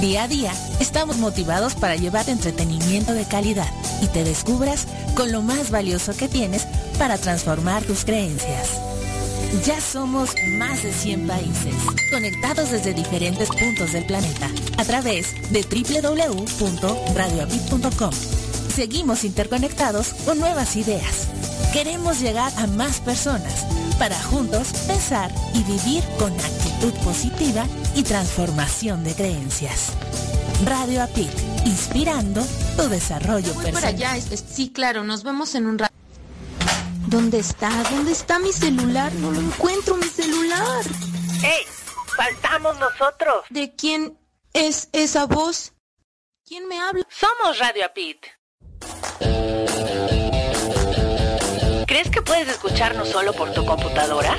Día 0.00 0.22
a 0.22 0.28
día, 0.28 0.54
estamos 0.80 1.18
motivados 1.18 1.74
para 1.74 1.96
llevar 1.96 2.30
entretenimiento 2.30 3.12
de 3.12 3.26
calidad 3.26 3.68
y 4.00 4.06
te 4.06 4.24
descubras 4.24 4.86
con 5.14 5.30
lo 5.30 5.42
más 5.42 5.70
valioso 5.70 6.16
que 6.16 6.28
tienes 6.28 6.66
para 6.98 7.18
transformar 7.18 7.84
tus 7.84 8.06
creencias. 8.06 8.70
Ya 9.66 9.82
somos 9.82 10.30
más 10.56 10.82
de 10.82 10.92
100 10.92 11.26
países, 11.26 11.74
conectados 12.10 12.70
desde 12.70 12.94
diferentes 12.94 13.50
puntos 13.50 13.92
del 13.92 14.06
planeta, 14.06 14.48
a 14.78 14.84
través 14.84 15.34
de 15.52 15.62
www.radioapit.com. 15.62 18.12
Seguimos 18.74 19.24
interconectados 19.24 20.14
con 20.24 20.38
nuevas 20.38 20.74
ideas. 20.76 21.28
Queremos 21.74 22.18
llegar 22.20 22.50
a 22.56 22.66
más 22.66 23.00
personas 23.00 23.66
para 23.98 24.18
juntos 24.18 24.68
pensar 24.86 25.30
y 25.52 25.62
vivir 25.64 26.02
con 26.18 26.32
actitud 26.32 26.71
positiva 26.90 27.64
y 27.94 28.02
transformación 28.02 29.04
de 29.04 29.14
creencias. 29.14 29.92
Radio 30.64 31.02
Apit, 31.02 31.30
inspirando 31.64 32.44
tu 32.76 32.88
desarrollo 32.88 33.52
Voy 33.54 33.64
personal. 33.64 33.72
para 33.74 33.88
allá. 33.88 34.16
es- 34.16 34.30
es- 34.32 34.44
sí, 34.52 34.70
claro, 34.72 35.04
nos 35.04 35.22
vemos 35.24 35.54
en 35.54 35.66
un 35.66 35.78
rato. 35.78 35.92
¿Dónde 37.06 37.38
está? 37.40 37.70
¿Dónde 37.90 38.12
está 38.12 38.38
mi 38.38 38.52
celular? 38.52 39.12
No 39.14 39.30
lo 39.32 39.40
encuentro, 39.40 39.96
mi 39.96 40.06
celular. 40.08 40.84
¡Ey! 41.42 41.64
¡Faltamos 42.16 42.78
nosotros! 42.78 43.44
¿De 43.50 43.74
quién 43.74 44.18
es 44.52 44.88
esa 44.92 45.26
voz? 45.26 45.72
¿Quién 46.46 46.68
me 46.68 46.78
habla? 46.80 47.06
Somos 47.10 47.58
Radio 47.58 47.84
Apit. 47.86 48.18
¿Crees 51.86 52.08
que 52.10 52.22
puedes 52.22 52.48
escucharnos 52.48 53.08
solo 53.08 53.32
por 53.34 53.52
tu 53.52 53.64
computadora? 53.66 54.38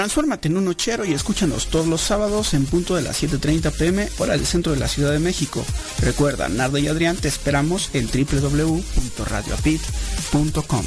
Transfórmate 0.00 0.48
en 0.48 0.56
un 0.56 0.64
nochero 0.64 1.04
y 1.04 1.12
escúchanos 1.12 1.66
todos 1.66 1.86
los 1.86 2.00
sábados 2.00 2.54
en 2.54 2.64
punto 2.64 2.96
de 2.96 3.02
las 3.02 3.22
7.30 3.22 3.70
pm, 3.76 4.08
hora 4.16 4.32
del 4.32 4.46
centro 4.46 4.72
de 4.72 4.78
la 4.78 4.88
Ciudad 4.88 5.12
de 5.12 5.18
México. 5.18 5.62
Recuerda, 5.98 6.48
Nardo 6.48 6.78
y 6.78 6.88
Adrián 6.88 7.18
te 7.18 7.28
esperamos 7.28 7.90
en 7.92 8.06
www.radioapit.com. 8.06 10.84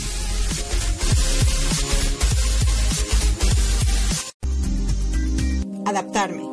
adaptarme, 5.85 6.52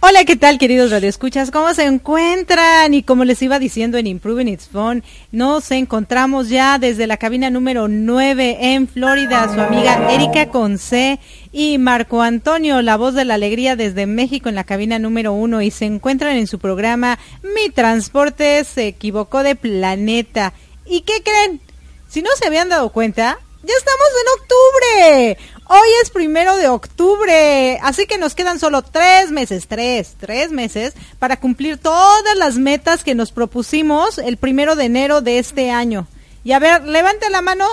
Hola, 0.00 0.24
¿qué 0.24 0.36
tal, 0.36 0.58
queridos 0.58 0.92
radioescuchas? 0.92 1.50
¿Cómo 1.50 1.74
se 1.74 1.84
encuentran? 1.84 2.94
Y 2.94 3.02
como 3.02 3.24
les 3.24 3.42
iba 3.42 3.58
diciendo 3.58 3.98
en 3.98 4.06
Improving 4.06 4.46
It's 4.46 4.68
Fun, 4.68 5.02
nos 5.32 5.72
encontramos 5.72 6.48
ya 6.48 6.78
desde 6.78 7.08
la 7.08 7.16
cabina 7.16 7.50
número 7.50 7.88
9 7.88 8.58
en 8.60 8.86
Florida, 8.86 9.52
su 9.52 9.60
amiga 9.60 10.12
Erika 10.12 10.50
Conce 10.50 11.18
y 11.50 11.78
Marco 11.78 12.22
Antonio, 12.22 12.80
la 12.80 12.96
voz 12.96 13.14
de 13.14 13.24
la 13.24 13.34
alegría 13.34 13.74
desde 13.74 14.06
México 14.06 14.48
en 14.48 14.54
la 14.54 14.62
cabina 14.62 15.00
número 15.00 15.32
1 15.32 15.62
y 15.62 15.72
se 15.72 15.86
encuentran 15.86 16.36
en 16.36 16.46
su 16.46 16.60
programa 16.60 17.18
Mi 17.42 17.68
Transporte 17.68 18.62
se 18.62 18.86
equivocó 18.86 19.42
de 19.42 19.56
planeta. 19.56 20.52
¿Y 20.86 21.00
qué 21.00 21.24
creen? 21.24 21.60
Si 22.06 22.22
no 22.22 22.30
se 22.38 22.46
habían 22.46 22.68
dado 22.68 22.90
cuenta, 22.90 23.36
ya 23.64 23.74
estamos 23.76 24.08
en 24.22 24.40
octubre. 24.40 25.38
Hoy 25.70 25.88
es 26.02 26.08
primero 26.08 26.56
de 26.56 26.66
octubre, 26.68 27.78
así 27.82 28.06
que 28.06 28.16
nos 28.16 28.34
quedan 28.34 28.58
solo 28.58 28.80
tres 28.80 29.30
meses, 29.30 29.66
tres, 29.68 30.14
tres 30.18 30.50
meses 30.50 30.94
para 31.18 31.38
cumplir 31.38 31.76
todas 31.76 32.36
las 32.38 32.56
metas 32.56 33.04
que 33.04 33.14
nos 33.14 33.32
propusimos 33.32 34.16
el 34.16 34.38
primero 34.38 34.76
de 34.76 34.86
enero 34.86 35.20
de 35.20 35.38
este 35.38 35.70
año. 35.70 36.08
Y 36.42 36.52
a 36.52 36.58
ver, 36.58 36.84
levante 36.84 37.28
la 37.28 37.42
mano, 37.42 37.66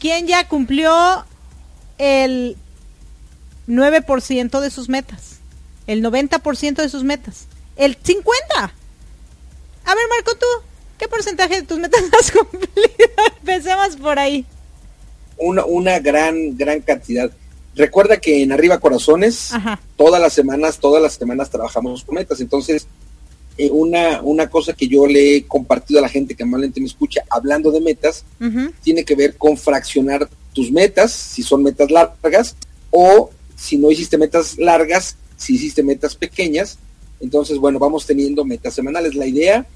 ¿quién 0.00 0.26
ya 0.26 0.48
cumplió 0.48 1.24
el 1.98 2.56
9% 3.68 4.58
de 4.58 4.70
sus 4.70 4.88
metas? 4.88 5.38
El 5.86 6.02
90% 6.02 6.74
de 6.74 6.88
sus 6.88 7.04
metas. 7.04 7.46
El 7.76 8.02
50%. 8.02 8.24
A 9.84 9.94
ver, 9.94 10.04
Marco, 10.10 10.36
tú, 10.36 10.46
¿qué 10.98 11.06
porcentaje 11.06 11.60
de 11.60 11.62
tus 11.62 11.78
metas 11.78 12.02
has 12.18 12.32
cumplido? 12.32 12.88
Empecemos 13.38 13.94
por 13.94 14.18
ahí 14.18 14.44
una, 15.38 15.64
una 15.64 15.98
gran, 15.98 16.56
gran 16.56 16.80
cantidad. 16.80 17.30
Recuerda 17.74 18.18
que 18.18 18.42
en 18.42 18.52
Arriba 18.52 18.80
Corazones, 18.80 19.52
todas 19.96 20.20
las 20.20 20.32
semanas, 20.32 20.78
todas 20.78 21.02
las 21.02 21.14
semanas 21.14 21.50
trabajamos 21.50 22.02
con 22.02 22.16
metas. 22.16 22.40
Entonces, 22.40 22.88
eh, 23.56 23.70
una, 23.70 24.20
una 24.22 24.48
cosa 24.48 24.72
que 24.72 24.88
yo 24.88 25.06
le 25.06 25.36
he 25.36 25.46
compartido 25.46 26.00
a 26.00 26.02
la 26.02 26.08
gente 26.08 26.34
que 26.34 26.42
amablemente 26.42 26.80
me 26.80 26.86
escucha 26.86 27.22
hablando 27.30 27.70
de 27.70 27.80
metas, 27.80 28.24
tiene 28.82 29.04
que 29.04 29.14
ver 29.14 29.36
con 29.36 29.56
fraccionar 29.56 30.28
tus 30.52 30.72
metas, 30.72 31.12
si 31.12 31.42
son 31.42 31.62
metas 31.62 31.90
largas, 31.90 32.56
o 32.90 33.30
si 33.56 33.76
no 33.78 33.90
hiciste 33.90 34.18
metas 34.18 34.58
largas, 34.58 35.16
si 35.36 35.54
hiciste 35.54 35.82
metas 35.82 36.16
pequeñas. 36.16 36.78
Entonces, 37.20 37.58
bueno, 37.58 37.78
vamos 37.78 38.06
teniendo 38.06 38.44
metas 38.44 38.74
semanales. 38.74 39.14
La 39.14 39.26
idea 39.26 39.66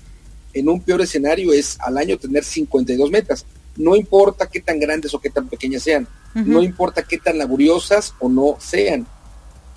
en 0.54 0.68
un 0.68 0.80
peor 0.80 1.02
escenario 1.02 1.52
es 1.52 1.76
al 1.80 1.98
año 1.98 2.18
tener 2.18 2.44
52 2.44 3.10
metas 3.10 3.46
no 3.76 3.96
importa 3.96 4.48
qué 4.48 4.60
tan 4.60 4.78
grandes 4.78 5.14
o 5.14 5.20
qué 5.20 5.30
tan 5.30 5.48
pequeñas 5.48 5.82
sean, 5.82 6.08
no 6.34 6.62
importa 6.62 7.02
qué 7.02 7.18
tan 7.18 7.38
laboriosas 7.38 8.14
o 8.18 8.28
no 8.28 8.56
sean. 8.58 9.06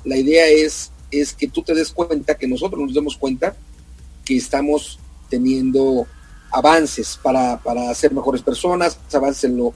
La 0.03 0.15
idea 0.15 0.47
es, 0.47 0.91
es 1.11 1.33
que 1.33 1.47
tú 1.47 1.61
te 1.61 1.73
des 1.73 1.91
cuenta, 1.91 2.35
que 2.35 2.47
nosotros 2.47 2.81
nos 2.81 2.93
demos 2.93 3.17
cuenta 3.17 3.55
que 4.23 4.37
estamos 4.37 4.99
teniendo 5.29 6.07
avances 6.51 7.19
para, 7.21 7.57
para 7.57 7.93
ser 7.93 8.13
mejores 8.13 8.41
personas, 8.41 8.97
avances 9.13 9.45
en 9.45 9.57
lo 9.57 9.73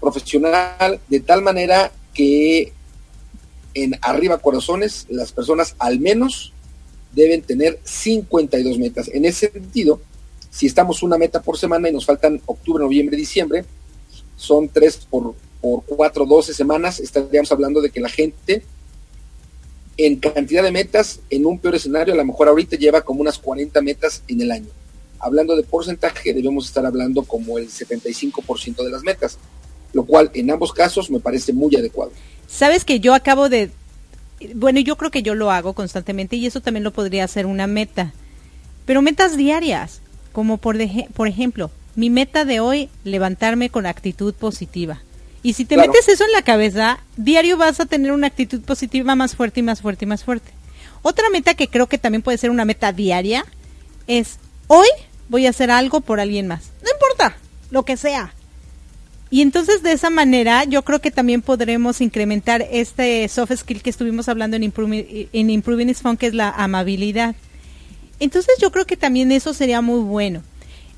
profesional, 0.00 1.00
de 1.08 1.20
tal 1.20 1.42
manera 1.42 1.92
que 2.12 2.72
en 3.74 3.98
arriba 4.02 4.38
corazones 4.38 5.06
las 5.08 5.32
personas 5.32 5.76
al 5.78 6.00
menos 6.00 6.52
deben 7.12 7.42
tener 7.42 7.78
52 7.82 8.78
metas. 8.78 9.08
En 9.12 9.24
ese 9.24 9.50
sentido, 9.50 10.00
si 10.50 10.66
estamos 10.66 11.02
una 11.02 11.16
meta 11.16 11.42
por 11.42 11.56
semana 11.56 11.88
y 11.88 11.92
nos 11.92 12.04
faltan 12.04 12.40
octubre, 12.46 12.82
noviembre, 12.82 13.16
diciembre, 13.16 13.64
son 14.36 14.68
tres 14.68 14.96
por, 15.08 15.34
por 15.60 15.84
cuatro, 15.84 16.26
doce 16.26 16.52
semanas, 16.52 17.00
estaríamos 17.00 17.52
hablando 17.52 17.80
de 17.80 17.90
que 17.90 18.00
la 18.00 18.08
gente 18.08 18.64
en 20.06 20.16
cantidad 20.16 20.62
de 20.62 20.72
metas, 20.72 21.20
en 21.28 21.44
un 21.44 21.58
peor 21.58 21.74
escenario, 21.74 22.14
a 22.14 22.16
lo 22.16 22.24
mejor 22.24 22.48
ahorita 22.48 22.76
lleva 22.76 23.02
como 23.02 23.20
unas 23.20 23.38
40 23.38 23.82
metas 23.82 24.22
en 24.28 24.40
el 24.40 24.50
año. 24.50 24.68
Hablando 25.18 25.54
de 25.54 25.62
porcentaje, 25.62 26.32
debemos 26.32 26.66
estar 26.66 26.86
hablando 26.86 27.22
como 27.24 27.58
el 27.58 27.68
75% 27.68 28.82
de 28.82 28.90
las 28.90 29.02
metas, 29.02 29.36
lo 29.92 30.04
cual 30.04 30.30
en 30.32 30.50
ambos 30.50 30.72
casos 30.72 31.10
me 31.10 31.20
parece 31.20 31.52
muy 31.52 31.76
adecuado. 31.76 32.12
Sabes 32.48 32.86
que 32.86 33.00
yo 33.00 33.12
acabo 33.12 33.50
de, 33.50 33.70
bueno, 34.54 34.80
yo 34.80 34.96
creo 34.96 35.10
que 35.10 35.22
yo 35.22 35.34
lo 35.34 35.50
hago 35.50 35.74
constantemente 35.74 36.36
y 36.36 36.46
eso 36.46 36.62
también 36.62 36.84
lo 36.84 36.92
podría 36.92 37.28
ser 37.28 37.44
una 37.44 37.66
meta, 37.66 38.14
pero 38.86 39.02
metas 39.02 39.36
diarias. 39.36 40.00
Como 40.32 40.58
por, 40.58 40.76
por 41.14 41.28
ejemplo, 41.28 41.70
mi 41.96 42.10
meta 42.10 42.44
de 42.44 42.60
hoy, 42.60 42.88
levantarme 43.04 43.70
con 43.70 43.86
actitud 43.86 44.34
positiva. 44.34 45.00
Y 45.42 45.54
si 45.54 45.64
te 45.64 45.76
metes 45.76 46.08
eso 46.08 46.24
en 46.24 46.32
la 46.32 46.42
cabeza, 46.42 47.00
diario 47.16 47.56
vas 47.56 47.80
a 47.80 47.86
tener 47.86 48.12
una 48.12 48.26
actitud 48.26 48.60
positiva 48.60 49.14
más 49.14 49.34
fuerte 49.34 49.60
y 49.60 49.62
más 49.62 49.80
fuerte 49.80 50.04
y 50.04 50.08
más 50.08 50.22
fuerte. 50.22 50.52
Otra 51.02 51.30
meta 51.30 51.54
que 51.54 51.68
creo 51.68 51.86
que 51.86 51.98
también 51.98 52.22
puede 52.22 52.38
ser 52.38 52.50
una 52.50 52.66
meta 52.66 52.92
diaria 52.92 53.46
es, 54.06 54.38
hoy 54.66 54.88
voy 55.28 55.46
a 55.46 55.50
hacer 55.50 55.70
algo 55.70 56.02
por 56.02 56.20
alguien 56.20 56.46
más. 56.46 56.70
No 56.82 56.90
importa, 56.92 57.36
lo 57.70 57.84
que 57.84 57.96
sea. 57.96 58.34
Y 59.30 59.42
entonces 59.42 59.82
de 59.82 59.92
esa 59.92 60.10
manera 60.10 60.64
yo 60.64 60.82
creo 60.82 61.00
que 61.00 61.12
también 61.12 61.40
podremos 61.40 62.00
incrementar 62.00 62.66
este 62.70 63.26
soft 63.28 63.52
skill 63.56 63.80
que 63.80 63.90
estuvimos 63.90 64.28
hablando 64.28 64.56
en 64.56 64.64
Improving, 64.64 65.28
en 65.32 65.50
Improving 65.50 65.88
is 65.88 66.02
Fun, 66.02 66.16
que 66.16 66.26
es 66.26 66.34
la 66.34 66.50
amabilidad. 66.50 67.34
Entonces 68.20 68.54
yo 68.60 68.70
creo 68.70 68.86
que 68.86 68.96
también 68.96 69.32
eso 69.32 69.52
sería 69.54 69.80
muy 69.80 70.00
bueno. 70.00 70.42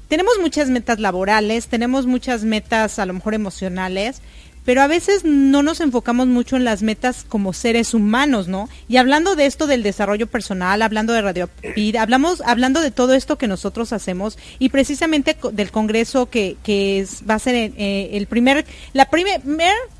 Tenemos 0.09 0.35
muchas 0.41 0.69
metas 0.69 0.99
laborales, 1.01 1.69
tenemos 1.69 2.05
muchas 2.05 2.45
metas 2.45 2.99
a 2.99 3.07
lo 3.07 3.15
mejor 3.15 3.33
emocionales, 3.33 4.21
pero 4.65 4.83
a 4.83 4.87
veces 4.87 5.25
no 5.25 5.63
nos 5.63 5.81
enfocamos 5.81 6.27
mucho 6.29 6.57
en 6.57 6.65
las 6.65 6.83
metas 6.83 7.25
como 7.29 7.53
seres 7.53 7.95
humanos, 7.95 8.47
¿no? 8.47 8.69
Y 8.89 8.97
hablando 8.97 9.35
de 9.35 9.47
esto 9.47 9.67
del 9.67 9.83
desarrollo 9.83 10.27
personal, 10.27 10.83
hablando 10.83 11.13
de 11.13 11.23
Radio 11.23 11.51
hablamos, 11.99 12.43
hablando 12.43 12.81
de 12.81 12.91
todo 12.91 13.15
esto 13.15 13.39
que 13.39 13.49
nosotros 13.49 13.93
hacemos 13.93 14.39
y 14.59 14.69
precisamente 14.69 15.37
del 15.53 15.71
congreso 15.71 16.31
que, 16.31 16.57
que 16.63 17.07
va 17.29 17.35
a 17.35 17.39
ser 17.41 17.55
eh, 17.55 18.11
el 18.13 18.27
primer, 18.27 18.65
la 18.93 19.11
primer, 19.11 19.41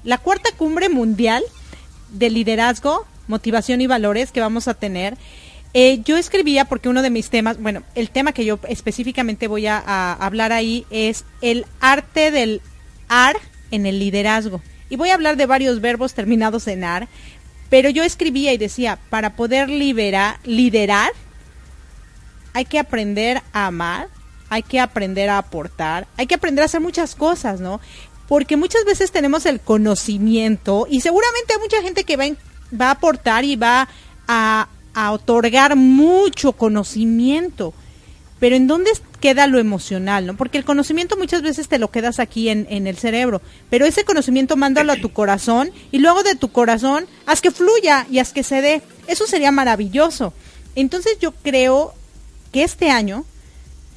la 0.05 0.19
cuarta 0.19 0.51
cumbre 0.57 0.89
mundial 0.89 1.43
de 2.11 2.31
liderazgo, 2.31 3.07
motivación 3.27 3.81
y 3.81 3.87
valores 3.87 4.31
que 4.31 4.41
vamos 4.41 4.69
a 4.69 4.75
tener. 4.75 5.17
Eh, 5.75 6.03
yo 6.05 6.19
escribía 6.19 6.67
porque 6.67 6.91
uno 6.91 7.01
de 7.01 7.09
mis 7.09 7.31
temas, 7.31 7.59
bueno, 7.59 7.83
el 7.95 8.11
tema 8.11 8.33
que 8.33 8.45
yo 8.45 8.59
específicamente 8.69 9.49
voy 9.49 9.67
a, 9.67 10.13
hablar 10.15 10.53
ahí 10.53 10.87
es 10.91 11.25
el 11.41 11.65
arte 11.81 12.31
del 12.31 12.61
AR 13.09 13.37
en 13.71 13.87
el 13.87 13.99
liderazgo. 13.99 14.61
Y 14.91 14.97
voy 14.97 15.11
a 15.11 15.15
hablar 15.15 15.37
de 15.37 15.47
varios 15.47 15.81
verbos 15.81 16.13
terminados 16.13 16.69
en 16.69 16.85
AR, 16.85 17.09
pero 17.71 17.89
yo 17.89 18.05
escribía 18.05 18.53
y 18.53 18.59
decía, 18.59 18.99
para 19.09 19.35
poder 19.35 19.71
liberar, 19.71 20.39
liderar, 20.45 21.11
hay 22.53 22.67
que 22.67 22.79
aprender 22.79 23.41
a 23.55 23.69
amar, 23.69 24.09
hay 24.51 24.63
que 24.63 24.79
aprender 24.79 25.31
a 25.31 25.39
aportar, 25.39 26.07
hay 26.19 26.27
que 26.27 26.35
aprender 26.35 26.63
a 26.63 26.67
hacer 26.67 26.83
muchas 26.83 27.15
cosas, 27.15 27.61
¿no? 27.61 27.81
Porque 28.29 28.59
muchas 28.59 28.85
veces 28.85 29.11
tenemos 29.11 29.47
el 29.47 29.61
conocimiento 29.61 30.87
y 30.91 31.01
seguramente 31.01 31.55
hay 31.55 31.61
mucha 31.61 31.81
gente 31.81 32.05
que 32.05 32.19
va, 32.19 32.25
va 32.79 32.89
a 32.89 32.91
aportar 32.91 33.45
y 33.45 33.57
va 33.57 33.89
a 34.29 34.69
a 34.95 35.13
otorgar 35.13 35.77
mucho 35.77 36.53
conocimiento. 36.53 37.75
Pero 38.39 38.57
¿en 38.57 38.67
dónde 38.67 38.91
queda 39.21 39.47
lo 39.47 39.59
emocional? 39.59 40.27
¿no? 40.27 40.37
Porque 40.37 40.59
el 40.59 40.65
conocimiento 40.65 41.17
muchas 41.17 41.43
veces 41.43 41.69
te 41.69 41.79
lo 41.79 41.91
quedas 41.91 42.19
aquí 42.19 42.49
en, 42.49 42.67
en 42.71 42.87
el 42.87 42.97
cerebro, 42.97 43.41
pero 43.71 43.87
ese 43.87 44.05
conocimiento 44.05 44.57
mándalo 44.57 44.93
a 44.93 44.97
tu 44.97 45.13
corazón 45.13 45.71
y 45.93 45.99
luego 45.99 46.23
de 46.25 46.35
tu 46.35 46.51
corazón 46.51 47.07
haz 47.27 47.41
que 47.41 47.53
fluya 47.53 48.07
y 48.11 48.19
haz 48.19 48.33
que 48.33 48.43
se 48.43 48.61
dé. 48.61 48.83
Eso 49.07 49.27
sería 49.27 49.53
maravilloso. 49.53 50.33
Entonces 50.75 51.19
yo 51.21 51.33
creo 51.33 51.95
que 52.51 52.65
este 52.65 52.91
año, 52.91 53.25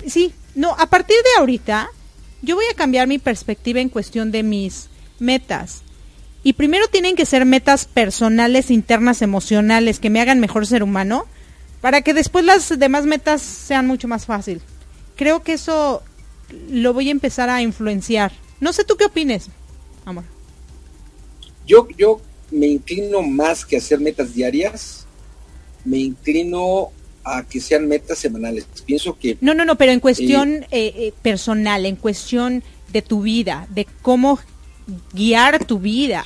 sí, 0.08 0.34
no, 0.54 0.76
a 0.78 0.88
partir 0.88 1.18
de 1.18 1.40
ahorita, 1.40 1.90
yo 2.42 2.56
voy 2.56 2.66
a 2.72 2.76
cambiar 2.76 3.08
mi 3.08 3.18
perspectiva 3.18 3.80
en 3.80 3.90
cuestión 3.90 4.32
de 4.32 4.44
mis 4.44 4.90
metas. 5.20 5.82
Y 6.46 6.54
primero 6.54 6.88
tienen 6.88 7.16
que 7.16 7.26
ser 7.26 7.44
metas 7.44 7.86
personales, 7.86 8.70
internas, 8.70 9.24
emocionales, 9.24 10.00
que 10.00 10.12
me 10.12 10.22
hagan 10.22 10.40
mejor 10.40 10.68
ser 10.68 10.84
humano, 10.84 11.26
para 11.82 12.04
que 12.04 12.14
después 12.14 12.46
las 12.46 12.78
demás 12.78 13.08
metas 13.08 13.42
sean 13.42 13.88
mucho 13.88 14.08
más 14.08 14.28
fácil. 14.28 14.62
Creo 15.16 15.42
que 15.42 15.54
eso 15.54 16.04
lo 16.70 16.94
voy 16.94 17.08
a 17.08 17.12
empezar 17.14 17.50
a 17.50 17.64
influenciar. 17.64 18.32
No 18.60 18.74
sé 18.74 18.84
tú 18.84 18.96
qué 18.96 19.06
opines, 19.06 19.48
amor. 20.06 20.24
Yo, 21.66 21.88
yo 21.98 22.22
me 22.52 22.68
inclino 22.68 23.24
más 23.24 23.66
que 23.66 23.78
hacer 23.78 24.00
metas 24.00 24.36
diarias, 24.36 25.08
me 25.84 25.98
inclino 25.98 26.92
a 27.24 27.42
que 27.42 27.60
sean 27.60 27.88
metas 27.88 28.20
semanales. 28.20 28.68
Pienso 28.86 29.18
que... 29.18 29.36
No, 29.42 29.56
no, 29.56 29.66
no, 29.66 29.80
pero 29.80 29.92
en 29.92 30.00
cuestión 30.00 30.68
eh, 30.70 30.94
eh, 30.96 31.14
personal, 31.24 31.88
en 31.88 31.96
cuestión 31.96 32.62
de 32.94 33.02
tu 33.02 33.24
vida, 33.24 33.68
de 33.72 33.88
cómo 34.04 34.38
guiar 35.14 35.66
tu 35.66 35.80
vida. 35.80 36.26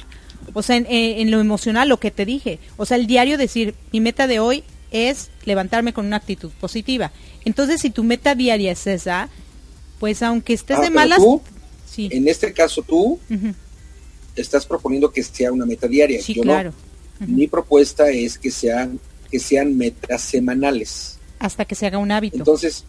O 0.53 0.61
sea, 0.61 0.77
en, 0.77 1.31
lo 1.31 1.39
emocional, 1.39 1.89
lo 1.89 1.99
que 1.99 2.11
te 2.11 2.25
dije. 2.25 2.59
O 2.77 2.85
sea, 2.85 2.97
el 2.97 3.07
diario 3.07 3.37
decir, 3.37 3.75
mi 3.91 3.99
meta 3.99 4.27
de 4.27 4.39
hoy 4.39 4.63
es 4.91 5.29
levantarme 5.45 5.93
con 5.93 6.05
una 6.05 6.15
actitud 6.15 6.51
positiva. 6.59 7.11
Entonces, 7.45 7.81
si 7.81 7.89
tu 7.89 8.03
meta 8.03 8.35
diaria 8.35 8.71
es 8.71 8.87
esa, 8.87 9.29
pues 9.99 10.23
aunque 10.23 10.53
estés 10.53 10.77
ah, 10.77 10.81
de 10.81 10.89
malas... 10.89 11.21
sí. 11.89 12.09
En 12.11 12.27
este 12.27 12.53
caso 12.53 12.81
tú 12.81 13.19
estás 14.35 14.65
proponiendo 14.65 15.11
que 15.11 15.21
sea 15.21 15.51
una 15.51 15.65
meta 15.65 15.87
diaria. 15.87 16.21
Sí, 16.21 16.33
claro. 16.35 16.73
Mi 17.19 17.47
propuesta 17.47 18.09
es 18.09 18.39
que 18.39 18.49
sea 18.49 18.89
que 19.29 19.39
sean 19.39 19.77
metas 19.77 20.21
semanales. 20.21 21.19
Hasta 21.37 21.65
que 21.65 21.75
se 21.75 21.85
haga 21.85 21.97
un 21.97 22.11
hábito. 22.11 22.37
Entonces, 22.37 22.83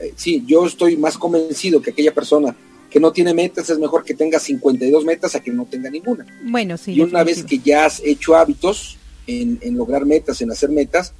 eh, 0.00 0.12
sí, 0.16 0.44
yo 0.46 0.66
estoy 0.66 0.96
más 0.96 1.16
convencido 1.16 1.80
que 1.80 1.90
aquella 1.90 2.12
persona 2.12 2.54
que 2.90 3.00
no 3.00 3.12
tiene 3.12 3.32
metas 3.32 3.70
es 3.70 3.78
mejor 3.78 4.04
que 4.04 4.14
tenga 4.14 4.38
52 4.38 5.04
metas 5.04 5.34
a 5.34 5.40
que 5.40 5.52
no 5.52 5.64
tenga 5.64 5.88
ninguna. 5.88 6.26
Bueno, 6.42 6.76
sí. 6.76 6.92
Y 6.92 7.00
una 7.00 7.22
vez 7.22 7.44
que 7.44 7.58
ya 7.58 7.86
has 7.86 8.00
hecho 8.04 8.34
hábitos 8.34 8.98
en, 9.26 9.58
en, 9.62 9.76
lograr 9.76 10.04
metas, 10.04 10.40
en 10.40 10.50
hacer 10.50 10.70
metas, 10.70 11.12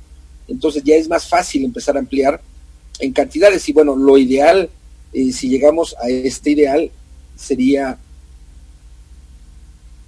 entonces 0.49 0.83
ya 0.83 0.97
es 0.97 1.09
más 1.09 1.29
fácil 1.29 1.65
empezar 1.65 1.97
a 1.97 2.01
ampliar 2.01 2.43
en 2.99 3.13
cantidades. 3.13 3.69
Y 3.69 3.73
bueno, 3.73 3.95
lo 3.95 4.19
ideal, 4.19 4.69
eh, 5.13 5.33
si 5.33 5.49
llegamos 5.49 5.95
a 6.03 6.09
este 6.09 6.51
ideal, 6.51 6.91
sería 7.37 7.99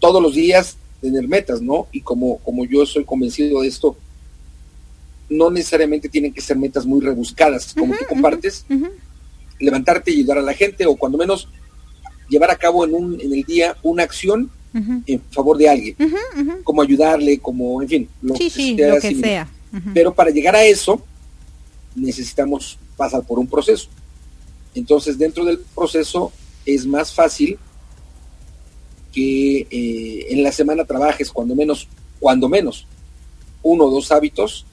todos 0.00 0.20
los 0.20 0.34
días 0.34 0.76
tener 1.00 1.28
metas, 1.28 1.62
¿no? 1.62 1.86
Y 1.92 2.00
como, 2.00 2.38
como 2.38 2.64
yo 2.64 2.84
soy 2.86 3.04
convencido 3.04 3.62
de 3.62 3.68
esto, 3.68 3.96
no 5.28 5.50
necesariamente 5.50 6.08
tienen 6.08 6.32
que 6.32 6.40
ser 6.40 6.56
metas 6.56 6.84
muy 6.84 7.00
rebuscadas, 7.00 7.72
como 7.74 7.96
tú 7.96 8.04
compartes, 8.08 8.66
levantarte 9.62 10.10
y 10.10 10.18
ayudar 10.18 10.38
a 10.38 10.42
la 10.42 10.54
gente, 10.54 10.86
o 10.86 10.96
cuando 10.96 11.18
menos 11.18 11.48
llevar 12.28 12.50
a 12.50 12.56
cabo 12.56 12.84
en, 12.84 12.94
un, 12.94 13.20
en 13.20 13.32
el 13.32 13.42
día 13.44 13.76
una 13.82 14.02
acción 14.02 14.50
en 14.74 15.20
favor 15.30 15.58
de 15.58 15.68
alguien, 15.68 15.96
como 16.64 16.80
ayudarle, 16.80 17.38
como, 17.38 17.82
en 17.82 17.88
fin, 17.88 18.08
lo 18.22 18.34
que, 18.34 18.48
sea, 18.48 18.94
lo 18.94 19.00
que 19.00 19.14
sea. 19.14 19.48
Pero 19.92 20.14
para 20.14 20.30
llegar 20.30 20.56
a 20.56 20.64
eso, 20.64 21.02
necesitamos 21.94 22.78
pasar 22.96 23.22
por 23.22 23.38
un 23.38 23.46
proceso. 23.46 23.88
Entonces, 24.74 25.18
dentro 25.18 25.44
del 25.44 25.58
proceso 25.74 26.32
es 26.64 26.86
más 26.86 27.12
fácil 27.12 27.58
que 29.12 29.66
eh, 29.70 30.26
en 30.30 30.42
la 30.42 30.52
semana 30.52 30.86
trabajes 30.86 31.30
cuando 31.30 31.54
menos, 31.54 31.86
cuando 32.18 32.48
menos, 32.48 32.86
uno 33.62 33.84
o 33.84 33.90
dos 33.90 34.10
hábitos 34.10 34.64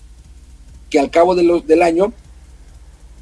que 0.90 1.00
al 1.00 1.12
cabo 1.12 1.36
de 1.36 1.44
los, 1.44 1.68
del 1.68 1.82
año 1.82 2.14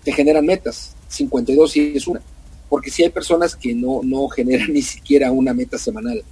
te 0.03 0.11
generan 0.11 0.45
metas. 0.45 0.95
52 1.07 1.71
sí 1.71 1.93
es 1.95 2.07
una. 2.07 2.21
Porque 2.69 2.91
si 2.91 3.03
hay 3.03 3.09
personas 3.09 3.55
que 3.55 3.73
no, 3.73 4.01
no 4.03 4.27
generan 4.27 4.73
ni 4.73 4.81
siquiera 4.81 5.31
una 5.31 5.53
meta 5.53 5.77
semanal. 5.77 6.23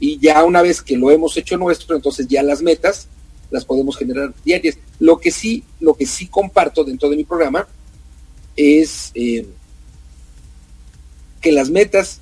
Y 0.00 0.18
ya 0.18 0.44
una 0.44 0.62
vez 0.62 0.80
que 0.80 0.96
lo 0.96 1.10
hemos 1.10 1.36
hecho 1.36 1.56
nuestro, 1.56 1.96
entonces 1.96 2.28
ya 2.28 2.42
las 2.42 2.62
metas 2.62 3.08
las 3.50 3.64
podemos 3.64 3.96
generar 3.96 4.32
diarias. 4.44 4.78
Lo 4.98 5.18
que 5.18 5.30
sí, 5.30 5.64
lo 5.80 5.94
que 5.94 6.06
sí 6.06 6.26
comparto 6.26 6.84
dentro 6.84 7.08
de 7.08 7.16
mi 7.16 7.24
programa 7.24 7.66
es 8.56 9.10
eh, 9.14 9.46
que 11.40 11.52
las 11.52 11.70
metas 11.70 12.20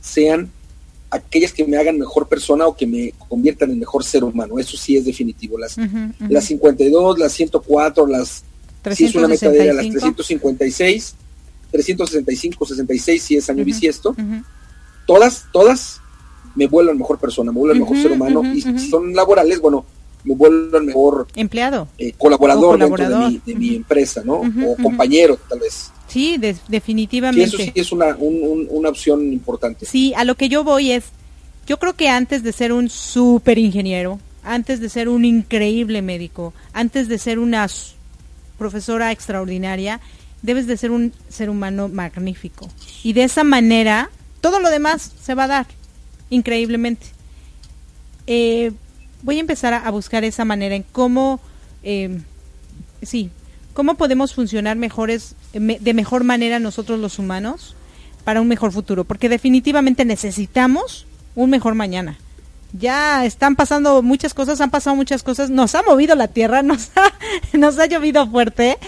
sean 0.00 0.50
aquellas 1.10 1.52
que 1.52 1.64
me 1.64 1.76
hagan 1.76 1.98
mejor 1.98 2.28
persona 2.28 2.66
o 2.66 2.76
que 2.76 2.86
me 2.86 3.12
conviertan 3.28 3.70
en 3.70 3.78
mejor 3.78 4.04
ser 4.04 4.24
humano. 4.24 4.58
Eso 4.58 4.76
sí 4.76 4.96
es 4.96 5.04
definitivo. 5.04 5.58
Las, 5.58 5.76
las 6.28 6.44
52, 6.44 7.18
las 7.18 7.32
104, 7.32 8.06
las... 8.06 8.44
Si 8.92 9.04
es 9.04 9.14
una 9.14 9.28
meta 9.28 9.50
de 9.50 9.72
las 9.72 9.88
356, 9.88 11.14
365, 11.70 12.66
66, 12.66 13.22
si 13.22 13.36
es 13.36 13.50
año 13.50 13.64
bisiesto. 13.64 14.14
Todas, 15.06 15.46
todas 15.52 16.00
me 16.54 16.66
vuelven 16.66 16.98
mejor 16.98 17.18
persona, 17.18 17.52
me 17.52 17.58
vuelven 17.58 17.80
mejor 17.80 17.96
ser 17.96 18.12
humano. 18.12 18.42
y 18.54 18.60
si 18.60 18.78
son 18.90 19.12
laborales, 19.14 19.60
bueno, 19.60 19.84
me 20.24 20.34
vuelvan 20.34 20.86
mejor 20.86 21.26
empleado, 21.34 21.88
eh, 21.98 22.12
colaborador, 22.16 22.78
dentro 22.78 23.08
de 23.44 23.54
mi, 23.54 23.76
empresa, 23.76 24.22
¿no? 24.24 24.40
o 24.40 24.76
compañero, 24.82 25.38
tal 25.48 25.60
vez. 25.60 25.90
Sí, 26.08 26.38
definitivamente. 26.68 27.44
eso 27.44 27.56
sí 27.56 27.72
es 27.74 27.92
una, 27.92 28.16
una 28.16 28.88
opción 28.88 29.32
importante. 29.32 29.86
Sí, 29.86 30.12
a 30.16 30.24
lo 30.24 30.36
que 30.36 30.48
yo 30.48 30.64
voy 30.64 30.92
es, 30.92 31.04
yo 31.66 31.78
creo 31.78 31.94
que 31.94 32.08
antes 32.08 32.42
de 32.42 32.52
ser 32.52 32.72
un 32.72 32.88
super 32.88 33.58
ingeniero, 33.58 34.20
antes 34.42 34.80
de 34.80 34.88
ser 34.88 35.08
un 35.08 35.24
increíble 35.24 36.02
médico, 36.02 36.52
antes 36.72 37.08
de 37.08 37.18
ser 37.18 37.38
una 37.38 37.66
profesora 38.58 39.12
extraordinaria, 39.12 40.00
debes 40.42 40.66
de 40.66 40.76
ser 40.76 40.90
un 40.90 41.12
ser 41.28 41.50
humano 41.50 41.88
magnífico. 41.88 42.68
Y 43.02 43.12
de 43.12 43.24
esa 43.24 43.44
manera, 43.44 44.10
todo 44.40 44.60
lo 44.60 44.70
demás 44.70 45.12
se 45.22 45.34
va 45.34 45.44
a 45.44 45.48
dar, 45.48 45.66
increíblemente. 46.30 47.06
Eh, 48.26 48.72
voy 49.22 49.38
a 49.38 49.40
empezar 49.40 49.74
a, 49.74 49.90
buscar 49.90 50.24
esa 50.24 50.44
manera 50.44 50.74
en 50.74 50.82
cómo, 50.82 51.40
eh, 51.82 52.20
sí, 53.02 53.30
cómo 53.72 53.94
podemos 53.94 54.34
funcionar 54.34 54.76
mejores, 54.76 55.34
de 55.52 55.94
mejor 55.94 56.24
manera 56.24 56.58
nosotros 56.58 57.00
los 57.00 57.18
humanos 57.18 57.74
para 58.24 58.40
un 58.40 58.48
mejor 58.48 58.72
futuro, 58.72 59.04
porque 59.04 59.28
definitivamente 59.28 60.04
necesitamos 60.04 61.06
un 61.34 61.50
mejor 61.50 61.74
mañana. 61.74 62.18
Ya 62.76 63.24
están 63.24 63.54
pasando 63.54 64.02
muchas 64.02 64.34
cosas, 64.34 64.60
han 64.60 64.70
pasado 64.70 64.96
muchas 64.96 65.22
cosas, 65.22 65.48
nos 65.48 65.76
ha 65.76 65.82
movido 65.84 66.16
la 66.16 66.26
tierra, 66.26 66.62
nos 66.64 66.90
ha, 66.96 67.12
nos 67.56 67.78
ha 67.78 67.86
llovido 67.86 68.28
fuerte, 68.28 68.78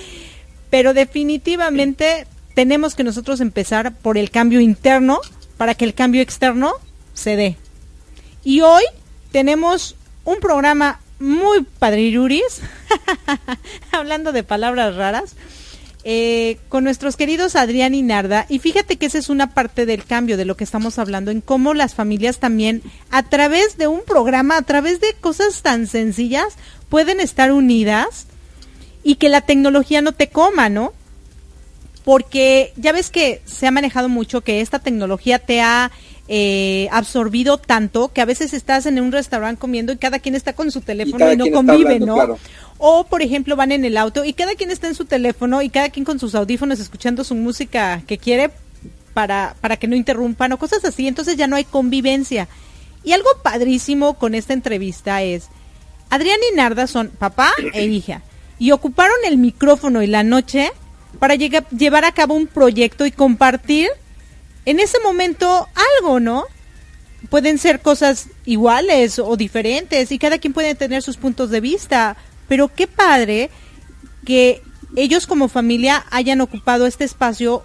pero 0.70 0.92
definitivamente 0.92 2.26
tenemos 2.54 2.96
que 2.96 3.04
nosotros 3.04 3.40
empezar 3.40 3.94
por 3.94 4.18
el 4.18 4.30
cambio 4.30 4.60
interno 4.60 5.20
para 5.56 5.74
que 5.74 5.84
el 5.84 5.94
cambio 5.94 6.20
externo 6.20 6.72
se 7.14 7.36
dé. 7.36 7.56
Y 8.42 8.62
hoy 8.62 8.82
tenemos 9.30 9.94
un 10.24 10.40
programa 10.40 11.00
muy 11.20 11.62
padriruris, 11.62 12.62
hablando 13.92 14.32
de 14.32 14.42
palabras 14.42 14.96
raras, 14.96 15.36
eh, 16.08 16.58
con 16.68 16.84
nuestros 16.84 17.16
queridos 17.16 17.56
Adrián 17.56 17.92
y 17.92 18.02
Narda. 18.02 18.46
Y 18.48 18.60
fíjate 18.60 18.96
que 18.96 19.06
esa 19.06 19.18
es 19.18 19.28
una 19.28 19.54
parte 19.54 19.86
del 19.86 20.04
cambio 20.04 20.36
de 20.36 20.44
lo 20.44 20.56
que 20.56 20.62
estamos 20.62 21.00
hablando, 21.00 21.32
en 21.32 21.40
cómo 21.40 21.74
las 21.74 21.96
familias 21.96 22.38
también, 22.38 22.80
a 23.10 23.24
través 23.24 23.76
de 23.76 23.88
un 23.88 24.02
programa, 24.06 24.56
a 24.56 24.62
través 24.62 25.00
de 25.00 25.14
cosas 25.20 25.62
tan 25.62 25.88
sencillas, 25.88 26.54
pueden 26.88 27.18
estar 27.18 27.50
unidas 27.50 28.28
y 29.02 29.16
que 29.16 29.28
la 29.28 29.40
tecnología 29.40 30.00
no 30.00 30.12
te 30.12 30.28
coma, 30.28 30.68
¿no? 30.68 30.92
Porque 32.04 32.72
ya 32.76 32.92
ves 32.92 33.10
que 33.10 33.42
se 33.44 33.66
ha 33.66 33.72
manejado 33.72 34.08
mucho 34.08 34.42
que 34.42 34.60
esta 34.60 34.78
tecnología 34.78 35.40
te 35.40 35.60
ha 35.60 35.90
eh, 36.28 36.88
absorbido 36.90 37.58
tanto 37.58 38.12
que 38.12 38.20
a 38.20 38.24
veces 38.24 38.52
estás 38.52 38.86
en 38.86 39.00
un 39.00 39.12
restaurante 39.12 39.60
comiendo 39.60 39.92
y 39.92 39.96
cada 39.96 40.18
quien 40.18 40.34
está 40.34 40.54
con 40.54 40.70
su 40.70 40.80
teléfono 40.80 41.32
y, 41.32 41.36
no 41.36 41.50
convive, 41.52 42.00
¿no? 42.00 42.38
O, 42.78 43.04
por 43.04 43.22
ejemplo, 43.22 43.56
van 43.56 43.72
en 43.72 43.84
el 43.84 43.96
auto 43.96 44.24
y 44.24 44.32
cada 44.32 44.54
quien 44.54 44.70
está 44.70 44.88
en 44.88 44.94
su 44.94 45.04
teléfono 45.04 45.62
y 45.62 45.70
cada 45.70 45.88
quien 45.88 46.04
con 46.04 46.18
sus 46.18 46.34
audífonos 46.34 46.80
escuchando 46.80 47.24
su 47.24 47.34
música 47.34 48.02
que 48.06 48.18
quiere 48.18 48.50
para, 49.14 49.54
para 49.60 49.76
que 49.76 49.86
no 49.86 49.96
interrumpan 49.96 50.52
o 50.52 50.58
cosas 50.58 50.84
así. 50.84 51.06
Entonces 51.06 51.36
ya 51.36 51.46
no 51.46 51.56
hay 51.56 51.64
convivencia. 51.64 52.48
Y 53.04 53.12
algo 53.12 53.30
padrísimo 53.42 54.14
con 54.14 54.34
esta 54.34 54.52
entrevista 54.52 55.22
es, 55.22 55.48
Adrián 56.10 56.38
y 56.52 56.56
Narda 56.56 56.86
son 56.86 57.08
papá 57.08 57.52
e 57.72 57.84
hija 57.84 58.22
y 58.58 58.72
ocuparon 58.72 59.16
el 59.26 59.38
micrófono 59.38 60.02
y 60.02 60.06
la 60.06 60.22
noche 60.22 60.72
para 61.18 61.34
llevar 61.34 62.04
a 62.04 62.12
cabo 62.12 62.34
un 62.34 62.46
proyecto 62.46 63.06
y 63.06 63.12
compartir 63.12 63.90
en 64.66 64.80
ese 64.80 64.98
momento 65.00 65.68
algo, 65.98 66.20
¿no? 66.20 66.44
Pueden 67.30 67.58
ser 67.58 67.80
cosas 67.80 68.28
iguales 68.44 69.18
o 69.18 69.36
diferentes 69.36 70.12
y 70.12 70.18
cada 70.18 70.38
quien 70.38 70.52
puede 70.52 70.74
tener 70.74 71.02
sus 71.02 71.16
puntos 71.16 71.50
de 71.50 71.60
vista, 71.60 72.16
pero 72.48 72.68
qué 72.68 72.86
padre 72.86 73.50
que 74.24 74.62
ellos 74.96 75.26
como 75.26 75.48
familia 75.48 76.04
hayan 76.10 76.40
ocupado 76.40 76.86
este 76.86 77.04
espacio 77.04 77.62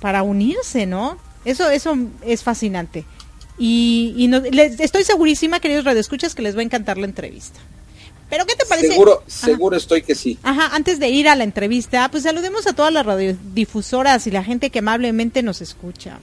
para 0.00 0.22
unirse, 0.22 0.86
¿no? 0.86 1.18
Eso, 1.44 1.70
eso 1.70 1.96
es 2.22 2.42
fascinante. 2.42 3.04
Y, 3.58 4.28
les, 4.50 4.80
estoy 4.80 5.04
segurísima, 5.04 5.60
queridos 5.60 5.84
radioescuchas, 5.84 6.34
que 6.34 6.42
les 6.42 6.56
va 6.56 6.60
a 6.60 6.64
encantar 6.64 6.98
la 6.98 7.06
entrevista. 7.06 7.60
¿Pero 8.30 8.46
qué 8.46 8.54
te 8.56 8.64
parece? 8.66 8.88
Seguro, 8.88 9.22
seguro 9.26 9.76
estoy 9.76 10.02
que 10.02 10.14
sí. 10.14 10.38
Ajá, 10.42 10.74
antes 10.74 10.98
de 10.98 11.08
ir 11.08 11.28
a 11.28 11.36
la 11.36 11.44
entrevista, 11.44 12.10
pues 12.10 12.22
saludemos 12.24 12.66
a 12.66 12.72
todas 12.72 12.90
las 12.92 13.06
radiodifusoras 13.06 14.26
y 14.26 14.30
la 14.30 14.42
gente 14.42 14.70
que 14.70 14.78
amablemente 14.80 15.42
nos 15.42 15.60
escucha. 15.60 16.18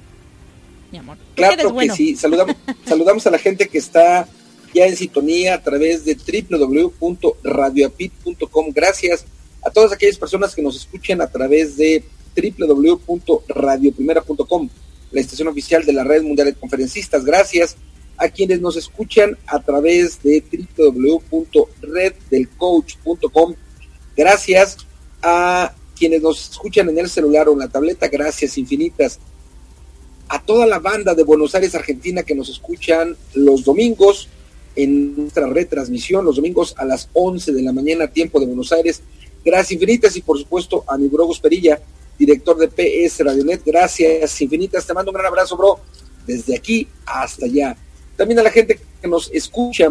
Mi 0.91 0.97
amor. 0.97 1.17
Claro 1.35 1.77
que 1.77 1.91
sí. 1.91 2.15
Saludamos, 2.15 2.55
saludamos 2.85 3.27
a 3.27 3.31
la 3.31 3.37
gente 3.37 3.69
que 3.69 3.77
está 3.77 4.27
ya 4.73 4.87
en 4.87 4.97
sintonía 4.97 5.55
a 5.55 5.61
través 5.61 6.05
de 6.05 6.15
www.radioapit.com. 6.15 8.71
Gracias 8.73 9.25
a 9.63 9.69
todas 9.69 9.91
aquellas 9.91 10.17
personas 10.17 10.55
que 10.55 10.61
nos 10.61 10.75
escuchan 10.75 11.21
a 11.21 11.27
través 11.27 11.77
de 11.77 12.03
www.radioprimera.com, 12.35 14.69
la 15.11 15.21
estación 15.21 15.49
oficial 15.49 15.85
de 15.85 15.93
la 15.93 16.03
Red 16.03 16.23
Mundial 16.23 16.47
de 16.47 16.55
Conferencistas. 16.55 17.23
Gracias 17.23 17.77
a 18.21 18.29
quienes 18.29 18.61
nos 18.61 18.77
escuchan 18.77 19.37
a 19.47 19.59
través 19.59 20.21
de 20.21 20.43
www.reddelcoach.com. 20.77 23.55
Gracias 24.15 24.77
a 25.23 25.73
quienes 25.97 26.21
nos 26.21 26.51
escuchan 26.51 26.87
en 26.89 26.99
el 26.99 27.09
celular 27.09 27.49
o 27.49 27.53
en 27.53 27.59
la 27.59 27.67
tableta, 27.67 28.07
gracias 28.09 28.59
infinitas. 28.59 29.17
A 30.29 30.39
toda 30.39 30.67
la 30.67 30.77
banda 30.77 31.15
de 31.15 31.23
Buenos 31.23 31.55
Aires, 31.55 31.73
Argentina, 31.73 32.21
que 32.21 32.35
nos 32.35 32.49
escuchan 32.49 33.17
los 33.33 33.63
domingos 33.63 34.29
en 34.75 35.15
nuestra 35.15 35.47
retransmisión, 35.47 36.23
los 36.23 36.35
domingos 36.35 36.75
a 36.77 36.85
las 36.85 37.09
11 37.13 37.53
de 37.53 37.63
la 37.63 37.73
mañana, 37.73 38.07
tiempo 38.07 38.39
de 38.39 38.45
Buenos 38.45 38.71
Aires. 38.71 39.01
Gracias 39.43 39.71
infinitas 39.71 40.15
y 40.15 40.21
por 40.21 40.37
supuesto 40.37 40.83
a 40.87 40.95
mi 40.95 41.07
bro 41.07 41.27
Perilla, 41.41 41.81
director 42.19 42.55
de 42.55 42.67
PS 42.67 43.25
Radionet. 43.25 43.63
Gracias 43.65 44.39
infinitas. 44.41 44.85
Te 44.85 44.93
mando 44.93 45.09
un 45.09 45.15
gran 45.15 45.25
abrazo, 45.25 45.57
bro, 45.57 45.79
desde 46.27 46.55
aquí 46.55 46.87
hasta 47.07 47.47
allá. 47.47 47.75
También 48.15 48.39
a 48.39 48.43
la 48.43 48.51
gente 48.51 48.79
que 49.01 49.07
nos 49.07 49.31
escucha 49.31 49.87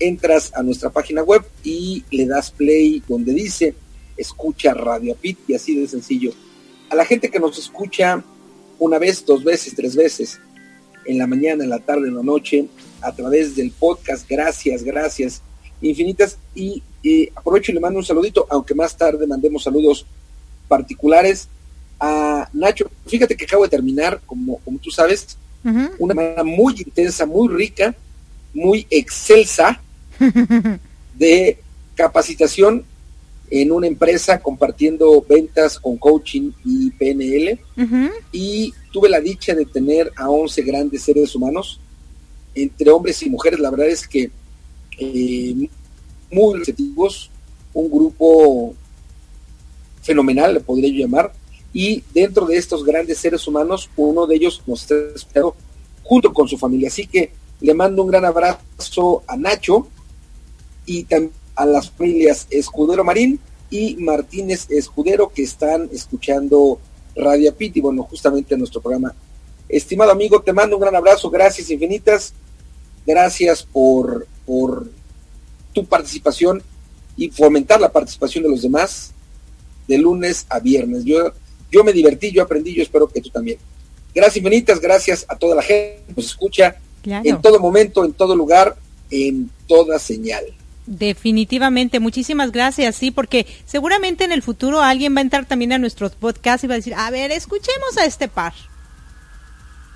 Entras 0.00 0.52
a 0.54 0.62
nuestra 0.62 0.90
página 0.90 1.24
web 1.24 1.44
y 1.64 2.04
le 2.10 2.24
das 2.26 2.52
play 2.52 3.02
donde 3.08 3.34
dice 3.34 3.74
escucha 4.18 4.74
Radio 4.74 5.14
Pit 5.14 5.38
y 5.48 5.54
así 5.54 5.76
de 5.76 5.88
sencillo. 5.88 6.32
A 6.90 6.94
la 6.94 7.04
gente 7.04 7.30
que 7.30 7.40
nos 7.40 7.58
escucha 7.58 8.22
una 8.78 8.98
vez, 8.98 9.24
dos 9.24 9.42
veces, 9.42 9.74
tres 9.74 9.96
veces, 9.96 10.40
en 11.08 11.18
la 11.18 11.26
mañana, 11.26 11.64
en 11.64 11.70
la 11.70 11.78
tarde, 11.78 12.08
en 12.08 12.14
la 12.14 12.22
noche, 12.22 12.66
a 13.00 13.12
través 13.12 13.56
del 13.56 13.70
podcast, 13.70 14.28
gracias, 14.28 14.82
gracias 14.82 15.42
infinitas. 15.80 16.38
Y, 16.54 16.82
aprovecho 17.34 17.72
y 17.72 17.74
le 17.74 17.80
mando 17.80 17.98
un 17.98 18.04
saludito, 18.04 18.46
aunque 18.50 18.74
más 18.74 18.94
tarde 18.96 19.26
mandemos 19.26 19.62
saludos 19.62 20.04
particulares 20.66 21.48
a 21.98 22.48
Nacho. 22.52 22.90
Fíjate 23.06 23.36
que 23.36 23.44
acabo 23.44 23.62
de 23.62 23.70
terminar, 23.70 24.20
como, 24.26 24.58
como 24.58 24.78
tú 24.78 24.90
sabes, 24.90 25.38
una 25.98 26.14
manera 26.14 26.44
muy 26.44 26.74
intensa, 26.76 27.24
muy 27.24 27.48
rica, 27.48 27.94
muy 28.52 28.86
excelsa 28.90 29.80
de 31.18 31.58
capacitación 31.94 32.84
en 33.50 33.72
una 33.72 33.86
empresa 33.86 34.40
compartiendo 34.40 35.24
ventas 35.28 35.78
con 35.78 35.96
coaching 35.96 36.52
y 36.64 36.90
PNL 36.90 37.58
y 38.32 38.72
tuve 38.92 39.08
la 39.08 39.20
dicha 39.20 39.54
de 39.54 39.64
tener 39.64 40.12
a 40.16 40.28
11 40.28 40.62
grandes 40.62 41.02
seres 41.02 41.34
humanos 41.34 41.80
entre 42.54 42.90
hombres 42.90 43.22
y 43.22 43.30
mujeres. 43.30 43.60
La 43.60 43.70
verdad 43.70 43.88
es 43.88 44.06
que 44.06 44.30
eh, 44.98 45.68
muy 46.30 46.58
receptivos 46.58 47.30
un 47.72 47.90
grupo 47.90 48.74
fenomenal 50.02 50.54
le 50.54 50.60
podría 50.60 50.90
yo 50.90 51.00
llamar. 51.00 51.32
Y 51.72 52.02
dentro 52.12 52.46
de 52.46 52.56
estos 52.56 52.84
grandes 52.84 53.18
seres 53.18 53.46
humanos 53.46 53.90
uno 53.96 54.26
de 54.26 54.36
ellos 54.36 54.62
nos 54.66 54.82
está 54.82 54.94
esperando 55.14 55.54
junto 56.02 56.32
con 56.32 56.48
su 56.48 56.58
familia. 56.58 56.88
Así 56.88 57.06
que 57.06 57.32
le 57.60 57.74
mando 57.74 58.02
un 58.02 58.08
gran 58.08 58.24
abrazo 58.24 59.22
a 59.26 59.36
Nacho 59.36 59.88
y 60.86 61.04
también 61.04 61.32
a 61.58 61.66
las 61.66 61.90
familias 61.90 62.46
Escudero 62.50 63.02
Marín 63.04 63.40
y 63.68 63.96
Martínez 63.96 64.66
Escudero 64.70 65.28
que 65.28 65.42
están 65.42 65.90
escuchando 65.92 66.78
Radio 67.16 67.52
Pit 67.54 67.76
y 67.76 67.80
bueno, 67.80 68.04
justamente 68.04 68.56
nuestro 68.56 68.80
programa. 68.80 69.12
Estimado 69.68 70.12
amigo, 70.12 70.40
te 70.40 70.52
mando 70.52 70.76
un 70.76 70.82
gran 70.82 70.94
abrazo, 70.94 71.28
gracias 71.28 71.68
infinitas, 71.68 72.32
gracias 73.04 73.64
por, 73.64 74.26
por 74.46 74.88
tu 75.72 75.84
participación 75.84 76.62
y 77.16 77.28
fomentar 77.30 77.80
la 77.80 77.90
participación 77.90 78.44
de 78.44 78.50
los 78.50 78.62
demás 78.62 79.12
de 79.88 79.98
lunes 79.98 80.46
a 80.48 80.60
viernes. 80.60 81.04
Yo, 81.04 81.32
yo 81.72 81.82
me 81.82 81.92
divertí, 81.92 82.30
yo 82.30 82.44
aprendí, 82.44 82.72
yo 82.72 82.84
espero 82.84 83.08
que 83.08 83.20
tú 83.20 83.30
también. 83.30 83.58
Gracias 84.14 84.36
infinitas, 84.36 84.80
gracias 84.80 85.26
a 85.28 85.36
toda 85.36 85.56
la 85.56 85.62
gente 85.62 86.04
que 86.06 86.14
nos 86.14 86.26
escucha 86.26 86.76
en 87.02 87.42
todo 87.42 87.58
momento, 87.58 88.04
en 88.04 88.12
todo 88.12 88.36
lugar, 88.36 88.76
en 89.10 89.50
toda 89.66 89.98
señal. 89.98 90.44
Definitivamente, 90.90 92.00
muchísimas 92.00 92.50
gracias, 92.50 92.96
sí, 92.96 93.10
porque 93.10 93.46
seguramente 93.66 94.24
en 94.24 94.32
el 94.32 94.42
futuro 94.42 94.80
alguien 94.80 95.14
va 95.14 95.18
a 95.18 95.20
entrar 95.20 95.44
también 95.44 95.74
a 95.74 95.78
nuestros 95.78 96.12
podcasts 96.14 96.64
y 96.64 96.66
va 96.66 96.72
a 96.72 96.78
decir, 96.78 96.94
a 96.94 97.10
ver, 97.10 97.30
escuchemos 97.30 97.98
a 97.98 98.06
este 98.06 98.26
par. 98.26 98.54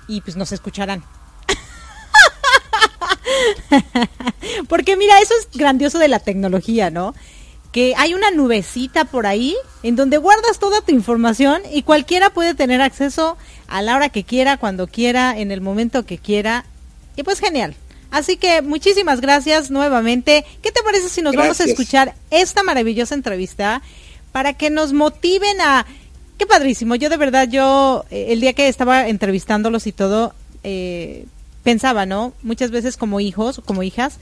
Y 0.07 0.21
pues 0.21 0.35
nos 0.35 0.51
escucharán. 0.51 1.03
porque 4.69 4.95
mira, 4.95 5.19
eso 5.19 5.33
es 5.39 5.47
grandioso 5.57 5.97
de 5.97 6.09
la 6.09 6.19
tecnología, 6.19 6.91
¿no? 6.91 7.15
Que 7.71 7.95
hay 7.97 8.13
una 8.13 8.29
nubecita 8.29 9.05
por 9.05 9.25
ahí 9.25 9.55
en 9.81 9.95
donde 9.95 10.17
guardas 10.17 10.59
toda 10.59 10.81
tu 10.81 10.91
información 10.91 11.63
y 11.71 11.81
cualquiera 11.81 12.29
puede 12.29 12.53
tener 12.53 12.83
acceso 12.83 13.35
a 13.67 13.81
la 13.81 13.95
hora 13.95 14.09
que 14.09 14.25
quiera, 14.25 14.57
cuando 14.57 14.85
quiera, 14.85 15.39
en 15.39 15.51
el 15.51 15.61
momento 15.61 16.05
que 16.05 16.19
quiera. 16.19 16.65
Y 17.15 17.23
pues 17.23 17.39
genial. 17.39 17.75
Así 18.13 18.37
que 18.37 18.61
muchísimas 18.61 19.21
gracias 19.21 19.71
nuevamente. 19.71 20.45
¿Qué 20.61 20.71
te 20.71 20.83
parece 20.83 21.09
si 21.09 21.23
nos 21.23 21.35
vamos 21.35 21.59
a 21.59 21.63
escuchar 21.63 22.13
esta 22.29 22.61
maravillosa 22.61 23.15
entrevista 23.15 23.81
para 24.31 24.53
que 24.53 24.69
nos 24.69 24.93
motiven 24.93 25.59
a... 25.59 25.87
Qué 26.37 26.45
padrísimo. 26.45 26.93
Yo 26.93 27.09
de 27.09 27.17
verdad, 27.17 27.49
yo 27.49 28.05
eh, 28.11 28.27
el 28.29 28.39
día 28.39 28.53
que 28.53 28.67
estaba 28.67 29.07
entrevistándolos 29.07 29.87
y 29.87 29.93
todo, 29.93 30.35
eh, 30.63 31.25
pensaba, 31.63 32.05
¿no? 32.05 32.33
Muchas 32.43 32.69
veces 32.69 32.97
como 32.97 33.19
hijos, 33.19 33.63
como 33.65 33.81
hijas, 33.81 34.19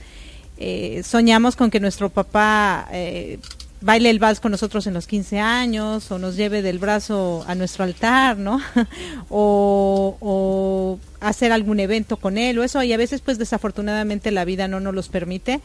eh, 0.56 1.02
soñamos 1.04 1.54
con 1.54 1.70
que 1.70 1.78
nuestro 1.78 2.08
papá 2.08 2.88
baile 3.82 4.08
el 4.08 4.18
vals 4.18 4.40
con 4.40 4.52
nosotros 4.52 4.86
en 4.86 4.94
los 4.94 5.06
15 5.06 5.38
años 5.38 6.10
o 6.10 6.18
nos 6.18 6.36
lleve 6.36 6.62
del 6.62 6.78
brazo 6.78 7.44
a 7.46 7.54
nuestro 7.54 7.84
altar, 7.84 8.38
¿no? 8.38 8.58
o, 9.28 10.98
hacer 11.22 11.52
algún 11.52 11.80
evento 11.80 12.16
con 12.16 12.36
él 12.36 12.58
o 12.58 12.64
eso 12.64 12.82
y 12.82 12.92
a 12.92 12.96
veces 12.96 13.20
pues 13.20 13.38
desafortunadamente 13.38 14.30
la 14.30 14.44
vida 14.44 14.68
no 14.68 14.80
nos 14.80 14.94
los 14.94 15.08
permite, 15.08 15.60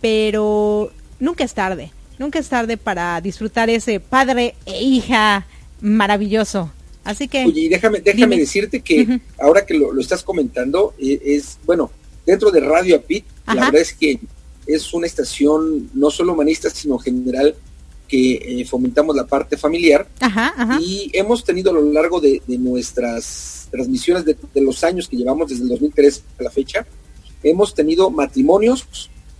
pero 0.00 0.92
nunca 1.18 1.44
es 1.44 1.54
tarde, 1.54 1.92
nunca 2.18 2.38
es 2.38 2.48
tarde 2.48 2.76
para 2.76 3.20
disfrutar 3.20 3.68
ese 3.68 4.00
padre 4.00 4.54
e 4.66 4.82
hija 4.82 5.46
maravilloso. 5.80 6.70
Así 7.04 7.28
que... 7.28 7.44
Oye, 7.46 7.62
y 7.62 7.68
déjame, 7.68 8.00
déjame 8.00 8.36
decirte 8.36 8.80
que 8.80 9.20
ahora 9.38 9.64
que 9.66 9.74
lo, 9.74 9.98
estás 10.00 10.22
comentando, 10.22 10.94
eh, 10.98 11.20
es, 11.24 11.58
bueno, 11.64 11.90
dentro 12.26 12.50
de 12.50 12.60
Radio 12.60 12.96
Apit, 12.96 13.24
la 13.46 13.54
verdad 13.54 13.80
es 13.80 13.94
que 13.94 14.20
es 14.66 14.92
una 14.92 15.06
estación 15.06 15.90
no 15.94 16.10
solo 16.10 16.34
humanista, 16.34 16.70
sino 16.70 16.98
general 16.98 17.56
que 18.10 18.60
eh, 18.60 18.64
fomentamos 18.64 19.14
la 19.14 19.24
parte 19.24 19.56
familiar 19.56 20.08
y 20.80 21.10
hemos 21.12 21.44
tenido 21.44 21.70
a 21.70 21.74
lo 21.74 21.92
largo 21.92 22.20
de, 22.20 22.42
nuestras 22.48 23.68
transmisiones 23.70 24.24
de, 24.24 24.36
los 24.60 24.82
años 24.82 25.06
que 25.06 25.16
llevamos 25.16 25.48
desde 25.48 25.62
el 25.62 25.68
2003 25.68 26.24
a 26.40 26.42
la 26.42 26.50
fecha, 26.50 26.84
hemos 27.44 27.72
tenido 27.72 28.10
matrimonios 28.10 28.84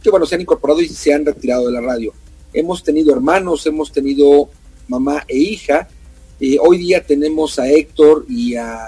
que 0.01 0.09
bueno, 0.09 0.25
se 0.25 0.37
han 0.37 0.43
incorporado 0.43 0.81
y 0.81 0.89
se 0.89 1.13
han 1.13 1.27
retirado 1.27 1.67
de 1.67 1.73
la 1.73 1.81
radio. 1.81 2.15
Hemos 2.53 2.85
tenido 2.85 3.13
hermanos, 3.13 3.67
hemos 3.67 3.91
tenido 3.91 4.49
mamá 4.87 5.25
e 5.27 5.37
hija. 5.37 5.89
Eh, 6.39 6.57
hoy 6.61 6.79
día 6.79 7.05
tenemos 7.05 7.59
a 7.59 7.69
Héctor 7.69 8.25
y 8.29 8.55
a... 8.55 8.87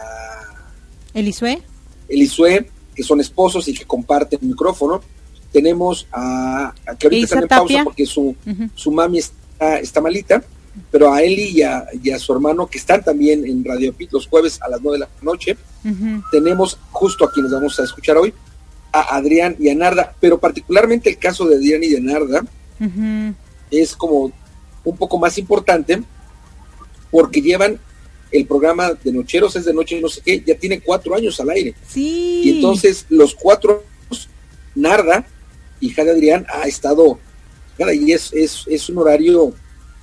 Elisue. 1.13 1.61
Elisue, 2.09 2.67
que 2.95 3.03
son 3.03 3.21
esposos 3.21 3.67
y 3.67 3.75
que 3.75 3.85
comparten 3.85 4.39
el 4.43 4.49
micrófono 4.49 5.03
tenemos 5.53 6.07
a, 6.11 6.73
que 6.99 7.07
ahorita 7.07 7.25
están 7.25 7.43
en 7.43 7.49
pausa 7.49 7.85
porque 7.85 8.07
su, 8.07 8.35
su 8.75 8.91
mami 8.91 9.21
está, 9.63 9.79
está 9.79 10.01
malita, 10.01 10.43
pero 10.91 11.13
a 11.13 11.23
Eli 11.23 11.59
y 11.59 11.63
a, 11.63 11.87
y 12.03 12.11
a, 12.11 12.19
su 12.19 12.33
hermano 12.33 12.67
que 12.67 12.79
están 12.79 13.03
también 13.05 13.47
en 13.47 13.65
Radio 13.65 13.93
Pit 13.93 14.11
los 14.13 14.27
jueves 14.27 14.61
a 14.63 14.69
las 14.69 14.81
9 14.81 14.99
de 14.99 15.01
la 15.01 15.09
noche. 15.23 15.57
Tenemos 16.31 16.79
justo 16.91 17.25
a 17.25 17.33
quienes 17.33 17.53
vamos 17.53 17.79
a 17.79 17.85
escuchar 17.85 18.17
hoy, 18.17 18.33
a 18.93 19.17
Adrián 19.17 19.57
y 19.59 19.69
a 19.69 19.75
Narda, 19.75 20.15
pero 20.21 20.39
particularmente 20.39 21.11
el 21.11 21.19
caso 21.19 21.47
de 21.47 21.57
Adrián 21.57 21.83
y 21.83 21.89
de 21.89 22.01
Narda 22.01 22.45
es 23.71 23.95
como 23.97 24.33
un 24.85 24.97
poco 24.97 25.19
más 25.19 25.39
importante 25.39 26.03
porque 27.11 27.41
llevan 27.41 27.79
el 28.31 28.47
programa 28.47 28.93
de 28.95 29.13
Nocheros, 29.13 29.55
es 29.57 29.67
de 29.67 29.75
noche 29.75 30.01
no 30.01 30.09
sé 30.09 30.23
qué, 30.25 30.43
ya 30.45 30.57
tiene 30.57 30.81
cuatro 30.81 31.15
años 31.15 31.39
al 31.41 31.51
aire. 31.51 31.75
Sí. 31.87 32.43
Y 32.45 32.51
entonces 32.57 33.05
los 33.11 33.35
cuatro 33.35 33.85
Narda 34.75 35.27
hija 35.83 36.05
de 36.05 36.13
Adrián, 36.13 36.47
ha 36.49 36.67
estado, 36.67 37.19
y 37.79 38.13
es, 38.13 38.33
es, 38.33 38.65
es 38.67 38.89
un 38.89 38.99
horario 38.99 39.53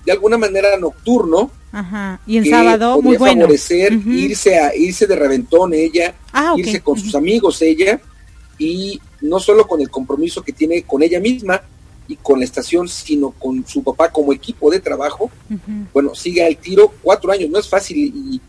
de 0.05 0.12
alguna 0.12 0.38
manera 0.38 0.77
nocturno. 0.77 1.51
Ajá. 1.71 2.19
Y 2.25 2.38
en 2.38 2.45
sábado, 2.45 3.01
muy 3.01 3.17
bueno. 3.17 3.41
favorecer 3.41 3.93
irse, 3.93 4.58
a, 4.58 4.75
irse 4.75 5.05
de 5.05 5.15
reventón 5.15 5.73
ella, 5.73 6.15
ah, 6.34 6.55
irse 6.58 6.82
con 6.82 6.97
sus 6.97 7.13
amigos 7.15 7.62
ella, 7.62 8.01
y 8.58 8.99
no 9.21 9.39
solo 9.39 9.67
con 9.67 9.82
el 9.82 9.89
compromiso 9.89 10.41
que 10.41 10.51
tiene 10.51 10.84
con 10.84 11.03
ella 11.03 11.19
misma 11.19 11.62
y 12.08 12.15
con 12.15 12.39
la 12.39 12.45
estación, 12.45 12.88
sino 12.88 13.32
con 13.32 13.65
su 13.67 13.84
papá 13.84 14.12
como 14.12 14.34
equipo 14.34 14.71
de 14.71 14.79
trabajo. 14.79 15.29
Bueno, 15.93 16.15
sigue 16.15 16.43
al 16.43 16.58
tiro, 16.58 16.91
cuatro 17.03 17.32
años, 17.32 17.49
no 17.49 17.60
es 17.60 17.69
fácil 17.69 17.97
y 17.97 18.41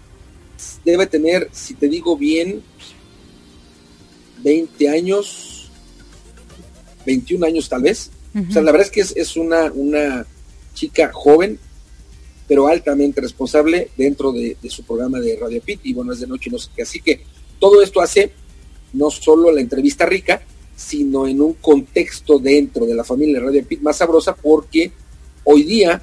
debe 0.85 1.07
tener, 1.07 1.49
si 1.53 1.75
te 1.75 1.89
digo 1.89 2.17
bien, 2.17 2.63
20 4.43 4.89
años, 4.89 5.71
21 7.05 7.47
años 7.47 7.69
tal 7.69 7.83
vez. 7.83 8.11
O 8.35 8.53
sea, 8.53 8.63
la 8.63 8.71
verdad 8.71 8.87
es 8.87 8.93
que 8.93 9.01
es, 9.01 9.17
es 9.17 9.37
una, 9.37 9.73
una 9.73 10.25
chica 10.75 11.11
joven, 11.13 11.59
pero 12.47 12.69
altamente 12.69 13.21
responsable 13.21 13.91
dentro 13.97 14.33
de, 14.33 14.57
su 14.69 14.83
programa 14.85 15.21
de 15.21 15.37
Radio 15.41 15.61
Pit 15.63 15.81
y 15.85 15.95
bueno, 15.95 16.13
es 16.13 16.21
de 16.21 16.27
noche 16.27 16.49
y 16.49 16.53
no 16.53 16.59
sé 16.59 16.71
qué. 16.75 16.83
Así 16.83 17.01
que 17.01 17.23
todo 17.59 17.83
esto 17.83 18.01
hace 18.01 18.33
no 18.93 19.11
solo 19.11 19.53
la 19.53 19.61
entrevista 19.61 20.07
rica, 20.07 20.43
sino 20.75 21.27
en 21.27 21.41
un 21.41 21.55
contexto 21.55 22.39
dentro 22.39 22.87
de 22.87 22.95
la 22.95 23.05
familia 23.05 23.39
de 23.39 23.47
Radio 23.47 23.65
Pit 23.65 23.81
más 23.83 23.99
sabrosa 23.99 24.35
porque 24.35 24.91
hoy 25.45 25.63
día 25.63 26.03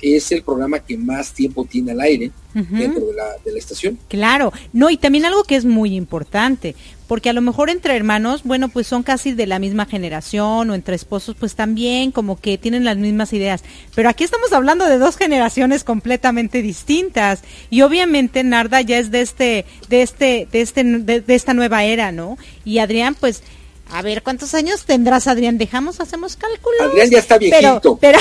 es 0.00 0.30
el 0.32 0.42
programa 0.42 0.80
que 0.80 0.96
más 0.96 1.32
tiempo 1.32 1.64
tiene 1.64 1.92
al 1.92 2.00
aire 2.00 2.30
dentro 2.54 3.06
de 3.06 3.14
la, 3.14 3.36
de 3.44 3.52
la 3.52 3.58
estación. 3.58 3.98
Claro, 4.08 4.52
no, 4.72 4.90
y 4.90 4.96
también 4.96 5.24
algo 5.24 5.44
que 5.44 5.56
es 5.56 5.64
muy 5.64 5.94
importante, 5.94 6.74
porque 7.08 7.30
a 7.30 7.32
lo 7.32 7.40
mejor 7.40 7.70
entre 7.70 7.96
hermanos, 7.96 8.42
bueno, 8.44 8.68
pues 8.68 8.86
son 8.86 9.02
casi 9.02 9.32
de 9.32 9.46
la 9.46 9.58
misma 9.58 9.86
generación 9.86 10.70
o 10.70 10.74
entre 10.74 10.94
esposos, 10.94 11.34
pues 11.40 11.54
también 11.54 12.12
como 12.12 12.38
que 12.38 12.58
tienen 12.58 12.84
las 12.84 12.98
mismas 12.98 13.32
ideas. 13.32 13.64
Pero 13.94 14.10
aquí 14.10 14.24
estamos 14.24 14.52
hablando 14.52 14.84
de 14.84 14.98
dos 14.98 15.16
generaciones 15.16 15.84
completamente 15.84 16.60
distintas 16.60 17.42
y 17.70 17.80
obviamente 17.80 18.44
Narda 18.44 18.82
ya 18.82 18.98
es 18.98 19.10
de 19.10 19.22
este, 19.22 19.64
de 19.88 20.02
este, 20.02 20.48
de 20.52 20.60
este, 20.60 20.84
de, 20.84 21.34
esta 21.34 21.54
nueva 21.54 21.82
era, 21.82 22.12
¿no? 22.12 22.36
Y 22.64 22.78
Adrián, 22.78 23.14
pues 23.14 23.42
a 23.90 24.02
ver, 24.02 24.22
¿cuántos 24.22 24.54
años 24.54 24.84
tendrás, 24.84 25.28
Adrián? 25.28 25.56
Dejamos, 25.56 26.00
hacemos 26.00 26.36
cálculos. 26.36 26.82
Adrián 26.82 27.08
ya 27.08 27.20
está 27.20 27.38
viejito. 27.38 27.96
Pero, 27.98 28.18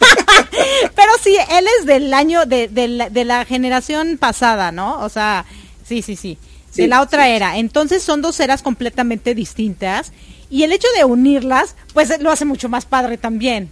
pero, 0.96 1.12
sí, 1.22 1.36
él 1.36 1.66
es 1.78 1.84
del 1.84 2.14
año, 2.14 2.46
de, 2.46 2.66
de, 2.68 2.88
la, 2.88 3.10
de 3.10 3.26
la 3.26 3.44
generación 3.44 4.16
pasada, 4.16 4.72
¿no? 4.72 5.00
O 5.00 5.10
sea, 5.10 5.44
sí, 5.84 6.00
sí, 6.00 6.16
sí 6.16 6.38
de 6.74 6.88
la 6.88 7.00
otra 7.00 7.28
era. 7.28 7.58
Entonces 7.58 8.02
son 8.02 8.22
dos 8.22 8.40
eras 8.40 8.62
completamente 8.62 9.34
distintas 9.34 10.12
y 10.48 10.62
el 10.62 10.72
hecho 10.72 10.88
de 10.96 11.04
unirlas, 11.04 11.76
pues 11.94 12.12
lo 12.20 12.30
hace 12.30 12.44
mucho 12.44 12.68
más 12.68 12.84
padre 12.84 13.18
también. 13.18 13.70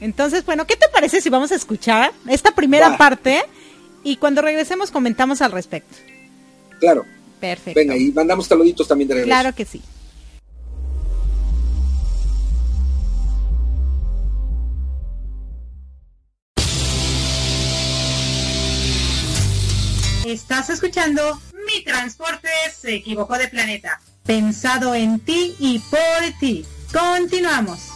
Entonces, 0.00 0.44
bueno, 0.44 0.66
¿qué 0.66 0.76
te 0.76 0.88
parece 0.88 1.20
si 1.20 1.30
vamos 1.30 1.52
a 1.52 1.54
escuchar 1.54 2.12
esta 2.28 2.54
primera 2.54 2.98
parte 2.98 3.42
y 4.02 4.16
cuando 4.16 4.42
regresemos 4.42 4.90
comentamos 4.90 5.40
al 5.40 5.52
respecto? 5.52 5.96
Claro. 6.80 7.04
Perfecto. 7.40 7.78
Venga, 7.78 7.96
y 7.96 8.10
mandamos 8.10 8.46
saluditos 8.46 8.88
también 8.88 9.08
de 9.08 9.14
regreso. 9.14 9.28
Claro 9.28 9.54
que 9.54 9.64
sí. 9.64 9.82
Estás 20.26 20.70
escuchando 20.70 21.38
Mi 21.74 21.82
Transporte 21.82 22.48
se 22.76 22.94
equivocó 22.94 23.36
de 23.36 23.48
planeta. 23.48 24.00
Pensado 24.24 24.94
en 24.94 25.18
ti 25.20 25.54
y 25.58 25.80
por 25.80 26.38
ti. 26.38 26.64
Continuamos. 26.92 27.93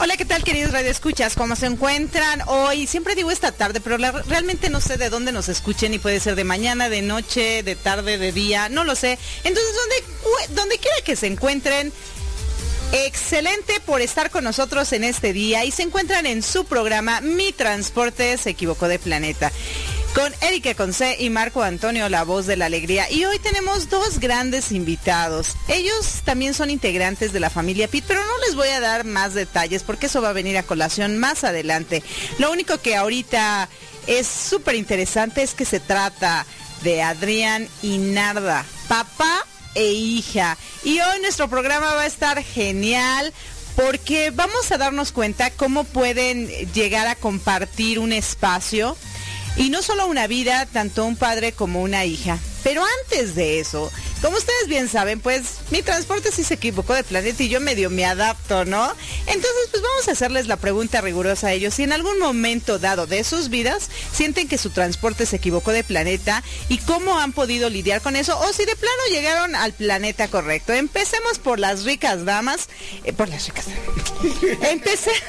Hola, 0.00 0.16
¿qué 0.16 0.24
tal 0.24 0.44
queridos 0.44 0.70
radioescuchas? 0.70 1.34
¿Cómo 1.34 1.56
se 1.56 1.66
encuentran 1.66 2.42
hoy? 2.46 2.86
Siempre 2.86 3.16
digo 3.16 3.32
esta 3.32 3.50
tarde, 3.50 3.80
pero 3.80 3.96
realmente 3.96 4.70
no 4.70 4.80
sé 4.80 4.96
de 4.96 5.10
dónde 5.10 5.32
nos 5.32 5.48
escuchen 5.48 5.92
y 5.92 5.98
puede 5.98 6.20
ser 6.20 6.36
de 6.36 6.44
mañana, 6.44 6.88
de 6.88 7.02
noche, 7.02 7.64
de 7.64 7.74
tarde, 7.74 8.16
de 8.16 8.30
día, 8.30 8.68
no 8.68 8.84
lo 8.84 8.94
sé. 8.94 9.18
Entonces, 9.42 9.74
donde, 10.50 10.78
quiera 10.78 10.96
que 11.04 11.16
se 11.16 11.26
encuentren, 11.26 11.92
excelente 12.92 13.80
por 13.80 14.00
estar 14.00 14.30
con 14.30 14.44
nosotros 14.44 14.92
en 14.92 15.02
este 15.02 15.32
día 15.32 15.64
y 15.64 15.72
se 15.72 15.82
encuentran 15.82 16.26
en 16.26 16.44
su 16.44 16.64
programa 16.64 17.20
Mi 17.20 17.52
Transporte 17.52 18.38
se 18.38 18.50
equivocó 18.50 18.86
de 18.86 19.00
planeta 19.00 19.50
con 20.14 20.32
Erika 20.40 20.74
Conce 20.74 21.16
y 21.18 21.30
Marco 21.30 21.62
Antonio, 21.62 22.08
la 22.08 22.24
voz 22.24 22.46
de 22.46 22.56
la 22.56 22.66
alegría. 22.66 23.10
Y 23.10 23.24
hoy 23.24 23.38
tenemos 23.38 23.88
dos 23.88 24.18
grandes 24.18 24.72
invitados. 24.72 25.56
Ellos 25.68 26.22
también 26.24 26.54
son 26.54 26.70
integrantes 26.70 27.32
de 27.32 27.40
la 27.40 27.50
familia 27.50 27.88
Pitt, 27.88 28.04
pero 28.06 28.22
no 28.22 28.38
les 28.46 28.54
voy 28.54 28.68
a 28.68 28.80
dar 28.80 29.04
más 29.04 29.34
detalles 29.34 29.82
porque 29.82 30.06
eso 30.06 30.22
va 30.22 30.30
a 30.30 30.34
venir 30.34 30.56
a 30.58 30.62
colación 30.62 31.18
más 31.18 31.44
adelante. 31.44 32.02
Lo 32.38 32.50
único 32.50 32.78
que 32.78 32.96
ahorita 32.96 33.68
es 34.06 34.26
súper 34.26 34.74
interesante 34.74 35.42
es 35.42 35.54
que 35.54 35.64
se 35.64 35.80
trata 35.80 36.46
de 36.82 37.02
Adrián 37.02 37.68
y 37.82 37.98
Narda, 37.98 38.64
papá 38.88 39.46
e 39.74 39.92
hija. 39.92 40.56
Y 40.84 41.00
hoy 41.00 41.20
nuestro 41.20 41.48
programa 41.48 41.94
va 41.94 42.02
a 42.02 42.06
estar 42.06 42.42
genial 42.42 43.32
porque 43.76 44.30
vamos 44.30 44.72
a 44.72 44.78
darnos 44.78 45.12
cuenta 45.12 45.50
cómo 45.50 45.84
pueden 45.84 46.48
llegar 46.72 47.06
a 47.06 47.14
compartir 47.14 48.00
un 48.00 48.12
espacio 48.12 48.96
y 49.58 49.70
no 49.70 49.82
solo 49.82 50.06
una 50.06 50.26
vida, 50.26 50.66
tanto 50.66 51.04
un 51.04 51.16
padre 51.16 51.52
como 51.52 51.82
una 51.82 52.04
hija. 52.04 52.38
Pero 52.62 52.82
antes 53.02 53.34
de 53.34 53.60
eso, 53.60 53.90
como 54.22 54.36
ustedes 54.36 54.68
bien 54.68 54.88
saben, 54.88 55.20
pues 55.20 55.58
mi 55.70 55.82
transporte 55.82 56.30
sí 56.32 56.44
se 56.44 56.54
equivocó 56.54 56.94
de 56.94 57.04
planeta 57.04 57.42
y 57.42 57.48
yo 57.48 57.60
medio 57.60 57.90
me 57.90 58.04
adapto, 58.04 58.64
¿no? 58.64 58.92
Entonces, 59.26 59.68
pues 59.70 59.82
vamos 59.82 60.08
a 60.08 60.12
hacerles 60.12 60.46
la 60.46 60.56
pregunta 60.56 61.00
rigurosa 61.00 61.48
a 61.48 61.52
ellos. 61.52 61.74
Si 61.74 61.82
en 61.82 61.92
algún 61.92 62.18
momento 62.18 62.78
dado 62.78 63.06
de 63.06 63.24
sus 63.24 63.48
vidas 63.48 63.88
sienten 64.12 64.48
que 64.48 64.58
su 64.58 64.70
transporte 64.70 65.26
se 65.26 65.36
equivocó 65.36 65.72
de 65.72 65.84
planeta 65.84 66.42
y 66.68 66.78
cómo 66.78 67.18
han 67.18 67.32
podido 67.32 67.68
lidiar 67.70 68.00
con 68.00 68.16
eso 68.16 68.38
o 68.38 68.52
si 68.52 68.64
de 68.64 68.76
plano 68.76 69.02
llegaron 69.10 69.54
al 69.54 69.72
planeta 69.72 70.28
correcto. 70.28 70.72
Empecemos 70.72 71.38
por 71.38 71.58
las 71.58 71.84
ricas 71.84 72.24
damas. 72.24 72.68
Eh, 73.04 73.12
por 73.12 73.28
las 73.28 73.46
ricas 73.46 73.66
damas. 73.66 74.62
Empecé. 74.70 75.12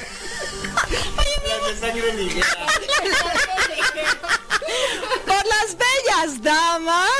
Por 5.26 5.46
las 5.46 5.76
bellas 5.76 6.42
damas. 6.42 7.10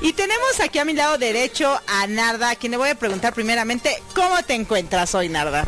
Y 0.00 0.12
tenemos 0.14 0.58
aquí 0.60 0.78
a 0.78 0.84
mi 0.84 0.94
lado 0.94 1.16
derecho 1.16 1.80
a 1.86 2.06
Narda, 2.08 2.50
a 2.50 2.56
quien 2.56 2.72
le 2.72 2.76
voy 2.76 2.90
a 2.90 2.96
preguntar 2.96 3.34
primeramente, 3.34 4.02
¿cómo 4.14 4.42
te 4.42 4.54
encuentras 4.54 5.14
hoy, 5.14 5.28
Narda? 5.28 5.64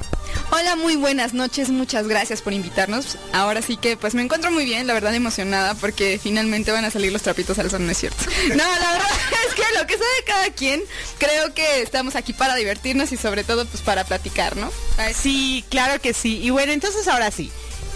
Hola, 0.50 0.76
muy 0.76 0.96
buenas 0.96 1.34
noches, 1.34 1.68
muchas 1.70 2.08
gracias 2.08 2.42
por 2.42 2.52
invitarnos. 2.52 3.16
Ahora 3.32 3.62
sí 3.62 3.76
que 3.76 3.96
pues 3.96 4.14
me 4.14 4.22
encuentro 4.22 4.50
muy 4.50 4.64
bien, 4.64 4.86
la 4.86 4.94
verdad 4.94 5.14
emocionada 5.14 5.74
porque 5.74 6.18
finalmente 6.22 6.72
van 6.72 6.84
a 6.84 6.90
salir 6.90 7.12
los 7.12 7.22
trapitos 7.22 7.58
al 7.58 7.70
sol, 7.70 7.84
no 7.84 7.92
es 7.92 7.98
cierto. 7.98 8.24
No, 8.48 8.56
la 8.56 8.92
verdad 8.92 9.10
es 9.48 9.54
que 9.54 9.62
lo 9.78 9.86
que 9.86 9.94
sabe 9.94 10.24
cada 10.26 10.50
quien, 10.50 10.82
creo 11.18 11.54
que 11.54 11.82
estamos 11.82 12.14
aquí 12.14 12.32
para 12.32 12.56
divertirnos 12.56 13.12
y 13.12 13.16
sobre 13.16 13.44
todo 13.44 13.66
pues 13.66 13.82
para 13.82 14.04
platicar, 14.04 14.56
¿no? 14.56 14.70
Sí, 15.14 15.64
claro 15.70 16.00
que 16.00 16.12
sí. 16.12 16.40
Y 16.42 16.50
bueno, 16.50 16.72
entonces 16.72 17.08
ahora 17.08 17.30
sí, 17.30 17.50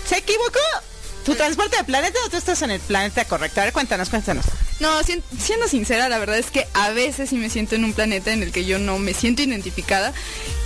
¿se 0.08 0.18
equivocó? 0.18 0.58
¿Tu 1.24 1.34
transporte 1.34 1.76
de 1.76 1.84
planeta 1.84 2.18
o 2.26 2.30
tú 2.30 2.36
estás 2.36 2.62
en 2.62 2.70
el 2.70 2.80
planeta 2.80 3.24
correcto? 3.26 3.60
A 3.60 3.64
ver, 3.64 3.72
cuéntanos, 3.72 4.08
cuéntanos. 4.08 4.46
No, 4.80 4.90
siendo 5.02 5.68
sincera, 5.68 6.08
la 6.08 6.18
verdad 6.18 6.38
es 6.38 6.50
que 6.50 6.66
a 6.72 6.90
veces 6.90 7.30
sí 7.30 7.36
me 7.36 7.50
siento 7.50 7.74
en 7.74 7.84
un 7.84 7.92
planeta 7.92 8.32
en 8.32 8.42
el 8.42 8.52
que 8.52 8.64
yo 8.64 8.78
no 8.78 8.98
me 8.98 9.12
siento 9.12 9.42
identificada. 9.42 10.12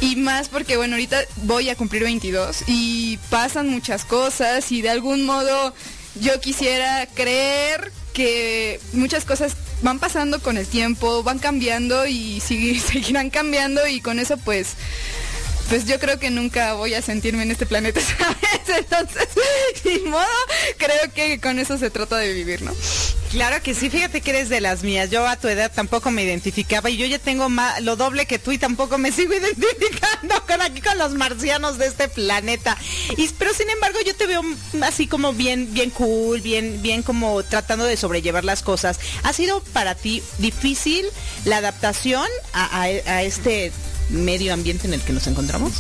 Y 0.00 0.16
más 0.16 0.48
porque, 0.48 0.76
bueno, 0.76 0.94
ahorita 0.94 1.18
voy 1.44 1.70
a 1.70 1.76
cumplir 1.76 2.04
22 2.04 2.64
y 2.66 3.18
pasan 3.30 3.68
muchas 3.68 4.04
cosas 4.04 4.70
y 4.70 4.82
de 4.82 4.90
algún 4.90 5.24
modo 5.24 5.74
yo 6.16 6.40
quisiera 6.40 7.06
creer 7.06 7.90
que 8.12 8.80
muchas 8.92 9.24
cosas 9.24 9.56
van 9.80 9.98
pasando 9.98 10.40
con 10.40 10.58
el 10.58 10.66
tiempo, 10.66 11.22
van 11.22 11.38
cambiando 11.38 12.06
y 12.06 12.40
seguirán 12.40 13.30
cambiando 13.30 13.86
y 13.86 14.00
con 14.00 14.18
eso 14.18 14.36
pues 14.36 14.74
pues 15.68 15.86
yo 15.86 15.98
creo 15.98 16.18
que 16.18 16.30
nunca 16.30 16.74
voy 16.74 16.94
a 16.94 17.02
sentirme 17.02 17.42
en 17.42 17.50
este 17.50 17.66
planeta, 17.66 18.00
¿sabes? 18.18 18.78
Entonces, 18.78 19.28
sin 19.82 20.10
modo, 20.10 20.26
creo 20.78 21.12
que 21.14 21.40
con 21.40 21.58
eso 21.58 21.78
se 21.78 21.90
trata 21.90 22.18
de 22.18 22.32
vivir, 22.32 22.62
¿no? 22.62 22.72
Claro 23.32 23.62
que 23.62 23.74
sí, 23.74 23.88
fíjate 23.88 24.20
que 24.20 24.30
eres 24.30 24.50
de 24.50 24.60
las 24.60 24.82
mías. 24.82 25.08
Yo 25.08 25.26
a 25.26 25.36
tu 25.36 25.48
edad 25.48 25.72
tampoco 25.74 26.10
me 26.10 26.22
identificaba 26.22 26.90
y 26.90 26.98
yo 26.98 27.06
ya 27.06 27.18
tengo 27.18 27.48
más, 27.48 27.80
lo 27.80 27.96
doble 27.96 28.26
que 28.26 28.38
tú 28.38 28.52
y 28.52 28.58
tampoco 28.58 28.98
me 28.98 29.10
sigo 29.12 29.32
identificando 29.32 30.34
con 30.46 30.60
aquí 30.60 30.82
con 30.82 30.98
los 30.98 31.14
marcianos 31.14 31.78
de 31.78 31.86
este 31.86 32.08
planeta. 32.08 32.76
Pero 33.38 33.54
sin 33.54 33.70
embargo 33.70 33.98
yo 34.04 34.14
te 34.14 34.26
veo 34.26 34.42
así 34.82 35.06
como 35.06 35.32
bien, 35.32 35.72
bien 35.72 35.88
cool, 35.88 36.42
bien, 36.42 36.82
bien 36.82 37.02
como 37.02 37.42
tratando 37.42 37.86
de 37.86 37.96
sobrellevar 37.96 38.44
las 38.44 38.62
cosas. 38.62 39.00
¿Ha 39.22 39.32
sido 39.32 39.62
para 39.72 39.94
ti 39.94 40.22
difícil 40.36 41.06
la 41.46 41.56
adaptación 41.56 42.26
a 42.52 43.22
este 43.22 43.72
medio 44.12 44.54
ambiente 44.54 44.86
en 44.86 44.94
el 44.94 45.02
que 45.02 45.12
nos 45.12 45.26
encontramos? 45.26 45.72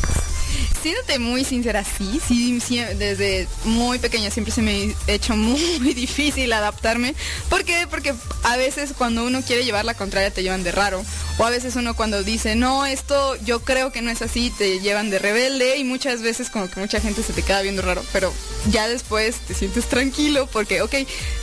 Siéndote 0.82 1.20
muy 1.20 1.44
sincera, 1.44 1.84
sí, 1.84 2.20
sí, 2.60 2.78
desde 2.98 3.46
muy 3.64 4.00
pequeña 4.00 4.32
siempre 4.32 4.52
se 4.52 4.62
me 4.62 4.96
ha 5.06 5.12
hecho 5.12 5.36
muy 5.36 5.94
difícil 5.94 6.52
adaptarme. 6.52 7.14
¿Por 7.48 7.64
qué? 7.64 7.86
Porque 7.88 8.14
a 8.42 8.56
veces 8.56 8.92
cuando 8.96 9.24
uno 9.24 9.42
quiere 9.42 9.64
llevar 9.64 9.84
la 9.84 9.94
contraria 9.94 10.32
te 10.32 10.42
llevan 10.42 10.64
de 10.64 10.72
raro. 10.72 11.04
O 11.38 11.44
a 11.44 11.50
veces 11.50 11.76
uno 11.76 11.94
cuando 11.94 12.22
dice, 12.22 12.56
no, 12.56 12.84
esto 12.84 13.36
yo 13.44 13.60
creo 13.60 13.92
que 13.92 14.02
no 14.02 14.10
es 14.10 14.22
así, 14.22 14.50
te 14.50 14.80
llevan 14.80 15.08
de 15.08 15.18
rebelde 15.18 15.78
y 15.78 15.84
muchas 15.84 16.20
veces 16.20 16.50
como 16.50 16.68
que 16.68 16.80
mucha 16.80 17.00
gente 17.00 17.22
se 17.22 17.32
te 17.32 17.42
queda 17.42 17.62
viendo 17.62 17.80
raro. 17.80 18.04
Pero 18.12 18.32
ya 18.70 18.88
después 18.88 19.36
te 19.46 19.54
sientes 19.54 19.86
tranquilo 19.86 20.48
porque, 20.52 20.82
ok, 20.82 20.94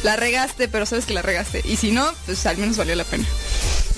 la 0.03 0.15
regaste, 0.15 0.67
pero 0.67 0.85
sabes 0.85 1.05
que 1.05 1.13
la 1.13 1.21
regaste. 1.21 1.61
Y 1.65 1.77
si 1.77 1.91
no, 1.91 2.11
pues 2.25 2.45
al 2.45 2.57
menos 2.57 2.77
valió 2.77 2.93
la 2.95 3.05
pena. 3.05 3.25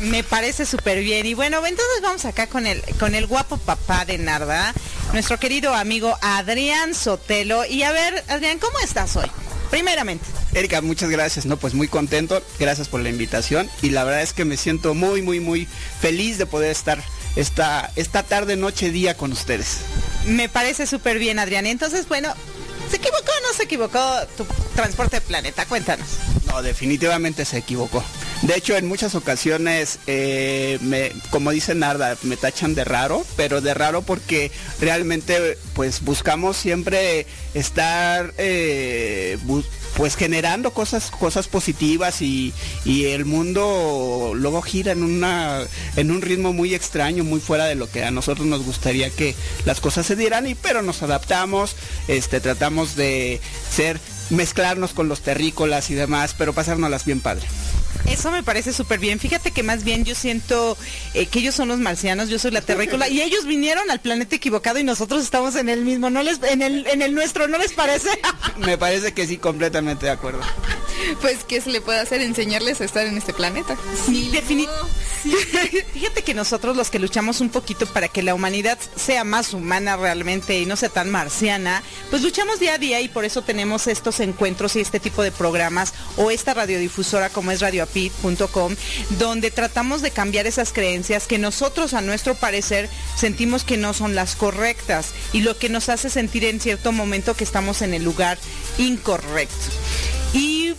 Me 0.01 0.23
parece 0.23 0.65
súper 0.65 0.99
bien. 0.99 1.25
Y 1.25 1.33
bueno, 1.33 1.57
entonces 1.57 2.01
vamos 2.01 2.25
acá 2.25 2.47
con 2.47 2.65
el, 2.65 2.81
con 2.99 3.15
el 3.15 3.27
guapo 3.27 3.57
papá 3.57 4.03
de 4.05 4.17
Narda, 4.17 4.73
nuestro 5.13 5.39
querido 5.39 5.73
amigo 5.75 6.17
Adrián 6.21 6.95
Sotelo. 6.95 7.65
Y 7.65 7.83
a 7.83 7.91
ver, 7.91 8.23
Adrián, 8.27 8.59
¿cómo 8.59 8.79
estás 8.79 9.15
hoy? 9.15 9.29
Primeramente. 9.69 10.25
Erika, 10.53 10.81
muchas 10.81 11.09
gracias, 11.09 11.45
¿no? 11.45 11.55
Pues 11.57 11.73
muy 11.73 11.87
contento, 11.87 12.43
gracias 12.59 12.89
por 12.89 12.99
la 12.99 13.09
invitación 13.09 13.69
y 13.81 13.91
la 13.91 14.03
verdad 14.03 14.21
es 14.21 14.33
que 14.33 14.43
me 14.43 14.57
siento 14.57 14.93
muy, 14.93 15.21
muy, 15.21 15.39
muy 15.39 15.67
feliz 16.01 16.37
de 16.37 16.45
poder 16.45 16.71
estar 16.71 17.01
esta, 17.37 17.89
esta 17.95 18.23
tarde, 18.23 18.57
noche, 18.57 18.91
día 18.91 19.15
con 19.15 19.31
ustedes. 19.31 19.77
Me 20.25 20.49
parece 20.49 20.87
súper 20.87 21.19
bien, 21.19 21.39
Adrián. 21.39 21.67
Entonces, 21.67 22.07
bueno, 22.07 22.33
¿se 22.89 22.97
equivocó 22.97 23.31
o 23.31 23.47
no 23.47 23.53
se 23.55 23.63
equivocó 23.63 23.99
tu 24.35 24.45
transporte 24.75 25.21
planeta? 25.21 25.65
Cuéntanos. 25.65 26.07
No, 26.47 26.61
definitivamente 26.61 27.45
se 27.45 27.59
equivocó. 27.59 28.03
De 28.41 28.55
hecho, 28.55 28.75
en 28.75 28.87
muchas 28.87 29.13
ocasiones, 29.13 29.99
eh, 30.07 31.13
como 31.29 31.51
dice 31.51 31.75
Narda, 31.75 32.17
me 32.23 32.37
tachan 32.37 32.73
de 32.73 32.83
raro, 32.83 33.23
pero 33.35 33.61
de 33.61 33.75
raro 33.75 34.01
porque 34.01 34.51
realmente 34.79 35.59
pues 35.73 36.01
buscamos 36.01 36.57
siempre 36.57 37.27
estar 37.53 38.33
eh, 38.39 39.37
pues 39.95 40.15
generando 40.15 40.71
cosas, 40.71 41.11
cosas 41.11 41.47
positivas 41.47 42.23
y, 42.23 42.53
el 42.85 43.25
mundo 43.25 44.31
luego 44.35 44.61
gira 44.61 44.91
en 44.91 45.03
una, 45.03 45.61
en 45.95 46.09
un 46.09 46.21
ritmo 46.21 46.51
muy 46.51 46.73
extraño, 46.73 47.23
muy 47.23 47.39
fuera 47.39 47.65
de 47.65 47.75
lo 47.75 47.89
que 47.91 48.03
a 48.03 48.11
nosotros 48.11 48.47
nos 48.47 48.63
gustaría 48.63 49.09
que 49.11 49.35
las 49.65 49.79
cosas 49.81 50.05
se 50.05 50.15
dieran, 50.15 50.47
y 50.47 50.55
pero 50.55 50.81
nos 50.81 51.03
adaptamos, 51.03 51.75
este, 52.07 52.39
tratamos 52.39 52.95
de 52.95 53.39
ser, 53.69 53.99
mezclarnos 54.29 54.93
con 54.93 55.09
los 55.09 55.21
terrícolas 55.21 55.89
y 55.89 55.93
demás, 55.93 56.33
pero 56.37 56.53
pasárnoslas 56.53 57.05
bien 57.05 57.19
padre. 57.19 57.47
Eso 58.05 58.31
me 58.31 58.43
parece 58.43 58.73
súper 58.73 58.99
bien. 58.99 59.19
Fíjate 59.19 59.51
que 59.51 59.63
más 59.63 59.83
bien 59.83 60.05
yo 60.05 60.15
siento 60.15 60.77
eh, 61.13 61.25
que 61.27 61.39
ellos 61.39 61.55
son 61.55 61.69
los 61.69 61.79
marcianos, 61.79 62.29
yo 62.29 62.39
soy 62.39 62.51
la 62.51 62.61
terrícola 62.61 63.07
y 63.07 63.21
ellos 63.21 63.45
vinieron 63.45 63.89
al 63.89 63.99
planeta 63.99 64.35
equivocado 64.35 64.79
y 64.79 64.83
nosotros 64.83 65.23
estamos 65.23 65.55
en 65.55 65.69
el 65.69 65.83
mismo, 65.83 66.09
no 66.09 66.23
les, 66.23 66.41
en 66.43 66.61
el, 66.61 66.87
en 66.87 67.01
el 67.01 67.13
nuestro, 67.13 67.47
¿no 67.47 67.57
les 67.57 67.73
parece? 67.73 68.09
me 68.57 68.77
parece 68.77 69.13
que 69.13 69.27
sí, 69.27 69.37
completamente 69.37 70.07
de 70.07 70.11
acuerdo. 70.11 70.41
Pues, 71.19 71.43
¿qué 71.43 71.61
se 71.61 71.69
le 71.69 71.81
puede 71.81 71.99
hacer? 71.99 72.21
Enseñarles 72.21 72.81
a 72.81 72.85
estar 72.85 73.05
en 73.05 73.17
este 73.17 73.33
planeta. 73.33 73.75
Sí, 74.05 74.29
definitivamente. 74.31 74.91
Fíjate 75.93 76.23
que 76.23 76.33
nosotros 76.33 76.75
los 76.75 76.89
que 76.89 76.99
luchamos 76.99 77.41
un 77.41 77.49
poquito 77.49 77.85
para 77.85 78.07
que 78.07 78.23
la 78.23 78.33
humanidad 78.33 78.77
sea 78.95 79.23
más 79.23 79.53
humana 79.53 79.95
realmente 79.95 80.59
y 80.59 80.65
no 80.65 80.75
sea 80.75 80.89
tan 80.89 81.11
marciana, 81.11 81.83
pues 82.09 82.21
luchamos 82.23 82.59
día 82.59 82.75
a 82.75 82.77
día 82.77 83.01
y 83.01 83.07
por 83.07 83.25
eso 83.25 83.41
tenemos 83.41 83.87
estos 83.87 84.19
encuentros 84.19 84.75
y 84.75 84.79
este 84.79 84.99
tipo 84.99 85.21
de 85.21 85.31
programas 85.31 85.93
o 86.17 86.31
esta 86.31 86.53
radiodifusora 86.53 87.29
como 87.29 87.51
es 87.51 87.59
radioapit.com, 87.85 88.75
donde 89.17 89.51
tratamos 89.51 90.01
de 90.01 90.11
cambiar 90.11 90.47
esas 90.47 90.73
creencias 90.73 91.27
que 91.27 91.37
nosotros 91.37 91.93
a 91.93 92.01
nuestro 92.01 92.35
parecer 92.35 92.89
sentimos 93.15 93.63
que 93.63 93.77
no 93.77 93.93
son 93.93 94.15
las 94.15 94.35
correctas 94.35 95.11
y 95.33 95.41
lo 95.41 95.57
que 95.57 95.69
nos 95.69 95.89
hace 95.89 96.09
sentir 96.09 96.45
en 96.45 96.59
cierto 96.59 96.91
momento 96.91 97.35
que 97.35 97.43
estamos 97.43 97.81
en 97.81 97.93
el 97.93 98.03
lugar 98.03 98.37
incorrecto. 98.77 99.55
Y 100.33 100.73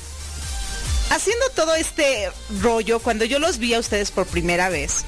haciendo 1.10 1.46
todo 1.54 1.74
este 1.74 2.30
rollo, 2.60 3.00
cuando 3.00 3.24
yo 3.24 3.38
los 3.38 3.58
vi 3.58 3.74
a 3.74 3.80
ustedes 3.80 4.10
por 4.10 4.26
primera 4.26 4.68
vez, 4.68 5.04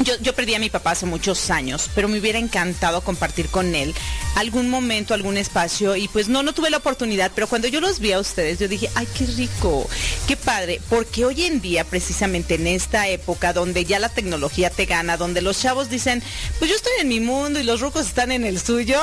yo, 0.00 0.32
perdí 0.34 0.54
a 0.54 0.58
mi 0.58 0.70
papá 0.70 0.92
hace 0.92 1.06
muchos 1.06 1.50
años, 1.50 1.88
pero 1.94 2.08
me 2.08 2.18
hubiera 2.18 2.38
encantado 2.38 3.02
compartir 3.02 3.48
con 3.48 3.74
él 3.74 3.94
algún 4.34 4.68
momento, 4.68 5.14
algún 5.14 5.36
espacio 5.36 5.94
y 5.94 6.08
pues 6.08 6.28
no, 6.28 6.42
no 6.42 6.52
tuve 6.52 6.70
la 6.70 6.78
oportunidad, 6.78 7.30
pero 7.34 7.46
cuando 7.46 7.68
yo 7.68 7.80
los 7.80 8.00
vi 8.00 8.12
a 8.12 8.18
ustedes, 8.18 8.58
yo 8.58 8.66
dije, 8.66 8.90
ay, 8.96 9.06
qué 9.16 9.26
rico, 9.26 9.88
qué 10.26 10.36
padre, 10.36 10.80
porque 10.88 11.24
hoy 11.24 11.44
en 11.44 11.60
día, 11.60 11.84
precisamente 11.84 12.56
en 12.56 12.66
esta 12.66 13.08
época 13.08 13.52
donde 13.52 13.84
ya 13.84 14.00
la 14.00 14.08
tecnología 14.08 14.70
te 14.70 14.86
gana, 14.86 15.16
donde 15.16 15.42
los 15.42 15.60
chavos 15.60 15.88
dicen, 15.88 16.22
pues 16.58 16.70
yo 16.70 16.76
estoy 16.76 16.92
en 17.00 17.08
mi 17.08 17.20
mundo 17.20 17.60
y 17.60 17.64
los 17.64 17.80
rucos 17.80 18.06
están 18.06 18.32
en 18.32 18.44
el 18.44 18.58
suyo, 18.60 19.00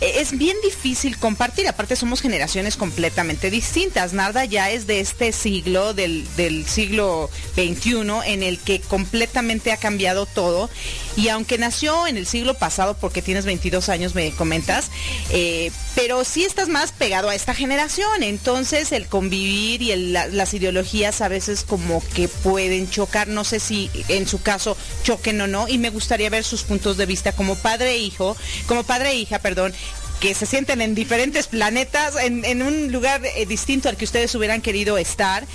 eh, 0.00 0.14
es 0.16 0.36
bien 0.36 0.56
difícil 0.64 1.16
compartir, 1.18 1.68
aparte 1.68 1.94
somos 1.94 2.20
generaciones 2.20 2.76
completamente 2.76 3.50
distintas, 3.50 4.12
Narda 4.12 4.44
ya 4.44 4.70
es 4.70 4.88
de 4.88 4.98
este 5.00 5.30
siglo, 5.30 5.94
del, 5.94 6.26
del 6.36 6.66
siglo 6.66 7.30
XXI, 7.54 7.94
en 8.26 8.42
el 8.42 8.58
que 8.58 8.80
completamente 8.80 9.70
ha 9.70 9.76
cambiado 9.76 10.23
todo. 10.26 10.70
Y 11.16 11.28
aunque 11.28 11.58
nació 11.58 12.06
en 12.06 12.16
el 12.16 12.26
siglo 12.26 12.54
pasado, 12.54 12.94
porque 12.94 13.22
tienes 13.22 13.44
22 13.44 13.88
años, 13.88 14.14
me 14.14 14.30
comentas, 14.32 14.90
eh, 15.30 15.70
pero 15.94 16.24
sí 16.24 16.44
estás 16.44 16.68
más 16.68 16.92
pegado 16.92 17.28
a 17.28 17.34
esta 17.34 17.54
generación. 17.54 18.22
Entonces 18.22 18.92
el 18.92 19.06
convivir 19.06 19.82
y 19.82 19.94
las 19.96 20.54
ideologías 20.54 21.20
a 21.20 21.28
veces 21.28 21.64
como 21.64 22.02
que 22.14 22.28
pueden 22.28 22.90
chocar. 22.90 23.28
No 23.28 23.44
sé 23.44 23.60
si 23.60 23.90
en 24.08 24.26
su 24.26 24.42
caso 24.42 24.76
choquen 25.02 25.40
o 25.40 25.46
no. 25.46 25.68
Y 25.68 25.78
me 25.78 25.90
gustaría 25.90 26.30
ver 26.30 26.44
sus 26.44 26.62
puntos 26.62 26.96
de 26.96 27.06
vista 27.06 27.32
como 27.32 27.56
padre 27.56 27.92
e 27.92 27.98
hijo, 27.98 28.36
como 28.66 28.84
padre 28.84 29.10
e 29.10 29.16
hija, 29.16 29.38
perdón, 29.38 29.72
que 30.20 30.34
se 30.34 30.46
sienten 30.46 30.80
en 30.80 30.94
diferentes 30.94 31.48
planetas, 31.48 32.16
en, 32.16 32.62
un 32.62 32.92
lugar 32.92 33.20
eh, 33.24 33.46
distinto 33.46 33.88
al 33.88 33.96
que 33.96 34.04
ustedes 34.04 34.34
hubieran 34.34 34.62
querido 34.62 34.96
estar. 34.96 35.46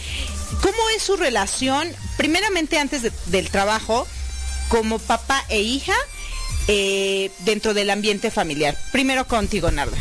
¿Cómo 0.62 0.78
es 0.96 1.04
su 1.04 1.16
relación, 1.16 1.90
primeramente 2.18 2.78
antes 2.78 3.02
del 3.26 3.50
trabajo, 3.50 4.08
como 4.70 5.00
papá 5.00 5.44
e 5.50 5.62
hija 5.62 5.96
eh, 6.68 7.32
dentro 7.40 7.74
del 7.74 7.90
ambiente 7.90 8.32
familiar. 8.32 8.78
Primero 8.92 9.28
contigo, 9.28 9.70
Narda. 9.72 9.98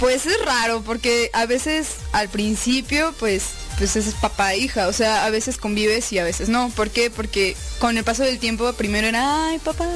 Pues 0.00 0.26
es 0.26 0.42
raro 0.44 0.82
porque 0.82 1.30
a 1.34 1.46
veces 1.46 1.96
al 2.12 2.30
principio 2.30 3.14
pues 3.18 3.44
pues 3.80 3.96
es 3.96 4.12
papá 4.12 4.52
e 4.52 4.58
hija, 4.58 4.88
o 4.88 4.92
sea, 4.92 5.24
a 5.24 5.30
veces 5.30 5.56
convives 5.56 6.12
y 6.12 6.18
a 6.18 6.24
veces 6.24 6.50
no. 6.50 6.68
¿Por 6.68 6.90
qué? 6.90 7.08
Porque 7.08 7.56
con 7.78 7.96
el 7.96 8.04
paso 8.04 8.22
del 8.22 8.38
tiempo 8.38 8.70
primero 8.74 9.06
era, 9.06 9.46
ay, 9.46 9.58
papá, 9.58 9.88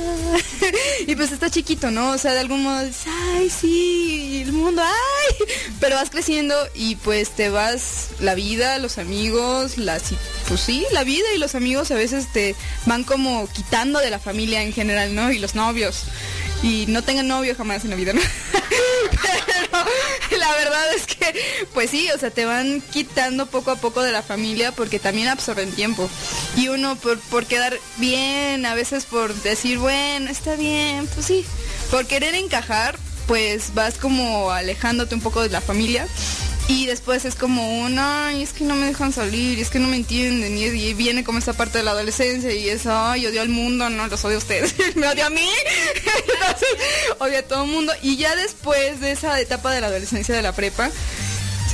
y 1.06 1.14
pues 1.14 1.32
está 1.32 1.50
chiquito, 1.50 1.90
¿no? 1.90 2.12
O 2.12 2.16
sea, 2.16 2.32
de 2.32 2.40
algún 2.40 2.62
modo 2.62 2.82
dices, 2.82 3.04
ay, 3.34 3.50
sí, 3.50 4.40
el 4.42 4.52
mundo, 4.52 4.80
ay, 4.82 5.46
pero 5.80 5.96
vas 5.96 6.08
creciendo 6.08 6.56
y 6.74 6.96
pues 6.96 7.36
te 7.36 7.50
vas, 7.50 8.08
la 8.20 8.34
vida, 8.34 8.78
los 8.78 8.96
amigos, 8.96 9.76
las, 9.76 10.04
pues 10.48 10.60
sí, 10.60 10.86
la 10.92 11.04
vida 11.04 11.26
y 11.34 11.38
los 11.38 11.54
amigos 11.54 11.90
a 11.90 11.94
veces 11.96 12.32
te 12.32 12.56
van 12.86 13.04
como 13.04 13.46
quitando 13.52 13.98
de 13.98 14.08
la 14.08 14.18
familia 14.18 14.62
en 14.62 14.72
general, 14.72 15.14
¿no? 15.14 15.30
Y 15.30 15.38
los 15.38 15.54
novios. 15.54 16.04
Y 16.62 16.86
no 16.88 17.02
tengan 17.02 17.28
novio 17.28 17.54
jamás 17.54 17.84
en 17.84 17.90
la 17.90 17.96
vida, 17.96 18.14
¿no? 18.14 18.22
La 20.38 20.52
verdad 20.52 20.94
es 20.94 21.06
que, 21.06 21.34
pues 21.72 21.90
sí, 21.90 22.08
o 22.14 22.18
sea, 22.18 22.30
te 22.30 22.44
van 22.44 22.80
quitando 22.80 23.46
poco 23.46 23.70
a 23.70 23.76
poco 23.76 24.02
de 24.02 24.12
la 24.12 24.22
familia 24.22 24.72
porque 24.72 24.98
también 24.98 25.28
absorben 25.28 25.72
tiempo. 25.72 26.08
Y 26.56 26.68
uno 26.68 26.96
por, 26.96 27.18
por 27.20 27.46
quedar 27.46 27.78
bien, 27.96 28.66
a 28.66 28.74
veces 28.74 29.04
por 29.04 29.34
decir, 29.34 29.78
bueno, 29.78 30.30
está 30.30 30.56
bien, 30.56 31.06
pues 31.14 31.26
sí, 31.26 31.44
por 31.90 32.06
querer 32.06 32.34
encajar, 32.34 32.98
pues 33.26 33.74
vas 33.74 33.94
como 33.94 34.50
alejándote 34.50 35.14
un 35.14 35.20
poco 35.20 35.42
de 35.42 35.48
la 35.48 35.60
familia 35.60 36.06
y 36.66 36.86
después 36.86 37.24
es 37.24 37.34
como 37.34 37.82
un, 37.82 37.98
ay, 37.98 38.42
es 38.42 38.52
que 38.52 38.64
no 38.64 38.74
me 38.74 38.86
dejan 38.86 39.12
salir, 39.12 39.58
es 39.58 39.68
que 39.68 39.78
no 39.78 39.88
me 39.88 39.96
entienden, 39.96 40.56
y, 40.56 40.94
viene 40.94 41.22
como 41.22 41.38
esa 41.38 41.52
parte 41.52 41.78
de 41.78 41.84
la 41.84 41.90
adolescencia 41.90 42.52
y 42.52 42.68
es, 42.68 42.86
ay, 42.86 43.26
odio 43.26 43.42
al 43.42 43.50
mundo, 43.50 43.90
no, 43.90 44.06
los 44.06 44.24
odio 44.24 44.36
a 44.36 44.38
ustedes, 44.38 44.74
me 44.96 45.06
odio 45.06 45.26
a 45.26 45.30
mí, 45.30 45.48
odio 47.18 47.38
a 47.38 47.42
todo 47.42 47.64
el 47.64 47.70
mundo. 47.70 47.92
Y 48.02 48.16
ya 48.16 48.34
después 48.34 49.00
de 49.00 49.12
esa 49.12 49.38
etapa 49.40 49.72
de 49.72 49.82
la 49.82 49.88
adolescencia 49.88 50.34
de 50.34 50.42
la 50.42 50.52
prepa, 50.52 50.90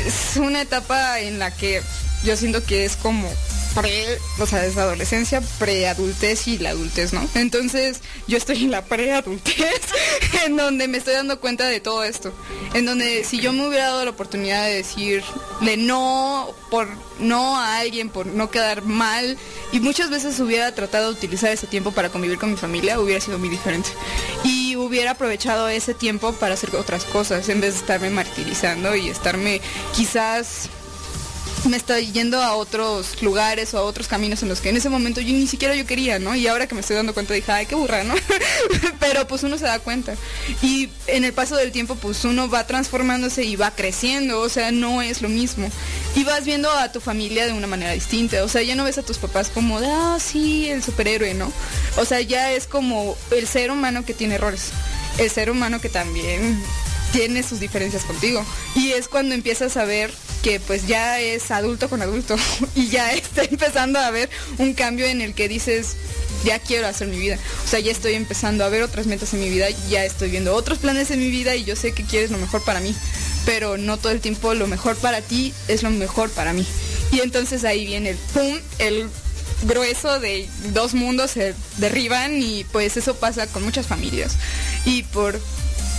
es 0.04 0.36
una 0.36 0.62
etapa 0.62 1.20
en 1.20 1.38
la 1.38 1.54
que 1.54 1.82
yo 2.24 2.36
siento 2.36 2.64
que 2.64 2.84
es 2.84 2.96
como 2.96 3.30
pre, 3.74 4.18
o 4.38 4.46
sea, 4.46 4.64
es 4.64 4.76
adolescencia, 4.76 5.40
preadultez 5.58 6.48
y 6.48 6.58
la 6.58 6.70
adultez, 6.70 7.12
¿no? 7.12 7.26
Entonces, 7.34 8.00
yo 8.26 8.36
estoy 8.36 8.64
en 8.64 8.70
la 8.70 8.84
preadultez, 8.84 9.80
en 10.44 10.56
donde 10.56 10.88
me 10.88 10.98
estoy 10.98 11.14
dando 11.14 11.40
cuenta 11.40 11.66
de 11.66 11.80
todo 11.80 12.04
esto. 12.04 12.32
En 12.74 12.86
donde 12.86 13.24
si 13.24 13.40
yo 13.40 13.52
me 13.52 13.66
hubiera 13.66 13.86
dado 13.86 14.04
la 14.04 14.10
oportunidad 14.10 14.64
de 14.64 14.74
decirle 14.76 15.76
no 15.76 16.48
por 16.70 16.88
no 17.18 17.58
a 17.58 17.78
alguien, 17.78 18.08
por 18.08 18.26
no 18.26 18.50
quedar 18.50 18.82
mal, 18.82 19.36
y 19.72 19.80
muchas 19.80 20.10
veces 20.10 20.38
hubiera 20.40 20.74
tratado 20.74 21.06
de 21.06 21.18
utilizar 21.18 21.50
ese 21.50 21.66
tiempo 21.66 21.92
para 21.92 22.10
convivir 22.10 22.38
con 22.38 22.50
mi 22.50 22.56
familia, 22.56 23.00
hubiera 23.00 23.20
sido 23.20 23.38
muy 23.38 23.48
diferente. 23.48 23.90
Y 24.44 24.76
hubiera 24.76 25.12
aprovechado 25.12 25.68
ese 25.68 25.94
tiempo 25.94 26.32
para 26.32 26.54
hacer 26.54 26.74
otras 26.76 27.04
cosas, 27.04 27.48
en 27.48 27.60
vez 27.60 27.74
de 27.74 27.80
estarme 27.80 28.10
martirizando 28.10 28.94
y 28.96 29.08
estarme 29.08 29.60
quizás 29.94 30.70
me 31.64 31.76
estoy 31.76 32.10
yendo 32.12 32.42
a 32.42 32.54
otros 32.54 33.22
lugares 33.22 33.74
o 33.74 33.78
a 33.78 33.82
otros 33.82 34.08
caminos 34.08 34.42
en 34.42 34.48
los 34.48 34.60
que 34.60 34.70
en 34.70 34.76
ese 34.76 34.88
momento 34.88 35.20
yo 35.20 35.32
ni 35.32 35.46
siquiera 35.46 35.74
yo 35.74 35.86
quería, 35.86 36.18
¿no? 36.18 36.34
Y 36.34 36.46
ahora 36.46 36.66
que 36.66 36.74
me 36.74 36.80
estoy 36.80 36.96
dando 36.96 37.14
cuenta 37.14 37.34
dije, 37.34 37.52
ay, 37.52 37.66
qué 37.66 37.74
burra, 37.74 38.04
¿no? 38.04 38.14
Pero 39.00 39.26
pues 39.26 39.42
uno 39.42 39.58
se 39.58 39.64
da 39.64 39.78
cuenta. 39.78 40.14
Y 40.62 40.88
en 41.06 41.24
el 41.24 41.32
paso 41.32 41.56
del 41.56 41.72
tiempo 41.72 41.96
pues 41.96 42.24
uno 42.24 42.48
va 42.48 42.66
transformándose 42.66 43.44
y 43.44 43.56
va 43.56 43.70
creciendo, 43.72 44.40
o 44.40 44.48
sea, 44.48 44.72
no 44.72 45.02
es 45.02 45.22
lo 45.22 45.28
mismo. 45.28 45.70
Y 46.14 46.24
vas 46.24 46.44
viendo 46.44 46.70
a 46.70 46.92
tu 46.92 47.00
familia 47.00 47.46
de 47.46 47.52
una 47.52 47.66
manera 47.66 47.92
distinta, 47.92 48.42
o 48.44 48.48
sea, 48.48 48.62
ya 48.62 48.74
no 48.74 48.84
ves 48.84 48.98
a 48.98 49.02
tus 49.02 49.18
papás 49.18 49.50
como 49.50 49.80
de, 49.80 49.88
ah, 49.88 50.18
sí, 50.20 50.68
el 50.68 50.82
superhéroe, 50.82 51.34
¿no? 51.34 51.52
O 51.96 52.04
sea, 52.04 52.20
ya 52.20 52.52
es 52.52 52.66
como 52.66 53.16
el 53.30 53.46
ser 53.46 53.70
humano 53.70 54.04
que 54.04 54.14
tiene 54.14 54.36
errores, 54.36 54.70
el 55.18 55.30
ser 55.30 55.50
humano 55.50 55.80
que 55.80 55.88
también 55.88 56.62
tiene 57.12 57.42
sus 57.42 57.60
diferencias 57.60 58.04
contigo. 58.04 58.44
Y 58.74 58.92
es 58.92 59.08
cuando 59.08 59.34
empiezas 59.34 59.76
a 59.76 59.84
ver 59.84 60.10
que 60.42 60.58
pues 60.60 60.86
ya 60.86 61.20
es 61.20 61.50
adulto 61.50 61.88
con 61.88 62.02
adulto 62.02 62.36
y 62.74 62.88
ya 62.88 63.12
está 63.12 63.42
empezando 63.44 63.98
a 63.98 64.10
ver 64.10 64.30
un 64.58 64.74
cambio 64.74 65.06
en 65.06 65.20
el 65.20 65.34
que 65.34 65.48
dices, 65.48 65.96
ya 66.44 66.58
quiero 66.58 66.86
hacer 66.86 67.08
mi 67.08 67.18
vida. 67.18 67.38
O 67.64 67.68
sea, 67.68 67.80
ya 67.80 67.92
estoy 67.92 68.14
empezando 68.14 68.64
a 68.64 68.68
ver 68.68 68.82
otras 68.82 69.06
metas 69.06 69.34
en 69.34 69.40
mi 69.40 69.50
vida, 69.50 69.68
ya 69.88 70.04
estoy 70.04 70.30
viendo 70.30 70.54
otros 70.54 70.78
planes 70.78 71.10
en 71.10 71.20
mi 71.20 71.30
vida 71.30 71.54
y 71.54 71.64
yo 71.64 71.76
sé 71.76 71.92
que 71.92 72.04
quieres 72.04 72.30
lo 72.30 72.38
mejor 72.38 72.64
para 72.64 72.80
mí, 72.80 72.94
pero 73.44 73.76
no 73.76 73.96
todo 73.96 74.12
el 74.12 74.20
tiempo 74.20 74.54
lo 74.54 74.66
mejor 74.66 74.96
para 74.96 75.20
ti 75.20 75.52
es 75.68 75.82
lo 75.82 75.90
mejor 75.90 76.30
para 76.30 76.52
mí. 76.52 76.66
Y 77.12 77.20
entonces 77.20 77.64
ahí 77.64 77.84
viene 77.86 78.10
el 78.10 78.16
pum, 78.16 78.58
el 78.78 79.08
grueso 79.62 80.20
de 80.20 80.48
dos 80.72 80.94
mundos 80.94 81.32
se 81.32 81.54
derriban 81.76 82.40
y 82.40 82.64
pues 82.64 82.96
eso 82.96 83.14
pasa 83.16 83.46
con 83.46 83.62
muchas 83.62 83.86
familias. 83.86 84.36
Y 84.84 85.02
por 85.02 85.38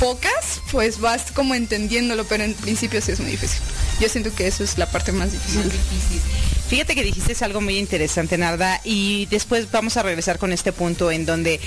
pocas, 0.01 0.61
pues 0.71 0.99
vas 0.99 1.31
como 1.31 1.53
entendiéndolo, 1.53 2.25
pero 2.25 2.43
en 2.43 2.55
principio 2.55 2.99
sí 3.01 3.11
es 3.11 3.19
muy 3.19 3.29
difícil. 3.29 3.61
Yo 3.99 4.09
siento 4.09 4.33
que 4.33 4.47
eso 4.47 4.63
es 4.63 4.79
la 4.79 4.87
parte 4.87 5.11
más 5.11 5.31
difícil. 5.31 5.71
Fíjate 6.69 6.95
que 6.95 7.03
dijiste 7.03 7.45
algo 7.45 7.61
muy 7.61 7.77
interesante, 7.77 8.35
Narda, 8.35 8.81
y 8.83 9.27
después 9.27 9.69
vamos 9.69 9.97
a 9.97 10.03
regresar 10.03 10.39
con 10.39 10.53
este 10.53 10.71
punto 10.71 11.11
en 11.11 11.27
donde 11.27 11.59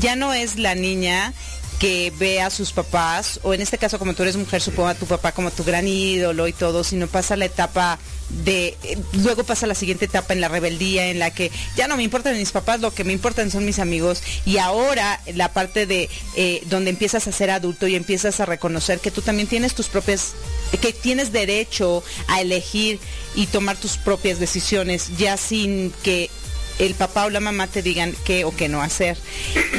ya 0.00 0.16
no 0.16 0.32
es 0.32 0.58
la 0.58 0.74
niña 0.74 1.34
que 1.78 2.10
ve 2.18 2.40
a 2.40 2.48
sus 2.48 2.72
papás, 2.72 3.40
o 3.42 3.52
en 3.52 3.60
este 3.60 3.76
caso 3.76 3.98
como 3.98 4.14
tú 4.14 4.22
eres 4.22 4.36
mujer, 4.36 4.62
supongo 4.62 4.88
a 4.88 4.94
tu 4.94 5.04
papá 5.04 5.32
como 5.32 5.50
tu 5.50 5.62
gran 5.62 5.86
ídolo 5.86 6.48
y 6.48 6.54
todo, 6.54 6.84
sino 6.84 7.08
pasa 7.08 7.36
la 7.36 7.44
etapa 7.44 7.98
de, 8.44 8.76
eh, 8.82 8.98
luego 9.22 9.44
pasa 9.44 9.66
la 9.66 9.74
siguiente 9.74 10.06
etapa 10.06 10.32
en 10.32 10.40
la 10.40 10.48
rebeldía, 10.48 11.08
en 11.08 11.18
la 11.18 11.30
que 11.32 11.50
ya 11.76 11.86
no 11.86 11.96
me 11.96 12.02
importan 12.02 12.36
mis 12.36 12.52
papás, 12.52 12.80
lo 12.80 12.92
que 12.92 13.04
me 13.04 13.12
importan 13.12 13.50
son 13.50 13.64
mis 13.64 13.78
amigos, 13.78 14.22
y 14.44 14.58
ahora 14.58 15.20
la 15.34 15.52
parte 15.52 15.86
de 15.86 16.08
eh, 16.36 16.62
donde 16.66 16.90
empiezas 16.90 17.28
a 17.28 17.32
ser 17.32 17.50
adulto 17.50 17.86
y 17.86 17.94
empiezas 17.94 18.40
a 18.40 18.46
reconocer 18.46 19.00
que 19.00 19.10
tú 19.10 19.22
también 19.22 19.48
tienes 19.48 19.74
tus 19.74 19.88
propias, 19.88 20.32
que 20.80 20.92
tienes 20.92 21.32
derecho 21.32 22.02
a 22.28 22.40
elegir 22.40 22.98
y 23.34 23.46
tomar 23.46 23.76
tus 23.76 23.96
propias 23.96 24.38
decisiones, 24.38 25.10
ya 25.16 25.36
sin 25.36 25.92
que 26.02 26.30
el 26.78 26.94
papá 26.94 27.26
o 27.26 27.30
la 27.30 27.40
mamá 27.40 27.66
te 27.66 27.82
digan 27.82 28.14
qué 28.24 28.44
o 28.44 28.54
qué 28.54 28.68
no 28.68 28.82
hacer. 28.82 29.16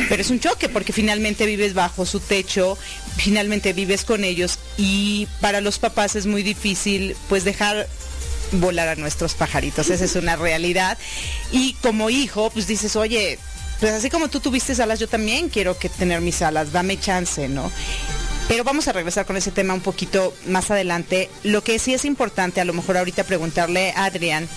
Pero 0.09 0.21
es 0.21 0.29
un 0.29 0.39
choque 0.39 0.69
porque 0.69 0.93
finalmente 0.93 1.45
vives 1.45 1.73
bajo 1.73 2.05
su 2.05 2.19
techo, 2.19 2.77
finalmente 3.17 3.73
vives 3.73 4.03
con 4.03 4.23
ellos 4.23 4.59
y 4.77 5.27
para 5.41 5.61
los 5.61 5.79
papás 5.79 6.15
es 6.15 6.25
muy 6.25 6.43
difícil 6.43 7.15
pues 7.29 7.43
dejar 7.43 7.87
volar 8.53 8.87
a 8.87 8.95
nuestros 8.95 9.33
pajaritos, 9.33 9.89
esa 9.89 10.05
es 10.05 10.15
una 10.15 10.35
realidad. 10.35 10.97
Y 11.51 11.73
como 11.81 12.09
hijo, 12.09 12.49
pues 12.49 12.67
dices, 12.67 12.95
oye, 12.95 13.39
pues 13.79 13.93
así 13.93 14.09
como 14.09 14.29
tú 14.29 14.39
tuviste 14.39 14.81
alas, 14.81 14.99
yo 14.99 15.07
también 15.07 15.49
quiero 15.49 15.77
que 15.77 15.89
tener 15.89 16.21
mis 16.21 16.41
alas, 16.41 16.71
dame 16.71 16.99
chance, 16.99 17.49
¿no? 17.49 17.71
Pero 18.47 18.63
vamos 18.63 18.87
a 18.87 18.91
regresar 18.91 19.25
con 19.25 19.37
ese 19.37 19.51
tema 19.51 19.73
un 19.73 19.81
poquito 19.81 20.33
más 20.47 20.69
adelante. 20.69 21.29
Lo 21.43 21.63
que 21.63 21.79
sí 21.79 21.93
es 21.93 22.05
importante, 22.05 22.59
a 22.59 22.65
lo 22.65 22.73
mejor 22.73 22.97
ahorita 22.97 23.23
preguntarle 23.23 23.91
a 23.91 24.05
Adrián, 24.05 24.47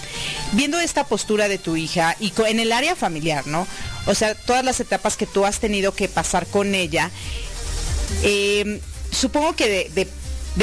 viendo 0.52 0.78
esta 0.80 1.04
postura 1.04 1.48
de 1.48 1.58
tu 1.58 1.76
hija 1.76 2.16
y 2.18 2.32
en 2.46 2.60
el 2.60 2.72
área 2.72 2.96
familiar, 2.96 3.46
¿no? 3.46 3.66
O 4.06 4.14
sea, 4.14 4.34
todas 4.34 4.64
las 4.64 4.80
etapas 4.80 5.16
que 5.16 5.26
tú 5.26 5.46
has 5.46 5.60
tenido 5.60 5.94
que 5.94 6.08
pasar 6.08 6.46
con 6.46 6.74
ella, 6.74 7.10
em, 8.22 8.80
supongo 9.10 9.54
que 9.54 9.90
de 9.94 10.08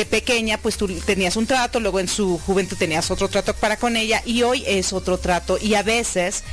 pequeña, 0.01 0.57
pues 0.57 0.77
tú 0.77 0.87
tenías 0.87 1.35
un 1.35 1.45
trato, 1.45 1.79
luego 1.79 1.99
en 1.99 2.07
su 2.07 2.39
juventud 2.39 2.77
tenías 2.77 3.11
otro 3.11 3.29
trato 3.29 3.53
para 3.53 3.77
con 3.77 3.95
ella 3.95 4.21
y 4.25 4.41
hoy 4.41 4.63
es 4.65 4.91
otro 4.91 5.19
trato. 5.19 5.57
Y 5.61 5.75
a 5.75 5.83
veces 5.83 6.43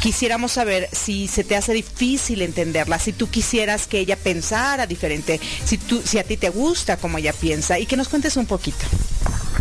quisiéramos 0.00 0.52
saber 0.52 0.88
si 0.92 1.28
se 1.28 1.44
te 1.44 1.56
hace 1.56 1.72
difícil 1.72 2.42
entenderla, 2.42 2.98
si 2.98 3.12
tú 3.12 3.28
quisieras 3.28 3.86
que 3.86 3.98
ella 3.98 4.16
pensara 4.16 4.86
diferente, 4.86 5.40
si, 5.64 5.78
tú, 5.78 6.02
si 6.04 6.18
a 6.18 6.24
ti 6.24 6.36
te 6.36 6.50
gusta 6.50 6.96
como 6.96 7.18
ella 7.18 7.32
piensa 7.32 7.78
y 7.78 7.86
que 7.86 7.96
nos 7.96 8.08
cuentes 8.08 8.36
un 8.36 8.46
poquito. 8.46 8.84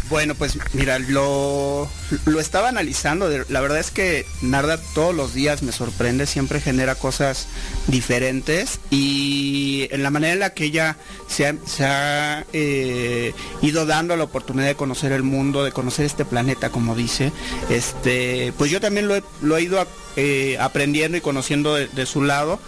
Bueno, 0.09 0.35
pues 0.35 0.59
mira, 0.73 0.99
lo, 0.99 1.89
lo 2.25 2.39
estaba 2.39 2.69
analizando. 2.69 3.27
La 3.49 3.59
verdad 3.59 3.79
es 3.79 3.89
que 3.89 4.27
Narda 4.43 4.77
todos 4.93 5.15
los 5.15 5.33
días 5.33 5.63
me 5.63 5.71
sorprende, 5.71 6.27
siempre 6.27 6.61
genera 6.61 6.93
cosas 6.93 7.47
diferentes 7.87 8.79
y 8.91 9.87
en 9.89 10.03
la 10.03 10.11
manera 10.11 10.33
en 10.33 10.39
la 10.39 10.53
que 10.53 10.65
ella 10.65 10.97
se 11.27 11.47
ha, 11.47 12.45
eh, 12.53 13.33
ido 13.63 13.87
dando 13.87 14.15
la 14.15 14.25
oportunidad 14.25 14.67
de 14.67 14.75
conocer 14.75 15.11
el 15.11 15.23
mundo, 15.23 15.63
de 15.63 15.71
conocer 15.71 16.05
este 16.05 16.23
planeta, 16.23 16.69
como 16.69 16.95
dice, 16.95 17.31
este, 17.69 18.53
pues 18.59 18.69
yo 18.69 18.79
también 18.79 19.07
lo 19.07 19.15
he, 19.15 19.23
lo 19.41 19.57
he 19.57 19.63
ido 19.63 19.79
eh, 20.15 20.57
aprendiendo 20.59 21.17
y 21.17 21.21
conociendo 21.21 21.75
de 21.75 22.05
su 22.05 22.23
lado 22.23 22.59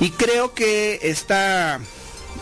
y 0.00 0.10
creo 0.10 0.54
que 0.54 1.00
esta 1.02 1.80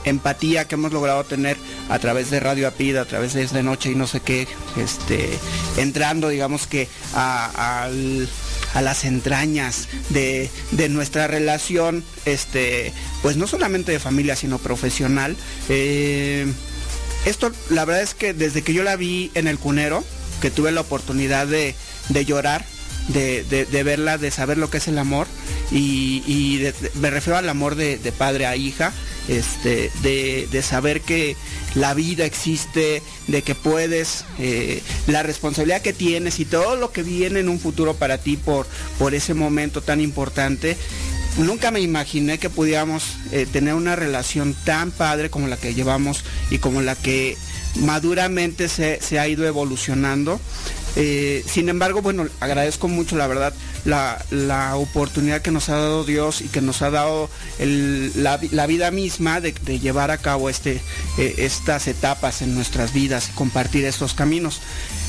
empatía 0.04 0.66
que 0.66 0.74
hemos 0.76 0.92
logrado 0.92 1.24
tener 1.24 1.56
a 1.88 1.98
través 1.98 2.30
de 2.30 2.40
Radio 2.40 2.68
Apida, 2.68 3.02
a 3.02 3.04
través 3.04 3.34
de 3.34 3.46
De 3.46 3.62
Noche 3.62 3.90
y 3.90 3.94
no 3.94 4.06
sé 4.06 4.20
qué, 4.20 4.46
este, 4.76 5.30
entrando 5.76 6.28
digamos 6.28 6.66
que 6.66 6.88
a, 7.14 7.88
las 8.74 9.04
entrañas 9.04 9.88
de, 10.10 10.50
nuestra 10.90 11.26
relación, 11.26 12.04
este, 12.24 12.92
pues 13.22 13.36
no 13.36 13.46
solamente 13.46 13.92
de 13.92 13.98
familia, 13.98 14.36
sino 14.36 14.58
profesional. 14.58 15.34
Eh, 15.68 16.46
esto, 17.24 17.50
la 17.70 17.84
verdad 17.86 18.02
es 18.02 18.14
que 18.14 18.34
desde 18.34 18.62
que 18.62 18.74
yo 18.74 18.82
la 18.82 18.96
vi 18.96 19.30
en 19.34 19.48
el 19.48 19.58
cunero, 19.58 20.04
que 20.42 20.50
tuve 20.50 20.72
la 20.72 20.82
oportunidad 20.82 21.46
de, 21.46 21.74
llorar, 22.26 22.66
de, 23.08 23.82
verla, 23.84 24.18
de 24.18 24.30
saber 24.30 24.58
lo 24.58 24.70
que 24.70 24.78
es 24.78 24.88
el 24.88 24.98
amor, 24.98 25.26
y, 25.70 26.62
me 26.94 27.10
refiero 27.10 27.36
al 27.38 27.48
amor 27.48 27.74
de, 27.74 27.98
padre 28.16 28.46
a 28.46 28.56
hija, 28.56 28.92
este, 29.28 29.90
de, 30.02 30.62
saber 30.62 31.00
que 31.00 31.36
la 31.74 31.94
vida 31.94 32.24
existe, 32.24 33.02
de 33.26 33.42
que 33.42 33.54
puedes, 33.54 34.24
eh, 34.38 34.82
la 35.06 35.22
responsabilidad 35.22 35.82
que 35.82 35.92
tienes 35.92 36.40
y 36.40 36.44
todo 36.44 36.76
lo 36.76 36.92
que 36.92 37.02
viene 37.02 37.40
en 37.40 37.48
un 37.48 37.60
futuro 37.60 37.94
para 37.94 38.18
ti 38.18 38.36
por, 38.36 38.66
por 38.98 39.14
ese 39.14 39.34
momento 39.34 39.82
tan 39.82 40.00
importante. 40.00 40.76
Nunca 41.38 41.70
me 41.70 41.80
imaginé 41.80 42.38
que 42.38 42.48
pudiéramos 42.48 43.04
eh, 43.30 43.46
tener 43.50 43.74
una 43.74 43.94
relación 43.94 44.54
tan 44.64 44.90
padre 44.90 45.28
como 45.28 45.48
la 45.48 45.58
que 45.58 45.74
llevamos 45.74 46.24
y 46.50 46.58
como 46.58 46.80
la 46.80 46.94
que 46.94 47.36
maduramente 47.80 48.68
se, 48.68 49.00
se 49.02 49.18
ha 49.18 49.28
ido 49.28 49.46
evolucionando. 49.46 50.40
Eh, 50.96 51.44
sin 51.46 51.68
embargo, 51.68 52.00
bueno, 52.00 52.26
agradezco 52.40 52.88
mucho, 52.88 53.16
la 53.16 53.26
verdad, 53.26 53.52
la, 53.84 54.76
oportunidad 54.76 55.42
que 55.42 55.50
nos 55.50 55.68
ha 55.68 55.76
dado 55.76 56.04
Dios 56.04 56.40
y 56.40 56.48
que 56.48 56.62
nos 56.62 56.80
ha 56.82 56.90
dado 56.90 57.28
la, 57.58 58.66
vida 58.66 58.90
misma 58.90 59.40
de, 59.40 59.52
llevar 59.78 60.10
a 60.10 60.18
cabo 60.18 60.48
este, 60.48 60.80
eh, 61.18 61.34
estas 61.38 61.86
etapas 61.86 62.40
en 62.40 62.54
nuestras 62.54 62.92
vidas 62.92 63.28
y 63.28 63.32
compartir 63.32 63.84
estos 63.84 64.14
caminos. 64.14 64.60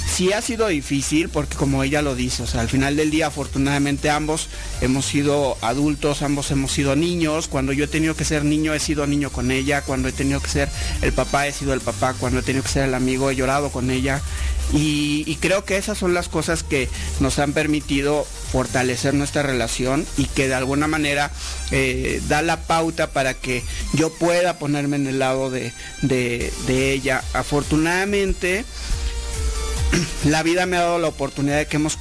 Sí 0.07 0.31
ha 0.31 0.41
sido 0.41 0.67
difícil 0.67 1.27
porque 1.27 1.57
como 1.57 1.83
ella 1.83 2.01
lo 2.01 2.15
dice, 2.15 2.43
al 2.57 2.69
final 2.69 2.95
del 2.95 3.11
día 3.11 3.27
afortunadamente 3.27 4.09
ambos 4.09 4.47
hemos 4.79 5.05
sido 5.05 5.57
adultos, 5.61 6.21
ambos 6.21 6.49
hemos 6.49 6.71
sido 6.71 6.95
niños, 6.95 7.49
cuando 7.49 7.73
yo 7.73 7.83
he 7.83 7.87
tenido 7.87 8.15
que 8.15 8.23
ser 8.23 8.45
niño 8.45 8.73
he 8.73 8.79
sido 8.79 9.05
niño 9.05 9.29
con 9.31 9.51
ella, 9.51 9.81
cuando 9.81 10.07
he 10.07 10.13
tenido 10.13 10.39
que 10.39 10.47
ser 10.47 10.69
el 11.01 11.11
papá 11.11 11.47
he 11.47 11.51
sido 11.51 11.73
el 11.73 11.81
papá, 11.81 12.13
cuando 12.13 12.39
he 12.39 12.43
tenido 12.43 12.63
que 12.63 12.69
ser 12.69 12.85
el 12.85 12.95
amigo 12.95 13.29
he 13.29 13.35
llorado 13.35 13.69
con 13.69 13.91
ella 13.91 14.21
y, 14.73 15.37
creo 15.39 15.63
que 15.63 15.77
esas 15.77 15.97
son 15.97 16.13
las 16.13 16.29
cosas 16.29 16.63
que 16.63 16.89
nos 17.19 17.39
han 17.39 17.53
permitido 17.53 18.25
fortalecer 18.51 19.13
nuestra 19.13 19.43
relación 19.43 20.05
y 20.17 20.25
que 20.25 20.47
de 20.47 20.55
alguna 20.55 20.87
manera 20.87 21.31
eh, 21.71 22.21
da 22.27 22.41
la 22.41 22.61
pauta 22.61 23.11
para 23.11 23.33
que 23.33 23.63
yo 23.93 24.11
pueda 24.11 24.59
ponerme 24.59 24.97
en 24.97 25.07
el 25.07 25.19
lado 25.19 25.49
de, 25.49 25.71
de 26.01 26.91
ella. 26.91 27.23
Afortunadamente, 27.33 28.65
la 30.25 30.43
vida 30.43 30.65
me 30.65 30.77
ha 30.77 30.81
dado 30.81 30.99
la 30.99 31.07
oportunidad 31.07 31.57
de 31.57 31.67
que 31.67 31.77
hemos 31.77 31.97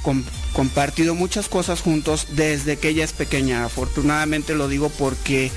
compartido 0.53 1.15
muchas 1.15 1.47
cosas 1.47 1.81
juntos 1.81 2.27
desde 2.31 2.77
que 2.77 2.89
ella 2.89 3.03
es 3.03 3.13
pequeña. 3.13 3.63
Afortunadamente 3.63 4.55
lo 4.55 4.67
digo 4.67 4.89
porque 4.89 5.51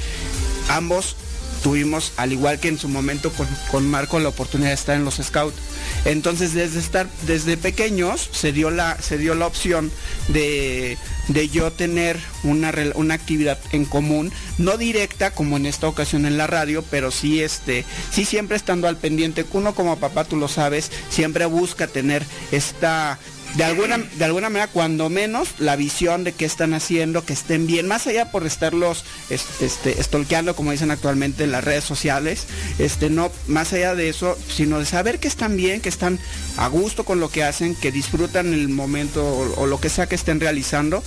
ambos 0.68 1.16
tuvimos, 1.62 2.12
al 2.16 2.33
igual 2.33 2.59
que 2.59 2.68
en 2.68 2.79
su 2.79 2.88
momento 2.88 3.33
con, 3.70 3.88
Marco, 3.88 4.18
la 4.18 4.29
oportunidad 4.29 4.68
de 4.70 4.75
estar 4.75 4.96
en 4.96 5.05
los 5.05 5.16
Scouts. 5.16 5.57
Entonces, 6.05 6.55
desde 6.55 6.81
estar, 6.81 7.09
desde 7.27 7.57
pequeños, 7.57 8.29
se 8.33 8.53
dio 8.53 8.70
la, 8.70 9.01
se 9.01 9.18
dio 9.18 9.35
la 9.35 9.46
opción 9.46 9.90
de, 10.29 10.99
de 11.29 11.49
yo 11.49 11.73
tener 11.73 12.18
una, 12.42 12.73
una 12.94 13.14
actividad 13.14 13.59
en 13.73 13.85
común, 13.85 14.33
no 14.59 14.77
directa 14.77 15.33
como 15.33 15.57
en 15.57 15.66
esta 15.66 15.88
ocasión 15.88 16.27
en 16.27 16.38
la 16.38 16.46
radio, 16.46 16.85
pero 16.90 17.11
sí, 17.11 17.42
este, 17.42 17.85
sí 18.11 18.25
siempre 18.25 18.57
estando 18.57 18.88
al 18.88 18.96
pendiente. 18.96 19.44
Uno 19.53 19.75
como 19.75 19.99
papá, 19.99 20.25
tú 20.25 20.37
lo 20.37 20.49
sabes, 20.49 20.90
siempre 21.11 21.46
busca 21.46 21.87
tener 21.87 22.25
esta 22.53 23.18
de 23.56 23.64
alguna, 23.64 23.98
de 23.98 24.24
alguna 24.24 24.48
manera, 24.48 24.70
cuando 24.70 25.08
menos, 25.08 25.48
la 25.58 25.76
visión 25.76 26.24
de 26.24 26.32
qué 26.32 26.44
están 26.44 26.74
haciendo, 26.74 27.24
que 27.24 27.32
estén 27.32 27.66
bien, 27.66 27.88
más 27.88 28.06
allá 28.06 28.30
por 28.30 28.46
estarlos 28.46 29.04
este, 29.28 30.00
estolqueando, 30.00 30.54
como 30.54 30.72
dicen 30.72 30.90
actualmente 30.90 31.44
en 31.44 31.52
las 31.52 31.64
redes 31.64 31.84
sociales, 31.84 32.46
este, 32.78 33.10
no, 33.10 33.30
más 33.48 33.72
allá 33.72 33.94
de 33.94 34.08
eso, 34.08 34.38
sino 34.48 34.78
de 34.78 34.86
saber 34.86 35.18
que 35.18 35.28
están 35.28 35.56
bien, 35.56 35.80
que 35.80 35.88
están 35.88 36.18
a 36.56 36.68
gusto 36.68 37.04
con 37.04 37.20
lo 37.20 37.28
que 37.28 37.44
hacen, 37.44 37.74
que 37.74 37.92
disfrutan 37.92 38.52
el 38.52 38.68
momento 38.68 39.26
o 39.56 39.66
lo 39.66 39.80
que 39.80 39.88
sea 39.88 40.08
que 40.08 40.14
estén 40.14 40.40
realizando 40.40 41.02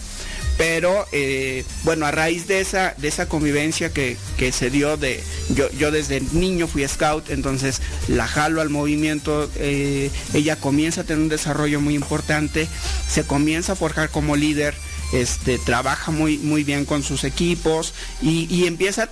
pero 0.57 1.07
eh, 1.11 1.65
bueno, 1.83 2.05
a 2.05 2.11
raíz 2.11 2.47
de 2.47 2.61
esa, 2.61 2.93
de 2.97 3.07
esa 3.07 3.27
convivencia 3.27 3.91
que, 3.91 4.17
se 4.51 4.69
dio 4.69 4.97
de, 4.97 5.23
yo, 5.55 5.71
yo, 5.71 5.91
desde 5.91 6.21
niño 6.33 6.67
fui 6.67 6.87
scout, 6.87 7.29
entonces 7.29 7.81
la 8.07 8.27
jalo 8.27 8.61
al 8.61 8.69
movimiento, 8.69 9.49
eh, 9.55 10.11
ella 10.33 10.57
comienza 10.57 11.01
a 11.01 11.03
tener 11.05 11.23
un 11.23 11.29
desarrollo 11.29 11.79
muy 11.79 11.95
importante, 11.95 12.67
se 13.09 13.23
comienza 13.23 13.73
a 13.73 13.75
forjar 13.75 14.09
como 14.09 14.35
líder, 14.35 14.75
este, 15.13 15.59
trabaja 15.59 16.11
muy, 16.11 16.37
muy 16.39 16.63
bien 16.63 16.85
con 16.85 17.03
sus 17.03 17.23
equipos 17.23 17.93
y, 18.21 18.65
empieza 18.65 19.09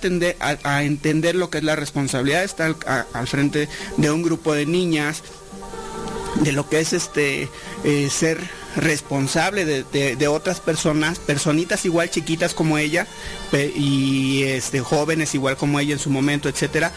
a, 0.64 0.82
entender 0.82 1.34
lo 1.34 1.48
que 1.48 1.58
es 1.58 1.64
la 1.64 1.76
responsabilidad 1.76 2.40
de 2.40 2.46
estar 2.46 2.76
al 3.12 3.28
frente 3.28 3.68
de 3.96 4.10
un 4.10 4.22
grupo 4.22 4.52
de 4.52 4.66
niñas, 4.66 5.22
de 6.40 6.52
lo 6.52 6.68
que 6.68 6.80
es 6.80 6.92
este 6.92 7.48
eh, 7.84 8.08
ser 8.10 8.40
responsable 8.76 9.64
de, 9.64 10.28
otras 10.28 10.60
personas, 10.60 11.18
personitas 11.18 11.84
igual 11.84 12.10
chiquitas 12.10 12.54
como 12.54 12.78
ella 12.78 13.06
y 13.52 14.44
este, 14.44 14.80
jóvenes 14.80 15.34
igual 15.34 15.56
como 15.56 15.78
ella 15.78 15.92
en 15.92 15.98
su 15.98 16.10
momento, 16.10 16.48
etcétera. 16.48 16.92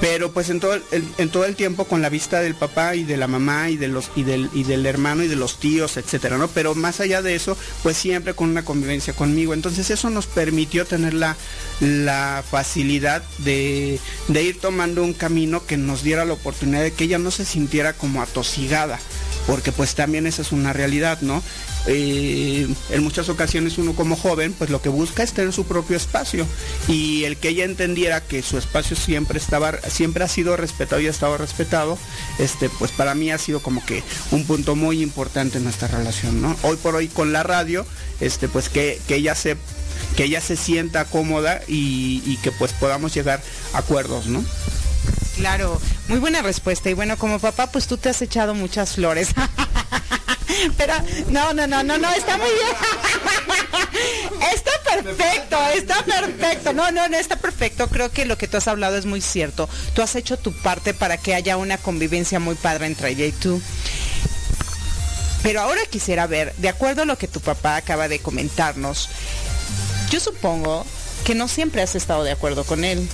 pero 0.00 0.32
pues 0.32 0.50
en 0.50 0.60
todo 0.60 0.74
el, 0.74 0.82
en 1.18 1.28
todo 1.30 1.44
el 1.44 1.56
tiempo 1.56 1.86
con 1.86 2.02
la 2.02 2.08
vista 2.10 2.40
del 2.40 2.54
papá 2.54 2.94
y 2.94 3.04
de 3.04 3.16
la 3.16 3.26
mamá 3.26 3.70
y 3.70 3.76
de 3.76 3.88
los 3.88 4.10
y 4.16 4.22
del 4.22 4.50
y 4.52 4.64
del 4.64 4.84
hermano 4.86 5.22
y 5.22 5.28
de 5.28 5.36
los 5.36 5.58
tíos, 5.58 5.96
etcétera, 5.96 6.36
¿no? 6.36 6.48
Pero 6.48 6.74
más 6.74 7.00
allá 7.00 7.22
de 7.22 7.34
eso, 7.34 7.56
pues 7.82 7.96
siempre 7.96 8.34
con 8.34 8.50
una 8.50 8.64
convivencia 8.64 9.14
conmigo. 9.14 9.54
Entonces 9.54 9.90
eso 9.90 10.10
nos 10.10 10.26
permitió 10.26 10.84
tener 10.84 11.14
la, 11.14 11.36
la 11.80 12.44
facilidad 12.48 13.22
de, 13.38 13.98
de 14.28 14.42
ir 14.42 14.60
tomando 14.60 15.02
un 15.02 15.14
camino 15.14 15.64
que 15.64 15.76
nos 15.76 16.02
diera 16.02 16.24
la 16.24 16.34
oportunidad 16.34 16.82
de 16.82 16.92
que 16.92 17.04
ella 17.04 17.18
no 17.18 17.30
se 17.30 17.44
sintiera 17.44 17.94
como 17.94 18.20
atosigada 18.20 18.98
porque 19.46 19.72
pues 19.72 19.94
también 19.94 20.26
esa 20.26 20.42
es 20.42 20.52
una 20.52 20.72
realidad, 20.72 21.20
¿no? 21.20 21.42
Eh, 21.86 22.66
en 22.90 23.02
muchas 23.02 23.28
ocasiones 23.28 23.76
uno 23.76 23.94
como 23.94 24.16
joven 24.16 24.54
pues 24.54 24.70
lo 24.70 24.80
que 24.80 24.88
busca 24.88 25.22
es 25.22 25.32
tener 25.32 25.52
su 25.52 25.66
propio 25.66 25.96
espacio. 25.96 26.46
Y 26.88 27.24
el 27.24 27.36
que 27.36 27.50
ella 27.50 27.64
entendiera 27.64 28.20
que 28.20 28.42
su 28.42 28.58
espacio 28.58 28.96
siempre 28.96 29.38
estaba 29.38 29.72
siempre 29.88 30.24
ha 30.24 30.28
sido 30.28 30.56
respetado 30.56 31.00
y 31.00 31.06
ha 31.06 31.10
estado 31.10 31.36
respetado 31.38 31.98
este 32.38 32.68
pues 32.78 32.90
para 32.90 33.14
mí 33.14 33.30
ha 33.30 33.38
sido 33.38 33.60
como 33.60 33.84
que 33.84 34.02
un 34.30 34.46
punto 34.46 34.76
muy 34.76 35.02
importante 35.02 35.58
en 35.58 35.64
nuestra 35.64 35.88
relación 35.88 36.40
no 36.40 36.56
hoy 36.62 36.76
por 36.76 36.94
hoy 36.94 37.08
con 37.08 37.32
la 37.32 37.42
radio 37.42 37.86
este 38.20 38.48
pues 38.48 38.68
que, 38.68 39.00
ella 39.08 39.34
se 39.34 39.56
que 40.16 40.24
ella 40.24 40.40
se 40.40 40.56
sienta 40.56 41.04
cómoda 41.04 41.60
y, 41.68 42.22
y 42.26 42.38
que 42.42 42.52
pues 42.52 42.72
podamos 42.72 43.14
llegar 43.14 43.42
a 43.72 43.78
acuerdos 43.78 44.26
no 44.26 44.44
Claro, 45.44 45.78
muy 46.08 46.20
buena 46.20 46.40
respuesta. 46.40 46.88
Y 46.88 46.94
bueno, 46.94 47.18
como 47.18 47.38
papá, 47.38 47.66
pues 47.66 47.86
tú 47.86 47.98
te 47.98 48.08
has 48.08 48.22
echado 48.22 48.54
muchas 48.54 48.94
flores. 48.94 49.28
Pero 50.78 50.94
no, 51.28 51.52
no, 51.52 51.66
no, 51.66 51.82
no, 51.82 51.98
no, 51.98 52.10
está 52.14 52.38
muy 52.38 52.48
bien. 52.48 52.74
Está 54.54 54.70
perfecto, 54.82 55.58
está 55.74 56.02
perfecto. 56.02 56.72
No, 56.72 56.90
no, 56.90 57.08
no, 57.10 57.18
está 57.18 57.36
perfecto. 57.36 57.88
Creo 57.88 58.10
que 58.10 58.24
lo 58.24 58.38
que 58.38 58.48
tú 58.48 58.56
has 58.56 58.68
hablado 58.68 58.96
es 58.96 59.04
muy 59.04 59.20
cierto. 59.20 59.68
Tú 59.92 60.00
has 60.00 60.14
hecho 60.16 60.38
tu 60.38 60.52
parte 60.52 60.94
para 60.94 61.18
que 61.18 61.34
haya 61.34 61.58
una 61.58 61.76
convivencia 61.76 62.40
muy 62.40 62.54
padre 62.54 62.86
entre 62.86 63.10
ella 63.10 63.26
y 63.26 63.32
tú. 63.32 63.60
Pero 65.42 65.60
ahora 65.60 65.82
quisiera 65.90 66.26
ver, 66.26 66.54
de 66.56 66.70
acuerdo 66.70 67.02
a 67.02 67.04
lo 67.04 67.18
que 67.18 67.28
tu 67.28 67.40
papá 67.40 67.76
acaba 67.76 68.08
de 68.08 68.18
comentarnos, 68.18 69.10
yo 70.10 70.20
supongo 70.20 70.86
que 71.24 71.34
no 71.34 71.48
siempre 71.48 71.82
has 71.82 71.94
estado 71.94 72.24
de 72.24 72.32
acuerdo 72.32 72.64
con 72.64 72.84
él. 72.84 73.06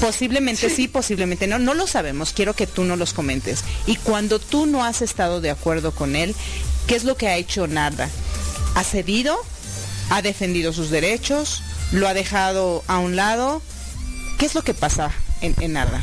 Posiblemente 0.00 0.70
sí, 0.70 0.88
posiblemente 0.88 1.46
no, 1.46 1.58
no 1.58 1.74
lo 1.74 1.86
sabemos, 1.86 2.32
quiero 2.32 2.54
que 2.54 2.66
tú 2.66 2.84
no 2.84 2.96
los 2.96 3.12
comentes. 3.12 3.64
Y 3.86 3.96
cuando 3.96 4.38
tú 4.38 4.66
no 4.66 4.84
has 4.84 5.02
estado 5.02 5.40
de 5.40 5.50
acuerdo 5.50 5.92
con 5.92 6.16
él, 6.16 6.34
¿qué 6.86 6.94
es 6.96 7.04
lo 7.04 7.16
que 7.16 7.28
ha 7.28 7.36
hecho 7.36 7.66
Narda? 7.66 8.08
¿Ha 8.74 8.84
cedido? 8.84 9.36
¿Ha 10.10 10.22
defendido 10.22 10.72
sus 10.72 10.90
derechos? 10.90 11.62
¿Lo 11.92 12.06
ha 12.06 12.14
dejado 12.14 12.84
a 12.86 12.98
un 12.98 13.16
lado? 13.16 13.62
¿Qué 14.38 14.46
es 14.46 14.54
lo 14.54 14.62
que 14.62 14.74
pasa 14.74 15.10
en, 15.40 15.54
en 15.60 15.72
Narda? 15.72 16.00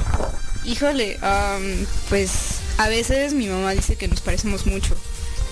Híjole, 0.66 1.20
pues 2.10 2.32
a 2.78 2.89
veces 2.89 3.34
mi 3.34 3.47
mamá 3.47 3.72
dice 3.72 3.95
que 3.95 4.08
nos 4.08 4.22
parecemos 4.22 4.66
mucho. 4.66 4.95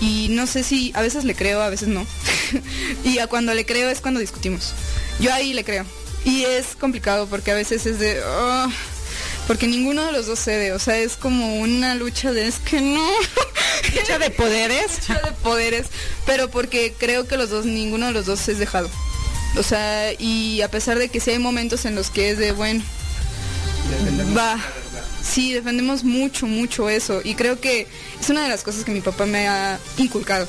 Y 0.00 0.28
no 0.30 0.46
sé 0.46 0.64
si 0.64 0.92
a 0.94 1.02
veces 1.02 1.24
le 1.24 1.34
creo, 1.34 1.62
a 1.62 1.70
veces 1.70 1.88
no. 1.88 2.04
y 3.04 3.18
a 3.18 3.26
cuando 3.26 3.54
le 3.54 3.64
creo 3.64 3.90
es 3.90 4.00
cuando 4.00 4.20
discutimos. 4.20 4.72
Yo 5.20 5.32
ahí 5.32 5.54
le 5.54 5.64
creo. 5.64 5.86
Y 6.24 6.44
es 6.44 6.76
complicado 6.78 7.26
porque 7.26 7.50
a 7.50 7.54
veces 7.54 7.86
es 7.86 7.98
de... 7.98 8.20
Ah", 8.24 8.68
porque 9.46 9.66
ninguno 9.66 10.04
de 10.04 10.12
los 10.12 10.26
dos 10.26 10.38
cede, 10.38 10.72
o 10.72 10.78
sea, 10.78 10.96
es 10.98 11.16
como 11.16 11.56
una 11.56 11.94
lucha 11.94 12.32
de 12.32 12.48
es 12.48 12.58
que 12.58 12.80
no. 12.80 13.06
lucha 13.94 14.18
de 14.18 14.30
poderes. 14.30 15.00
lucha 15.08 15.20
de 15.20 15.32
poderes, 15.32 15.86
pero 16.24 16.50
porque 16.50 16.94
creo 16.96 17.28
que 17.28 17.36
los 17.36 17.50
dos, 17.50 17.66
ninguno 17.66 18.06
de 18.06 18.12
los 18.12 18.26
dos 18.26 18.48
es 18.48 18.58
dejado. 18.58 18.88
O 19.56 19.62
sea, 19.62 20.12
y 20.18 20.62
a 20.62 20.70
pesar 20.70 20.98
de 20.98 21.08
que 21.10 21.20
sí 21.20 21.30
hay 21.30 21.38
momentos 21.38 21.84
en 21.84 21.94
los 21.94 22.10
que 22.10 22.30
es 22.30 22.38
de, 22.38 22.52
bueno, 22.52 22.82
va. 24.36 24.58
Sí, 25.22 25.52
defendemos 25.52 26.04
mucho, 26.04 26.46
mucho 26.46 26.88
eso. 26.88 27.20
Y 27.22 27.34
creo 27.34 27.60
que 27.60 27.86
es 28.20 28.30
una 28.30 28.42
de 28.42 28.48
las 28.48 28.62
cosas 28.62 28.84
que 28.84 28.92
mi 28.92 29.00
papá 29.00 29.26
me 29.26 29.48
ha 29.48 29.78
inculcado. 29.96 30.46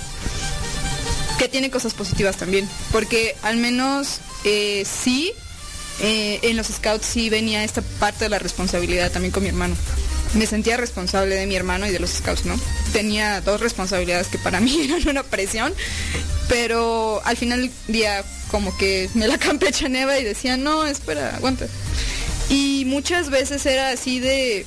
Que 1.37 1.47
tiene 1.47 1.69
cosas 1.69 1.93
positivas 1.93 2.37
también. 2.37 2.67
Porque 2.91 3.35
al 3.41 3.57
menos 3.57 4.19
eh, 4.43 4.85
sí 4.85 5.33
eh, 6.01 6.39
en 6.43 6.57
los 6.57 6.67
scouts 6.67 7.05
sí 7.05 7.29
venía 7.29 7.63
esta 7.63 7.81
parte 7.99 8.25
de 8.25 8.29
la 8.29 8.39
responsabilidad 8.39 9.11
también 9.11 9.31
con 9.31 9.43
mi 9.43 9.49
hermano. 9.49 9.75
Me 10.33 10.45
sentía 10.45 10.75
responsable 10.75 11.35
de 11.35 11.45
mi 11.45 11.55
hermano 11.55 11.87
y 11.87 11.91
de 11.91 11.99
los 11.99 12.09
scouts, 12.09 12.45
¿no? 12.45 12.59
Tenía 12.91 13.39
dos 13.41 13.61
responsabilidades 13.61 14.27
que 14.27 14.37
para 14.37 14.59
mí 14.61 14.81
eran 14.83 15.07
una 15.07 15.23
presión, 15.23 15.73
pero 16.49 17.21
al 17.23 17.37
final 17.37 17.61
del 17.61 17.71
día 17.87 18.23
como 18.51 18.75
que 18.77 19.09
me 19.13 19.27
la 19.27 19.37
campechaneba 19.37 20.17
y 20.19 20.23
decía, 20.23 20.57
no, 20.57 20.85
espera, 20.85 21.35
aguanta. 21.35 21.67
Y 22.49 22.83
muchas 22.85 23.29
veces 23.29 23.65
era 23.65 23.89
así 23.89 24.19
de, 24.19 24.65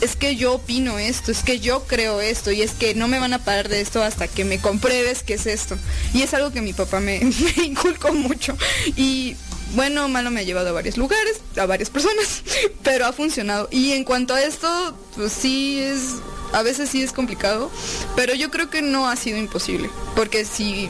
es 0.00 0.16
que 0.16 0.36
yo 0.36 0.54
opino 0.54 0.98
esto, 0.98 1.30
es 1.30 1.42
que 1.42 1.60
yo 1.60 1.84
creo 1.86 2.20
esto 2.20 2.50
y 2.50 2.62
es 2.62 2.70
que 2.72 2.94
no 2.94 3.08
me 3.08 3.18
van 3.18 3.34
a 3.34 3.44
parar 3.44 3.68
de 3.68 3.80
esto 3.80 4.02
hasta 4.02 4.28
que 4.28 4.44
me 4.44 4.58
compruebes 4.58 5.22
qué 5.22 5.34
es 5.34 5.46
esto. 5.46 5.76
Y 6.14 6.22
es 6.22 6.32
algo 6.32 6.52
que 6.52 6.62
mi 6.62 6.72
papá 6.72 7.00
me, 7.00 7.20
me 7.56 7.64
inculcó 7.64 8.12
mucho. 8.14 8.56
Y 8.96 9.36
bueno 9.74 10.08
malo 10.08 10.30
me 10.30 10.40
ha 10.40 10.42
llevado 10.42 10.68
a 10.68 10.72
varios 10.72 10.96
lugares, 10.96 11.40
a 11.56 11.66
varias 11.66 11.90
personas, 11.90 12.42
pero 12.82 13.06
ha 13.06 13.12
funcionado. 13.12 13.68
Y 13.70 13.92
en 13.92 14.04
cuanto 14.04 14.34
a 14.34 14.42
esto, 14.42 14.68
pues 15.16 15.32
sí 15.32 15.80
es, 15.80 16.16
a 16.52 16.62
veces 16.62 16.90
sí 16.90 17.02
es 17.02 17.12
complicado, 17.12 17.70
pero 18.16 18.34
yo 18.34 18.50
creo 18.50 18.70
que 18.70 18.82
no 18.82 19.08
ha 19.08 19.16
sido 19.16 19.38
imposible, 19.38 19.90
porque 20.14 20.44
si 20.44 20.88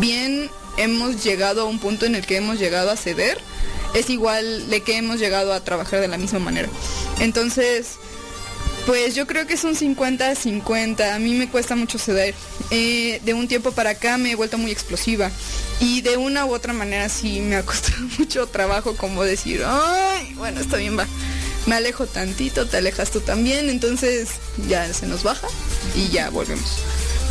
bien 0.00 0.50
hemos 0.76 1.22
llegado 1.22 1.62
a 1.62 1.64
un 1.64 1.78
punto 1.78 2.06
en 2.06 2.14
el 2.14 2.26
que 2.26 2.36
hemos 2.36 2.58
llegado 2.58 2.90
a 2.90 2.96
ceder, 2.96 3.38
es 3.94 4.08
igual 4.10 4.70
de 4.70 4.80
que 4.80 4.96
hemos 4.96 5.18
llegado 5.18 5.52
a 5.52 5.60
trabajar 5.62 6.00
de 6.00 6.08
la 6.08 6.16
misma 6.16 6.38
manera. 6.38 6.68
Entonces, 7.20 7.98
pues 8.86 9.14
yo 9.14 9.26
creo 9.26 9.46
que 9.46 9.54
es 9.54 9.64
un 9.64 9.74
50-50. 9.74 11.14
A 11.14 11.18
mí 11.18 11.34
me 11.34 11.48
cuesta 11.48 11.76
mucho 11.76 11.98
ceder. 11.98 12.34
Eh, 12.70 13.20
de 13.24 13.34
un 13.34 13.48
tiempo 13.48 13.72
para 13.72 13.90
acá 13.90 14.18
me 14.18 14.32
he 14.32 14.34
vuelto 14.34 14.58
muy 14.58 14.70
explosiva. 14.70 15.30
Y 15.82 16.00
de 16.00 16.16
una 16.16 16.46
u 16.46 16.54
otra 16.54 16.72
manera 16.72 17.08
sí 17.08 17.40
me 17.40 17.56
ha 17.56 17.66
costado 17.66 17.98
mucho 18.18 18.46
trabajo 18.46 18.96
como 18.96 19.24
decir, 19.24 19.64
ay, 19.66 20.32
bueno, 20.34 20.60
está 20.60 20.76
bien, 20.76 20.96
va. 20.96 21.08
Me 21.66 21.74
alejo 21.74 22.06
tantito, 22.06 22.66
te 22.68 22.76
alejas 22.76 23.10
tú 23.10 23.20
también, 23.20 23.68
entonces 23.68 24.28
ya 24.68 24.92
se 24.94 25.06
nos 25.06 25.24
baja 25.24 25.48
y 25.96 26.08
ya 26.08 26.30
volvemos. 26.30 26.78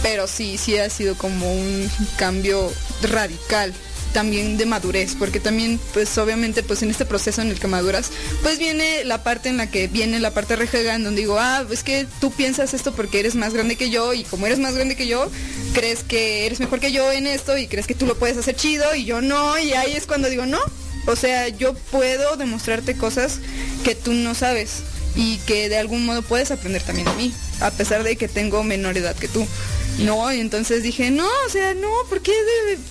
Pero 0.04 0.28
sí, 0.28 0.58
sí 0.58 0.78
ha 0.78 0.90
sido 0.90 1.16
como 1.16 1.50
un 1.54 1.90
cambio 2.18 2.72
radical 3.04 3.74
también 4.12 4.58
de 4.58 4.66
madurez, 4.66 5.16
porque 5.18 5.40
también 5.40 5.80
pues 5.94 6.18
obviamente 6.18 6.64
pues 6.64 6.84
en 6.84 6.92
este 6.92 7.06
proceso 7.06 7.42
en 7.42 7.50
el 7.50 7.60
que 7.60 7.68
maduras, 7.68 8.12
pues 8.44 8.60
viene 8.60 9.04
la 9.04 9.24
parte 9.24 9.50
en 9.50 9.58
la 9.58 9.70
que 9.70 9.88
viene 9.88 10.20
la 10.20 10.32
parte 10.32 10.56
rejega 10.56 10.96
en 10.96 11.04
donde 11.04 11.22
digo, 11.22 11.40
ah, 11.40 11.66
es 11.70 11.84
que 11.84 12.08
tú 12.20 12.32
piensas 12.32 12.74
esto 12.74 12.94
porque 12.94 13.20
eres 13.20 13.36
más 13.36 13.54
grande 13.54 13.76
que 13.76 13.90
yo 13.90 14.14
y 14.14 14.24
como 14.24 14.46
eres 14.46 14.60
más 14.60 14.76
grande 14.76 14.96
que 14.96 15.08
yo, 15.08 15.30
crees 15.74 16.04
que 16.04 16.46
eres 16.46 16.60
mejor 16.60 16.80
que 16.80 16.92
yo 16.92 17.12
en 17.12 17.28
esto 17.28 17.58
y 17.58 17.68
crees 17.68 17.88
que 17.88 17.96
tú 17.96 18.06
lo 18.06 18.18
puedes 18.18 18.38
hacer 18.38 18.56
chido 18.56 18.96
y 18.96 19.06
yo 19.06 19.22
no, 19.22 19.58
y 19.58 19.74
ahí 19.74 19.94
es 19.94 20.06
cuando 20.06 20.30
digo, 20.30 20.46
no, 20.46 20.60
o 21.08 21.16
sea, 21.16 21.48
yo 21.48 21.74
puedo 21.74 22.36
demostrarte 22.38 22.96
cosas 22.96 23.40
que 23.84 23.96
tú 23.96 24.14
no 24.14 24.36
sabes 24.36 24.84
y 25.16 25.38
que 25.40 25.70
de 25.70 25.78
algún 25.78 26.06
modo 26.06 26.22
puedes 26.22 26.52
aprender 26.52 26.82
también 26.84 27.08
de 27.08 27.16
mí, 27.16 27.34
a 27.60 27.72
pesar 27.72 28.04
de 28.04 28.16
que 28.16 28.28
tengo 28.28 28.64
menor 28.64 28.98
edad 28.98 29.16
que 29.16 29.28
tú. 29.28 29.46
No, 30.00 30.32
y 30.32 30.40
entonces 30.40 30.84
dije, 30.84 31.12
no, 31.12 31.28
o 31.46 31.50
sea, 31.50 31.74
no, 31.74 31.90
¿por 32.10 32.22
qué, 32.22 32.34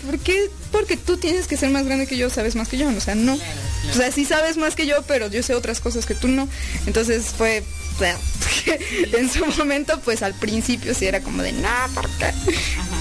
¿por 0.05 0.19
qué? 0.19 0.51
Porque 0.71 0.97
tú 0.97 1.17
tienes 1.17 1.47
que 1.47 1.57
ser 1.57 1.71
más 1.71 1.85
grande 1.85 2.07
que 2.07 2.17
yo, 2.17 2.31
sabes 2.31 2.55
más 2.55 2.69
que 2.69 2.79
yo, 2.79 2.89
o 2.89 3.01
sea, 3.01 3.15
no. 3.15 3.35
O 3.35 3.95
sea, 3.95 4.13
sí 4.13 4.25
sabes 4.25 4.57
más 4.57 4.77
que 4.77 4.87
yo, 4.87 5.03
pero 5.03 5.29
yo 5.29 5.43
sé 5.43 5.55
otras 5.55 5.81
cosas 5.81 6.07
que 6.07 6.15
tú 6.15 6.29
no. 6.29 6.49
Entonces 6.87 7.27
fue, 7.37 7.63
en 9.13 9.31
su 9.31 9.45
momento, 9.59 10.01
pues 10.05 10.23
al 10.23 10.35
principio 10.35 10.95
sí 10.95 11.07
era 11.07 11.21
como 11.21 11.43
de, 11.43 11.53
no, 11.53 11.69
¿por 11.95 12.09
qué? 12.11 12.33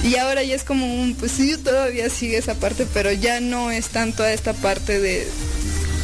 Y 0.03 0.15
ahora 0.15 0.43
ya 0.43 0.55
es 0.55 0.63
como 0.63 1.01
un, 1.01 1.15
pues 1.15 1.31
sí, 1.31 1.57
todavía 1.57 2.09
sigue 2.09 2.37
esa 2.37 2.55
parte, 2.55 2.87
pero 2.93 3.11
ya 3.11 3.39
no 3.39 3.71
es 3.71 3.89
tanto 3.89 4.23
a 4.23 4.31
esta 4.31 4.53
parte 4.53 4.99
de, 4.99 5.27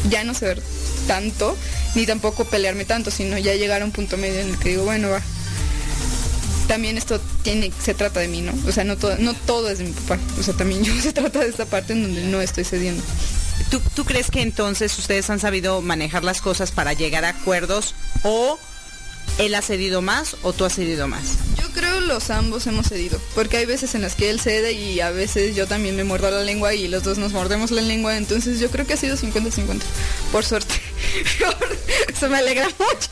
ya 0.09 0.23
no 0.23 0.33
ver 0.33 0.61
tanto, 1.07 1.55
ni 1.95 2.05
tampoco 2.05 2.45
pelearme 2.45 2.85
tanto, 2.85 3.11
sino 3.11 3.37
ya 3.37 3.55
llegar 3.55 3.81
a 3.81 3.85
un 3.85 3.91
punto 3.91 4.17
medio 4.17 4.39
en 4.39 4.49
el 4.49 4.59
que 4.59 4.69
digo, 4.69 4.83
bueno, 4.83 5.09
va, 5.09 5.21
también 6.67 6.97
esto 6.97 7.19
tiene, 7.43 7.71
se 7.79 7.93
trata 7.93 8.19
de 8.19 8.27
mí, 8.27 8.41
¿no? 8.41 8.53
O 8.67 8.71
sea, 8.71 8.83
no 8.83 8.97
todo, 8.97 9.15
no 9.17 9.33
todo 9.33 9.69
es 9.69 9.79
de 9.79 9.85
mi 9.85 9.91
papá. 9.91 10.19
O 10.39 10.43
sea, 10.43 10.53
también 10.53 10.83
yo 10.83 10.93
se 11.01 11.13
trata 11.13 11.39
de 11.39 11.49
esta 11.49 11.65
parte 11.65 11.93
en 11.93 12.03
donde 12.03 12.23
no 12.23 12.41
estoy 12.41 12.63
cediendo. 12.63 13.03
¿Tú, 13.69 13.81
¿Tú 13.95 14.05
crees 14.05 14.29
que 14.29 14.41
entonces 14.41 14.97
ustedes 14.97 15.29
han 15.29 15.39
sabido 15.39 15.81
manejar 15.81 16.23
las 16.23 16.41
cosas 16.41 16.71
para 16.71 16.93
llegar 16.93 17.25
a 17.25 17.29
acuerdos 17.29 17.95
o 18.23 18.59
él 19.37 19.55
ha 19.55 19.61
cedido 19.61 20.01
más 20.01 20.35
o 20.43 20.53
tú 20.53 20.65
has 20.65 20.75
cedido 20.75 21.07
más? 21.07 21.37
Yo 21.59 21.69
creo 21.73 22.01
los 22.01 22.29
ambos 22.29 22.67
hemos 22.67 22.87
cedido, 22.87 23.19
porque 23.33 23.57
hay 23.57 23.65
veces 23.65 23.95
en 23.95 24.01
las 24.01 24.15
que 24.15 24.29
él 24.29 24.39
cede 24.39 24.73
y 24.73 24.99
a 24.99 25.09
veces 25.11 25.55
yo 25.55 25.67
también 25.67 25.95
me 25.95 26.03
muerdo 26.03 26.29
la 26.31 26.41
lengua 26.41 26.73
y 26.73 26.87
los 26.87 27.03
dos 27.03 27.17
nos 27.17 27.31
mordemos 27.31 27.71
la 27.71 27.81
lengua, 27.81 28.17
entonces 28.17 28.59
yo 28.59 28.69
creo 28.69 28.85
que 28.85 28.93
ha 28.93 28.97
sido 28.97 29.17
50-50, 29.17 29.81
por 30.31 30.45
suerte. 30.45 30.75
Eso 32.09 32.29
me 32.29 32.37
alegra 32.37 32.67
mucho. 32.67 33.09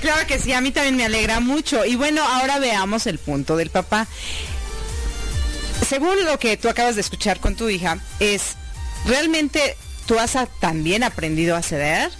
claro 0.00 0.26
que 0.26 0.38
sí, 0.38 0.52
a 0.52 0.60
mí 0.60 0.70
también 0.70 0.96
me 0.96 1.04
alegra 1.04 1.40
mucho. 1.40 1.84
Y 1.84 1.96
bueno, 1.96 2.22
ahora 2.22 2.58
veamos 2.58 3.06
el 3.06 3.18
punto 3.18 3.56
del 3.56 3.70
papá. 3.70 4.06
Según 5.88 6.24
lo 6.24 6.38
que 6.38 6.56
tú 6.56 6.68
acabas 6.68 6.94
de 6.94 7.00
escuchar 7.00 7.40
con 7.40 7.56
tu 7.56 7.68
hija, 7.68 7.98
es 8.18 8.56
realmente 9.06 9.76
tú 10.06 10.18
has 10.18 10.36
también 10.58 11.04
aprendido 11.04 11.56
a 11.56 11.62
ceder 11.62 12.10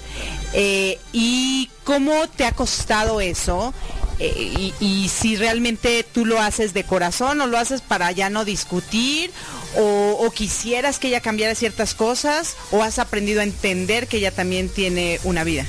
Eh, 0.53 0.99
¿Y 1.13 1.71
cómo 1.85 2.29
te 2.29 2.45
ha 2.45 2.53
costado 2.53 3.21
eso? 3.21 3.73
Eh, 4.19 4.35
y, 4.37 4.75
y, 4.85 5.09
si 5.09 5.37
realmente 5.37 6.05
tú 6.05 6.27
lo 6.27 6.41
haces 6.41 6.75
de 6.75 6.85
corazón 6.85 7.41
o 7.41 7.47
lo 7.47 7.57
haces 7.57 7.81
para 7.81 8.11
ya 8.13 8.29
no 8.31 8.45
discutir 8.45 9.31
o, 9.77 10.31
quisieras 10.35 10.99
que 10.99 11.09
ella 11.09 11.21
cambiara 11.21 11.55
ciertas 11.55 11.95
cosas 11.95 12.57
o 12.71 12.83
has 12.83 12.99
aprendido 12.99 13.41
a 13.41 13.45
entender 13.45 14.07
que 14.07 14.19
ella 14.19 14.31
también 14.31 14.69
tiene 14.69 15.21
una 15.25 15.45
vida. 15.45 15.67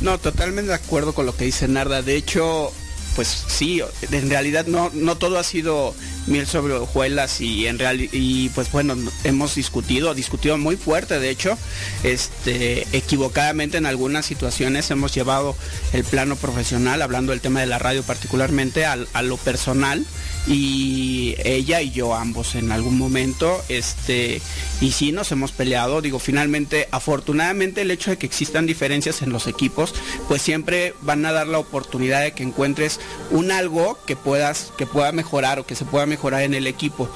No, 0.00 0.18
totalmente 0.18 0.68
de 0.68 0.74
acuerdo 0.74 1.14
con 1.14 1.26
lo 1.26 1.36
que 1.36 1.44
dice 1.44 1.68
Narda. 1.68 2.02
De 2.02 2.16
hecho, 2.16 2.72
pues 3.14 3.44
sí, 3.46 3.80
en 4.10 4.30
realidad 4.30 4.66
no, 4.66 4.90
no 4.92 5.16
todo 5.16 5.38
ha 5.38 5.44
sido 5.44 5.94
miel 6.26 6.46
sobre 6.46 6.74
hojuelas 6.74 7.40
y 7.40 7.66
en 7.66 7.78
real 7.78 8.00
y 8.00 8.48
pues 8.50 8.70
bueno 8.70 8.96
hemos 9.24 9.56
discutido 9.56 10.14
discutido 10.14 10.56
muy 10.56 10.76
fuerte 10.76 11.18
de 11.18 11.30
hecho 11.30 11.58
este 12.04 12.86
equivocadamente 12.96 13.76
en 13.76 13.86
algunas 13.86 14.24
situaciones 14.24 14.88
hemos 14.92 15.12
llevado 15.12 15.56
el 15.92 16.04
plano 16.04 16.36
profesional 16.36 17.02
hablando 17.02 17.32
del 17.32 17.40
tema 17.40 17.58
de 17.58 17.66
la 17.66 17.80
radio 17.80 18.04
particularmente 18.04 18.84
a, 18.84 18.96
a 19.12 19.22
lo 19.22 19.36
personal 19.36 20.06
y 20.46 21.36
ella 21.44 21.80
y 21.82 21.92
yo 21.92 22.14
ambos 22.14 22.54
en 22.54 22.72
algún 22.72 22.98
momento 22.98 23.62
este 23.68 24.40
y 24.80 24.92
sí 24.92 25.12
nos 25.12 25.30
hemos 25.32 25.52
peleado. 25.52 26.02
Digo 26.02 26.18
finalmente 26.18 26.88
afortunadamente 26.90 27.82
el 27.82 27.90
hecho 27.90 28.10
de 28.10 28.18
que 28.18 28.26
existan 28.26 28.66
diferencias 28.66 29.22
en 29.22 29.30
los 29.30 29.46
equipos 29.46 29.94
pues 30.28 30.42
siempre 30.42 30.94
van 31.02 31.24
a 31.26 31.32
dar 31.32 31.46
la 31.46 31.58
oportunidad 31.58 32.22
de 32.22 32.32
que 32.32 32.42
encuentres 32.42 32.98
un 33.30 33.52
algo 33.52 33.98
que 34.06 34.16
puedas 34.16 34.72
que 34.76 34.86
pueda 34.86 35.12
mejorar 35.12 35.60
o 35.60 35.66
que 35.66 35.76
se 35.76 35.84
pueda 35.84 36.06
mejorar 36.06 36.42
en 36.42 36.54
el 36.54 36.66
equipo. 36.66 37.08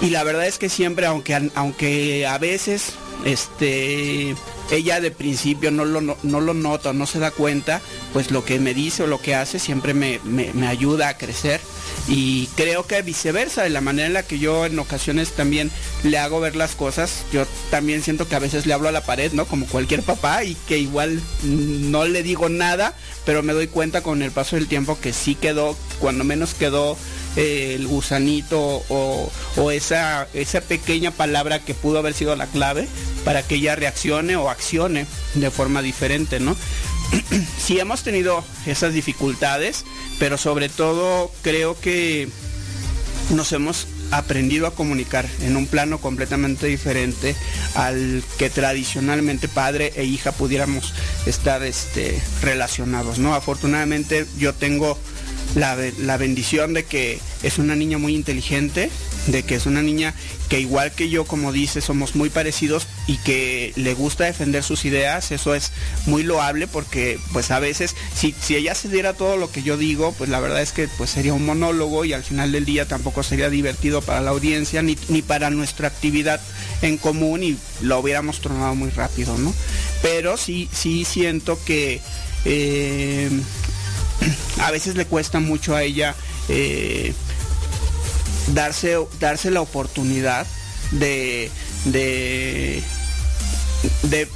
Y 0.00 0.10
la 0.10 0.24
verdad 0.24 0.46
es 0.46 0.58
que 0.58 0.68
siempre 0.68 1.06
aunque 1.06 1.50
aunque 1.54 2.26
a 2.26 2.38
veces 2.38 2.92
este 3.24 4.34
ella 4.70 5.00
de 5.00 5.10
principio 5.10 5.70
no 5.70 5.84
lo, 5.84 6.00
no, 6.00 6.40
lo 6.40 6.54
nota, 6.54 6.92
no 6.92 7.06
se 7.06 7.18
da 7.18 7.30
cuenta, 7.30 7.80
pues 8.12 8.30
lo 8.30 8.44
que 8.44 8.58
me 8.58 8.74
dice 8.74 9.02
o 9.02 9.06
lo 9.06 9.20
que 9.20 9.34
hace 9.34 9.58
siempre 9.58 9.94
me, 9.94 10.20
me, 10.24 10.52
me, 10.52 10.66
ayuda 10.66 11.08
a 11.08 11.18
crecer. 11.18 11.60
Y 12.08 12.46
creo 12.56 12.86
que 12.86 13.02
viceversa, 13.02 13.62
de 13.62 13.70
la 13.70 13.80
manera 13.80 14.06
en 14.06 14.14
la 14.14 14.22
que 14.22 14.38
yo 14.38 14.66
en 14.66 14.78
ocasiones 14.78 15.32
también 15.32 15.70
le 16.02 16.18
hago 16.18 16.40
ver 16.40 16.56
las 16.56 16.74
cosas, 16.74 17.24
yo 17.32 17.46
también 17.70 18.02
siento 18.02 18.28
que 18.28 18.36
a 18.36 18.40
veces 18.40 18.66
le 18.66 18.72
hablo 18.72 18.88
a 18.88 18.92
la 18.92 19.04
pared, 19.04 19.32
¿no? 19.32 19.46
Como 19.46 19.66
cualquier 19.66 20.02
papá 20.02 20.44
y 20.44 20.54
que 20.66 20.78
igual 20.78 21.20
no 21.42 22.04
le 22.06 22.22
digo 22.22 22.48
nada, 22.48 22.94
pero 23.24 23.42
me 23.42 23.52
doy 23.52 23.66
cuenta 23.66 24.02
con 24.02 24.22
el 24.22 24.30
paso 24.30 24.56
del 24.56 24.68
tiempo 24.68 24.98
que 25.00 25.12
sí 25.12 25.34
quedó, 25.34 25.76
cuando 25.98 26.24
menos 26.24 26.54
quedó 26.54 26.96
eh, 27.36 27.74
el 27.76 27.86
gusanito 27.86 28.58
o, 28.88 29.30
o, 29.56 29.70
esa, 29.70 30.26
esa 30.34 30.60
pequeña 30.60 31.10
palabra 31.10 31.60
que 31.60 31.74
pudo 31.74 31.98
haber 31.98 32.14
sido 32.14 32.34
la 32.36 32.46
clave 32.46 32.88
para 33.24 33.42
que 33.42 33.56
ella 33.56 33.76
reaccione 33.76 34.36
o 34.36 34.50
accione 34.50 35.06
de 35.34 35.50
forma 35.50 35.82
diferente, 35.82 36.40
¿no? 36.40 36.56
sí 37.58 37.78
hemos 37.78 38.02
tenido 38.02 38.44
esas 38.66 38.92
dificultades, 38.94 39.84
pero 40.18 40.38
sobre 40.38 40.68
todo 40.68 41.30
creo 41.42 41.78
que 41.78 42.28
nos 43.30 43.52
hemos 43.52 43.86
aprendido 44.10 44.66
a 44.66 44.74
comunicar 44.74 45.26
en 45.42 45.56
un 45.56 45.66
plano 45.66 45.98
completamente 45.98 46.66
diferente 46.66 47.36
al 47.74 48.24
que 48.38 48.50
tradicionalmente 48.50 49.48
padre 49.48 49.92
e 49.96 50.04
hija 50.04 50.32
pudiéramos 50.32 50.92
estar 51.26 51.62
este, 51.62 52.20
relacionados, 52.42 53.18
¿no? 53.18 53.34
Afortunadamente 53.34 54.26
yo 54.36 54.52
tengo 54.52 54.98
la, 55.54 55.76
la, 55.98 56.16
bendición 56.16 56.74
de 56.74 56.84
que 56.84 57.18
es 57.42 57.58
una 57.58 57.74
niña 57.74 57.98
muy 57.98 58.14
inteligente, 58.14 58.90
de 59.26 59.42
que 59.42 59.56
es 59.56 59.66
una 59.66 59.82
niña 59.82 60.14
que 60.48 60.60
igual 60.60 60.92
que 60.92 61.08
yo, 61.08 61.24
como 61.24 61.52
dice, 61.52 61.80
somos 61.80 62.14
muy 62.16 62.30
parecidos 62.30 62.86
y 63.06 63.18
que 63.18 63.72
le 63.76 63.94
gusta 63.94 64.24
defender 64.24 64.62
sus 64.62 64.84
ideas, 64.84 65.30
eso 65.30 65.54
es 65.54 65.72
muy 66.06 66.22
loable 66.22 66.66
porque 66.66 67.18
pues 67.32 67.50
a 67.50 67.60
veces 67.60 67.94
si, 68.14 68.34
si 68.40 68.56
ella 68.56 68.74
se 68.74 68.88
diera 68.88 69.12
todo 69.12 69.36
lo 69.36 69.50
que 69.50 69.62
yo 69.62 69.76
digo, 69.76 70.12
pues 70.18 70.28
la 70.28 70.40
verdad 70.40 70.62
es 70.62 70.72
que 70.72 70.88
pues 70.88 71.10
sería 71.10 71.34
un 71.34 71.46
monólogo 71.46 72.04
y 72.04 72.12
al 72.12 72.24
final 72.24 72.52
del 72.52 72.64
día 72.64 72.86
tampoco 72.86 73.22
sería 73.22 73.50
divertido 73.50 74.02
para 74.02 74.20
la 74.20 74.30
audiencia 74.30 74.82
ni, 74.82 74.96
ni 75.08 75.22
para 75.22 75.50
nuestra 75.50 75.88
actividad 75.88 76.40
en 76.82 76.96
común 76.96 77.42
y 77.42 77.56
lo 77.80 78.00
hubiéramos 78.00 78.40
tronado 78.40 78.74
muy 78.74 78.90
rápido, 78.90 79.36
¿no? 79.38 79.54
Pero 80.02 80.36
sí, 80.36 80.68
sí 80.72 81.04
siento 81.04 81.58
que 81.64 82.00
eh, 82.44 83.30
a 84.60 84.70
veces 84.70 84.96
le 84.96 85.06
cuesta 85.06 85.40
mucho 85.40 85.74
a 85.74 85.82
ella 85.82 86.14
eh, 86.48 87.14
darse, 88.48 88.96
darse 89.18 89.50
la 89.50 89.60
oportunidad 89.60 90.46
de, 90.92 91.50
de, 91.84 92.82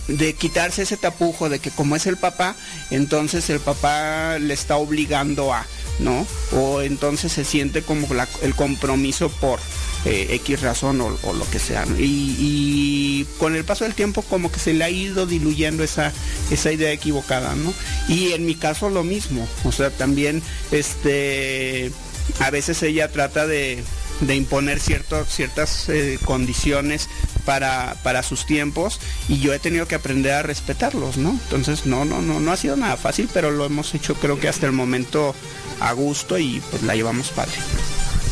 de, 0.08 0.34
quitarse 0.34 0.82
ese 0.82 0.96
tapujo 0.96 1.48
de 1.48 1.58
que 1.58 1.70
como 1.70 1.96
es 1.96 2.06
el 2.06 2.16
papá, 2.16 2.54
entonces 2.90 3.50
el 3.50 3.60
papá 3.60 4.38
le 4.38 4.54
está 4.54 4.76
obligando 4.76 5.52
a, 5.52 5.66
¿no? 5.98 6.26
O 6.52 6.80
entonces 6.80 7.32
se 7.32 7.44
siente 7.44 7.82
como 7.82 8.06
el 8.42 8.54
compromiso 8.54 9.28
por 9.28 9.58
eh, 10.04 10.28
X 10.30 10.60
razón 10.60 11.00
o, 11.00 11.18
o, 11.22 11.32
lo 11.32 11.48
que 11.50 11.58
sea. 11.58 11.84
Y, 11.98 13.26
con 13.38 13.56
el 13.56 13.64
paso 13.64 13.84
del 13.84 13.94
tiempo 13.94 14.22
como 14.22 14.50
que 14.52 14.58
se 14.58 14.74
le 14.74 14.84
ha 14.84 14.90
ido 14.90 15.26
diluyendo 15.26 15.82
esa, 15.82 16.12
esa 16.50 16.72
idea 16.72 16.92
equivocada, 16.92 17.54
¿no? 17.54 17.72
Y 18.08 18.32
en 18.32 18.44
mi 18.46 18.54
caso 18.54 18.90
lo 18.90 19.02
mismo, 19.02 19.48
o 19.64 19.72
sea, 19.72 19.90
también 19.90 20.42
este 20.70 21.90
a 22.40 22.50
veces 22.50 22.82
ella 22.82 23.10
trata 23.12 23.46
de, 23.46 23.82
de 24.20 24.36
imponer 24.36 24.80
ciertas 24.80 25.88
eh, 25.88 26.18
condiciones 26.24 27.08
para, 27.44 27.96
para, 28.02 28.22
sus 28.22 28.46
tiempos 28.46 29.00
y 29.28 29.40
yo 29.40 29.52
he 29.52 29.58
tenido 29.58 29.86
que 29.86 29.94
aprender 29.94 30.32
a 30.32 30.42
respetarlos, 30.42 31.18
¿no? 31.18 31.30
Entonces 31.30 31.86
no, 31.86 32.04
no, 32.04 32.22
no, 32.22 32.40
no 32.40 32.52
ha 32.52 32.56
sido 32.56 32.76
nada 32.76 32.96
fácil, 32.96 33.28
pero 33.32 33.50
lo 33.50 33.66
hemos 33.66 33.94
hecho 33.94 34.14
creo 34.14 34.40
que 34.40 34.48
hasta 34.48 34.66
el 34.66 34.72
momento 34.72 35.34
a 35.80 35.92
gusto 35.92 36.38
y 36.38 36.62
pues 36.70 36.82
la 36.82 36.94
llevamos 36.94 37.28
padre. 37.28 37.52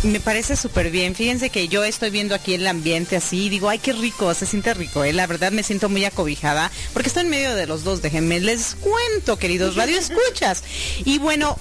Me 0.02 0.18
parece 0.18 0.56
súper 0.56 0.90
bien. 0.90 1.14
Fíjense 1.14 1.50
que 1.50 1.68
yo 1.68 1.84
estoy 1.84 2.10
viendo 2.10 2.34
aquí 2.34 2.54
el 2.54 2.66
ambiente 2.66 3.14
así 3.16 3.48
digo, 3.48 3.68
ay, 3.68 3.78
qué 3.78 3.92
rico, 3.92 4.34
se 4.34 4.46
siente 4.46 4.74
rico. 4.74 5.04
¿eh? 5.04 5.12
La 5.12 5.28
verdad 5.28 5.52
me 5.52 5.62
siento 5.62 5.88
muy 5.88 6.04
acobijada 6.04 6.72
porque 6.92 7.08
estoy 7.08 7.22
en 7.22 7.30
medio 7.30 7.54
de 7.54 7.66
los 7.66 7.84
dos. 7.84 8.02
Déjenme, 8.02 8.40
les 8.40 8.74
cuento, 8.74 9.38
queridos 9.38 9.76
radio 9.76 9.98
escuchas. 9.98 10.64
Y 11.04 11.18
bueno, 11.18 11.56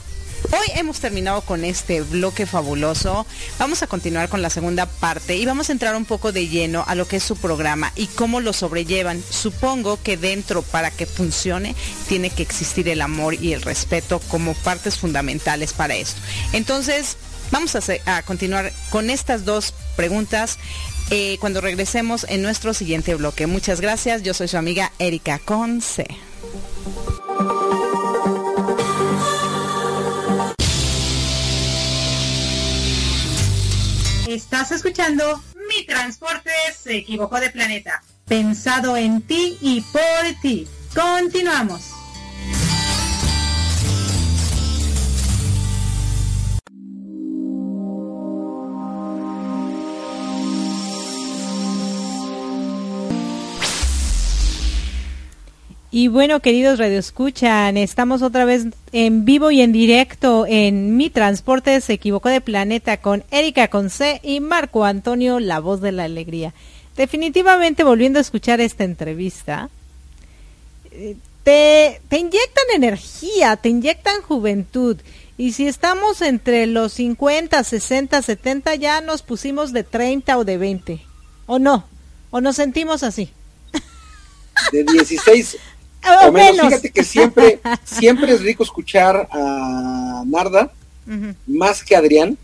Hoy 0.49 0.67
hemos 0.75 0.99
terminado 0.99 1.41
con 1.41 1.63
este 1.63 2.01
bloque 2.01 2.45
fabuloso. 2.45 3.25
Vamos 3.59 3.83
a 3.83 3.87
continuar 3.87 4.27
con 4.27 4.41
la 4.41 4.49
segunda 4.49 4.85
parte 4.87 5.37
y 5.37 5.45
vamos 5.45 5.69
a 5.69 5.71
entrar 5.71 5.95
un 5.95 6.03
poco 6.03 6.31
de 6.31 6.47
lleno 6.47 6.83
a 6.87 6.95
lo 6.95 7.07
que 7.07 7.17
es 7.17 7.23
su 7.23 7.37
programa 7.37 7.93
y 7.95 8.07
cómo 8.07 8.41
lo 8.41 8.51
sobrellevan. 8.51 9.23
Supongo 9.29 10.01
que 10.01 10.17
dentro, 10.17 10.63
para 10.63 10.91
que 10.91 11.05
funcione, 11.05 11.75
tiene 12.09 12.31
que 12.31 12.41
existir 12.41 12.89
el 12.89 13.01
amor 13.01 13.35
y 13.35 13.53
el 13.53 13.61
respeto 13.61 14.19
como 14.29 14.55
partes 14.55 14.97
fundamentales 14.97 15.73
para 15.73 15.95
esto. 15.95 16.19
Entonces, 16.53 17.17
vamos 17.51 17.75
a, 17.75 18.21
continuar 18.23 18.71
con 18.89 19.09
estas 19.09 19.45
dos 19.45 19.73
preguntas 19.95 20.57
eh, 21.09 21.37
cuando 21.39 21.61
regresemos 21.61 22.25
en 22.29 22.41
nuestro 22.41 22.73
siguiente 22.73 23.15
bloque. 23.15 23.47
Muchas 23.47 23.81
gracias. 23.81 24.23
Yo 24.23 24.33
soy 24.33 24.47
su 24.47 24.57
amiga 24.57 24.91
Erika 24.99 25.39
Conce. 25.39 26.07
Estás 34.27 34.71
escuchando 34.71 35.43
Mi 35.67 35.85
Transporte 35.85 36.51
se 36.81 36.97
equivocó 36.97 37.39
de 37.39 37.49
planeta. 37.49 38.01
Pensado 38.27 38.95
en 38.95 39.21
ti 39.21 39.57
y 39.59 39.81
por 39.81 40.41
ti. 40.41 40.67
Continuamos. 40.95 42.00
Y 55.93 56.07
bueno, 56.07 56.39
queridos 56.39 56.79
radioescuchan, 56.79 57.75
estamos 57.75 58.21
otra 58.21 58.45
vez 58.45 58.67
en 58.93 59.25
vivo 59.25 59.51
y 59.51 59.59
en 59.59 59.73
directo 59.73 60.45
en 60.47 60.95
Mi 60.95 61.09
Transporte 61.09 61.81
se 61.81 61.91
equivocó 61.91 62.29
de 62.29 62.39
planeta 62.39 62.95
con 63.01 63.25
Erika 63.29 63.67
Conce 63.67 64.21
y 64.23 64.39
Marco 64.39 64.85
Antonio, 64.85 65.41
la 65.41 65.59
voz 65.59 65.81
de 65.81 65.91
la 65.91 66.05
alegría. 66.05 66.53
Definitivamente 66.95 67.83
volviendo 67.83 68.19
a 68.19 68.21
escuchar 68.21 68.61
esta 68.61 68.85
entrevista, 68.85 69.69
te, 71.43 72.01
te 72.07 72.17
inyectan 72.17 72.65
energía, 72.73 73.57
te 73.57 73.67
inyectan 73.67 74.21
juventud. 74.21 74.95
Y 75.37 75.51
si 75.51 75.67
estamos 75.67 76.21
entre 76.21 76.67
los 76.67 76.93
50, 76.93 77.61
60, 77.61 78.21
70, 78.21 78.75
ya 78.75 79.01
nos 79.01 79.23
pusimos 79.23 79.73
de 79.73 79.83
30 79.83 80.37
o 80.37 80.45
de 80.45 80.57
20. 80.57 81.01
¿O 81.47 81.59
no? 81.59 81.83
¿O 82.29 82.39
nos 82.39 82.55
sentimos 82.55 83.03
así? 83.03 83.29
De 84.71 84.85
16 84.85 85.57
o, 86.05 86.27
o 86.27 86.31
menos. 86.31 86.55
menos. 86.55 86.67
Fíjate 86.69 86.91
que 86.91 87.03
siempre, 87.03 87.59
siempre 87.85 88.33
es 88.33 88.41
rico 88.41 88.63
escuchar 88.63 89.27
a 89.31 90.23
Narda 90.25 90.71
uh 91.07 91.11
-huh. 91.11 91.35
más 91.47 91.83
que 91.83 91.95
a 91.95 91.99
Adrián. 91.99 92.37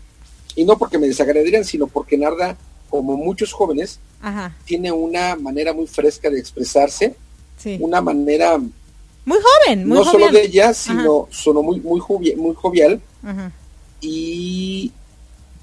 Y 0.56 0.64
no 0.64 0.76
porque 0.76 0.98
me 0.98 1.06
desagrade 1.06 1.40
Adrián, 1.40 1.64
sino 1.64 1.86
porque 1.86 2.16
Narda, 2.18 2.56
como 2.90 3.16
muchos 3.16 3.52
jóvenes, 3.52 4.00
Ajá. 4.20 4.56
tiene 4.64 4.90
una 4.90 5.36
manera 5.36 5.72
muy 5.72 5.86
fresca 5.86 6.28
de 6.30 6.40
expresarse, 6.40 7.14
sí. 7.56 7.76
una 7.80 8.00
manera 8.00 8.58
Muy 8.58 9.38
joven, 9.38 9.86
muy 9.86 9.98
No 9.98 10.04
joven. 10.04 10.20
solo 10.20 10.32
de 10.32 10.42
ella, 10.44 10.74
sino 10.74 11.28
sonó 11.30 11.62
muy, 11.62 11.78
muy, 11.80 12.00
muy 12.36 12.54
jovial. 12.56 13.00
Ajá. 13.22 13.52
Y 14.00 14.90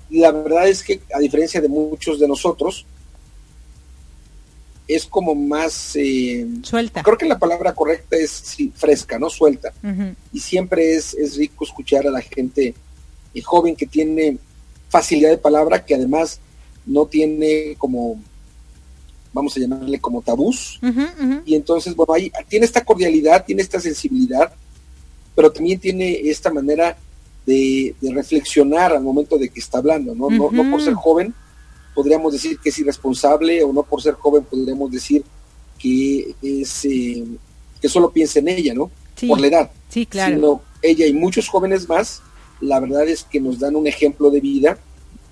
la 0.09 0.31
verdad 0.31 0.67
es 0.69 0.83
que, 0.83 1.01
a 1.13 1.19
diferencia 1.19 1.59
de 1.59 1.67
muchos 1.67 2.19
de 2.19 2.27
nosotros, 2.27 2.85
es 4.87 5.05
como 5.05 5.33
más... 5.35 5.95
eh, 5.95 6.47
Suelta. 6.61 7.01
Creo 7.03 7.17
que 7.17 7.25
la 7.25 7.39
palabra 7.39 7.73
correcta 7.73 8.15
es 8.17 8.31
sí, 8.31 8.71
fresca, 8.75 9.17
¿no? 9.17 9.29
Suelta. 9.29 9.73
Y 10.31 10.39
siempre 10.39 10.95
es, 10.95 11.13
es 11.13 11.35
rico 11.37 11.65
escuchar 11.65 12.05
a 12.07 12.11
la 12.11 12.21
gente 12.21 12.73
eh, 13.33 13.41
joven 13.41 13.75
que 13.75 13.85
tiene 13.85 14.37
facilidad 14.89 15.31
de 15.31 15.37
palabra, 15.37 15.83
que 15.83 15.95
además 15.95 16.39
no 16.85 17.05
tiene 17.07 17.75
como, 17.77 18.21
vamos 19.33 19.57
a 19.57 19.59
llamarle 19.59 19.99
como 19.99 20.21
tabús, 20.21 20.79
y 21.45 21.55
entonces, 21.55 21.95
bueno, 21.95 22.13
ahí 22.13 22.31
tiene 22.47 22.65
esta 22.65 22.85
cordialidad, 22.85 23.43
tiene 23.43 23.63
esta 23.63 23.79
sensibilidad, 23.79 24.53
pero 25.35 25.51
también 25.51 25.79
tiene 25.79 26.29
esta 26.29 26.53
manera 26.53 26.95
de, 27.45 27.95
de 27.99 28.13
reflexionar 28.13 28.93
al 28.93 29.03
momento 29.03 29.37
de 29.37 29.49
que 29.49 29.59
está 29.59 29.79
hablando, 29.79 30.15
¿no? 30.15 30.29
no, 30.29 30.51
no 30.51 30.71
por 30.71 30.81
ser 30.81 30.93
joven 30.93 31.33
podríamos 31.95 32.33
decir 32.33 32.59
que 32.59 32.69
es 32.69 32.77
irresponsable 32.79 33.63
o 33.63 33.73
no 33.73 33.81
por 33.83 34.01
ser 34.01 34.13
joven 34.15 34.43
podríamos 34.43 34.91
decir 34.91 35.23
que 35.79 36.35
es 36.41 36.85
eh, 36.85 37.23
que 37.81 37.89
solo 37.89 38.11
piensa 38.11 38.39
en 38.39 38.49
ella, 38.49 38.73
¿no? 38.73 38.91
Sí. 39.15 39.27
Por 39.27 39.39
la 39.39 39.47
edad 39.47 39.71
Sí, 39.89 40.05
claro. 40.05 40.35
sino 40.35 40.61
ella 40.81 41.07
y 41.07 41.13
muchos 41.13 41.47
jóvenes 41.47 41.87
más, 41.87 42.21
la 42.59 42.79
verdad 42.79 43.07
es 43.07 43.23
que 43.23 43.39
nos 43.39 43.59
dan 43.59 43.75
un 43.75 43.87
ejemplo 43.87 44.29
de 44.29 44.41
vida, 44.41 44.77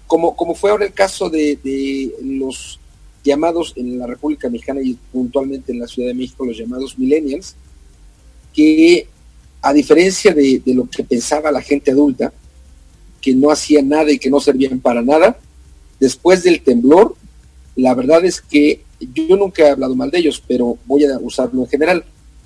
como, 0.08 0.36
como 0.36 0.56
fue 0.56 0.72
ahora 0.72 0.86
el 0.86 0.94
caso 0.94 1.30
de, 1.30 1.60
de 1.64 2.16
los 2.24 2.80
llamados 3.24 3.74
en 3.76 3.98
la 3.98 4.08
República 4.08 4.50
Mexicana 4.50 4.82
y 4.82 4.98
puntualmente 5.12 5.72
en 5.72 5.80
la 5.80 5.88
Ciudad 5.88 6.10
de 6.10 6.14
México, 6.14 6.46
los 6.46 6.58
llamados 6.58 6.98
millennials, 6.98 7.56
que 8.54 9.08
a 9.62 9.74
diferencia 9.74 10.34
de, 10.34 10.62
de 10.64 10.74
lo 10.74 10.90
que 10.90 11.04
pensaba 11.04 11.52
la 11.52 11.62
gente 11.62 11.92
adulta, 11.92 12.34
que 13.22 13.34
no 13.34 13.50
hacían 13.50 13.88
nada 13.90 14.12
y 14.12 14.20
que 14.20 14.30
no 14.30 14.40
servían 14.40 14.80
para 14.80 15.02
nada, 15.02 15.40
después 16.04 16.44
del 16.44 16.62
temblor, 16.62 17.16
la 17.78 17.94
verdad 17.94 18.26
es 18.26 18.42
que 18.42 18.84
yo 19.00 19.38
nunca 19.38 19.64
he 19.64 19.70
hablado 19.72 19.96
mal 19.96 20.12
de 20.12 20.20
ellos, 20.20 20.44
pero 20.46 20.78
voy 20.86 21.06
a 21.06 21.18
usarlo 21.18 21.62
en 21.62 21.70
general, 21.70 22.04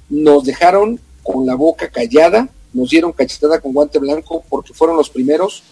nos 0.10 0.44
dejaron 0.44 1.00
con 1.24 1.48
la 1.48 1.56
boca 1.56 1.90
callada, 1.90 2.50
nos 2.72 2.92
dieron 2.92 3.12
cachetada 3.14 3.60
con 3.60 3.74
guante 3.74 3.98
blanco 3.98 4.44
porque 4.48 4.74
fueron 4.74 4.96
los 4.96 5.10
primeros 5.10 5.64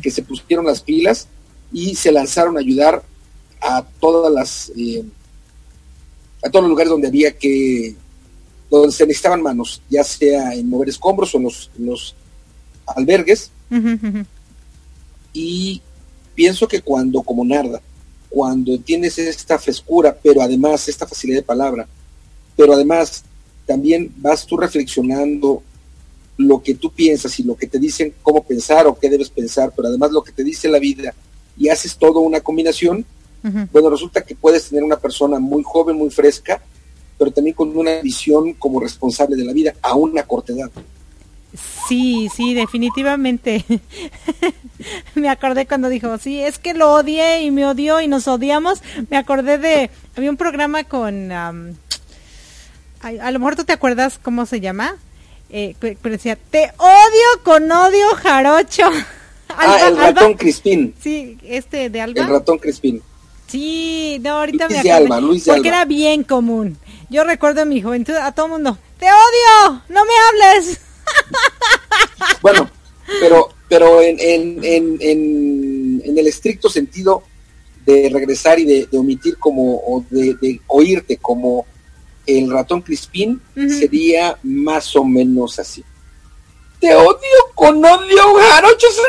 que 0.00 0.12
se 0.12 0.22
pusieron 0.22 0.64
las 0.64 0.80
pilas 0.80 1.26
y 1.72 1.96
se 1.96 2.12
lanzaron 2.12 2.56
a 2.56 2.60
ayudar 2.60 3.02
a 3.60 3.84
todas 3.98 4.32
las 4.32 4.70
eh, 4.76 5.02
a 6.44 6.48
todos 6.48 6.62
los 6.62 6.70
lugares 6.70 6.90
donde 6.90 7.08
había 7.08 7.36
que 7.36 7.96
donde 8.70 8.92
se 8.92 9.06
necesitaban 9.06 9.42
manos, 9.42 9.82
ya 9.90 10.04
sea 10.04 10.54
en 10.54 10.68
mover 10.68 10.88
escombros 10.88 11.34
o 11.34 11.38
en 11.38 11.44
los, 11.44 11.70
en 11.76 11.86
los 11.86 12.14
albergues. 12.86 13.50
Y 15.32 15.82
pienso 16.34 16.68
que 16.68 16.80
cuando 16.80 17.22
como 17.22 17.44
Narda, 17.44 17.80
cuando 18.28 18.78
tienes 18.78 19.18
esta 19.18 19.58
frescura, 19.58 20.16
pero 20.22 20.42
además 20.42 20.88
esta 20.88 21.06
facilidad 21.06 21.38
de 21.38 21.44
palabra, 21.44 21.86
pero 22.56 22.72
además 22.72 23.24
también 23.66 24.12
vas 24.16 24.44
tú 24.44 24.56
reflexionando 24.56 25.62
lo 26.36 26.62
que 26.62 26.74
tú 26.74 26.90
piensas 26.90 27.38
y 27.38 27.44
lo 27.44 27.56
que 27.56 27.66
te 27.66 27.78
dicen 27.78 28.12
cómo 28.22 28.42
pensar 28.42 28.86
o 28.86 28.98
qué 28.98 29.08
debes 29.08 29.30
pensar, 29.30 29.72
pero 29.74 29.88
además 29.88 30.10
lo 30.10 30.22
que 30.22 30.32
te 30.32 30.42
dice 30.42 30.68
la 30.68 30.78
vida 30.78 31.14
y 31.56 31.68
haces 31.68 31.96
todo 31.96 32.20
una 32.20 32.40
combinación, 32.40 33.06
bueno, 33.72 33.90
resulta 33.90 34.22
que 34.22 34.34
puedes 34.34 34.70
tener 34.70 34.82
una 34.82 34.96
persona 34.96 35.38
muy 35.38 35.62
joven, 35.62 35.96
muy 35.96 36.08
fresca, 36.08 36.62
pero 37.18 37.30
también 37.30 37.54
con 37.54 37.76
una 37.76 38.00
visión 38.00 38.54
como 38.54 38.80
responsable 38.80 39.36
de 39.36 39.44
la 39.44 39.52
vida 39.52 39.74
a 39.82 39.94
una 39.94 40.22
corta 40.22 40.54
edad. 40.54 40.70
Sí, 41.88 42.28
sí, 42.34 42.54
definitivamente. 42.54 43.64
me 45.14 45.28
acordé 45.28 45.66
cuando 45.66 45.88
dijo, 45.88 46.18
sí, 46.18 46.40
es 46.40 46.58
que 46.58 46.74
lo 46.74 46.92
odié 46.94 47.42
y 47.42 47.50
me 47.50 47.64
odió 47.66 48.00
y 48.00 48.08
nos 48.08 48.26
odiamos. 48.28 48.82
Me 49.10 49.16
acordé 49.16 49.58
de, 49.58 49.90
había 50.16 50.30
un 50.30 50.36
programa 50.36 50.84
con, 50.84 51.30
ay, 53.02 53.18
a 53.18 53.30
lo 53.30 53.38
mejor 53.38 53.56
tú 53.56 53.64
te 53.64 53.72
acuerdas 53.72 54.18
cómo 54.22 54.46
se 54.46 54.60
llama, 54.60 54.96
eh, 55.50 55.76
pero 55.80 55.98
decía, 56.16 56.36
te 56.50 56.72
odio 56.78 57.42
con 57.44 57.70
odio 57.70 58.08
jarocho. 58.16 58.82
ah, 59.50 59.76
el 59.88 59.94
Alba- 59.96 60.06
ratón 60.06 60.34
Crispín, 60.34 60.94
Sí, 61.00 61.38
este 61.44 61.88
de 61.90 62.00
Alba. 62.00 62.22
el 62.22 62.28
ratón 62.28 62.58
Crispín. 62.58 63.02
Sí, 63.46 64.18
no, 64.22 64.38
ahorita 64.38 64.66
Luis 64.66 64.76
me 64.78 64.82
de 64.82 64.90
acordé. 64.92 65.04
Alba, 65.06 65.20
Luis 65.20 65.44
de 65.44 65.52
porque 65.52 65.68
Alba. 65.68 65.78
era 65.78 65.84
bien 65.84 66.24
común. 66.24 66.78
Yo 67.10 67.22
recuerdo 67.22 67.60
en 67.60 67.68
mi 67.68 67.80
juventud 67.82 68.14
a 68.14 68.32
todo 68.32 68.48
mundo, 68.48 68.76
te 68.98 69.06
odio, 69.06 69.82
no 69.88 70.02
me 70.04 70.12
hables. 70.56 70.80
Bueno, 72.40 72.68
pero, 73.20 73.48
pero 73.68 74.02
en, 74.02 74.16
en, 74.20 74.58
en, 74.62 74.98
en, 76.04 76.18
el 76.18 76.26
estricto 76.26 76.68
sentido 76.68 77.22
de 77.86 78.10
regresar 78.12 78.58
y 78.58 78.66
de, 78.66 78.86
de 78.86 78.98
omitir 78.98 79.38
como, 79.38 79.76
o 79.76 80.04
de, 80.10 80.34
de 80.34 80.60
oírte 80.66 81.16
como 81.16 81.66
el 82.26 82.50
ratón 82.50 82.82
Crispín, 82.82 83.40
sería 83.54 84.38
más 84.42 84.94
o 84.96 85.04
menos 85.04 85.58
así. 85.58 85.82
Te 86.80 86.94
odio 86.94 87.16
con 87.54 87.84
odio, 87.84 88.34
jarochos. 88.50 89.00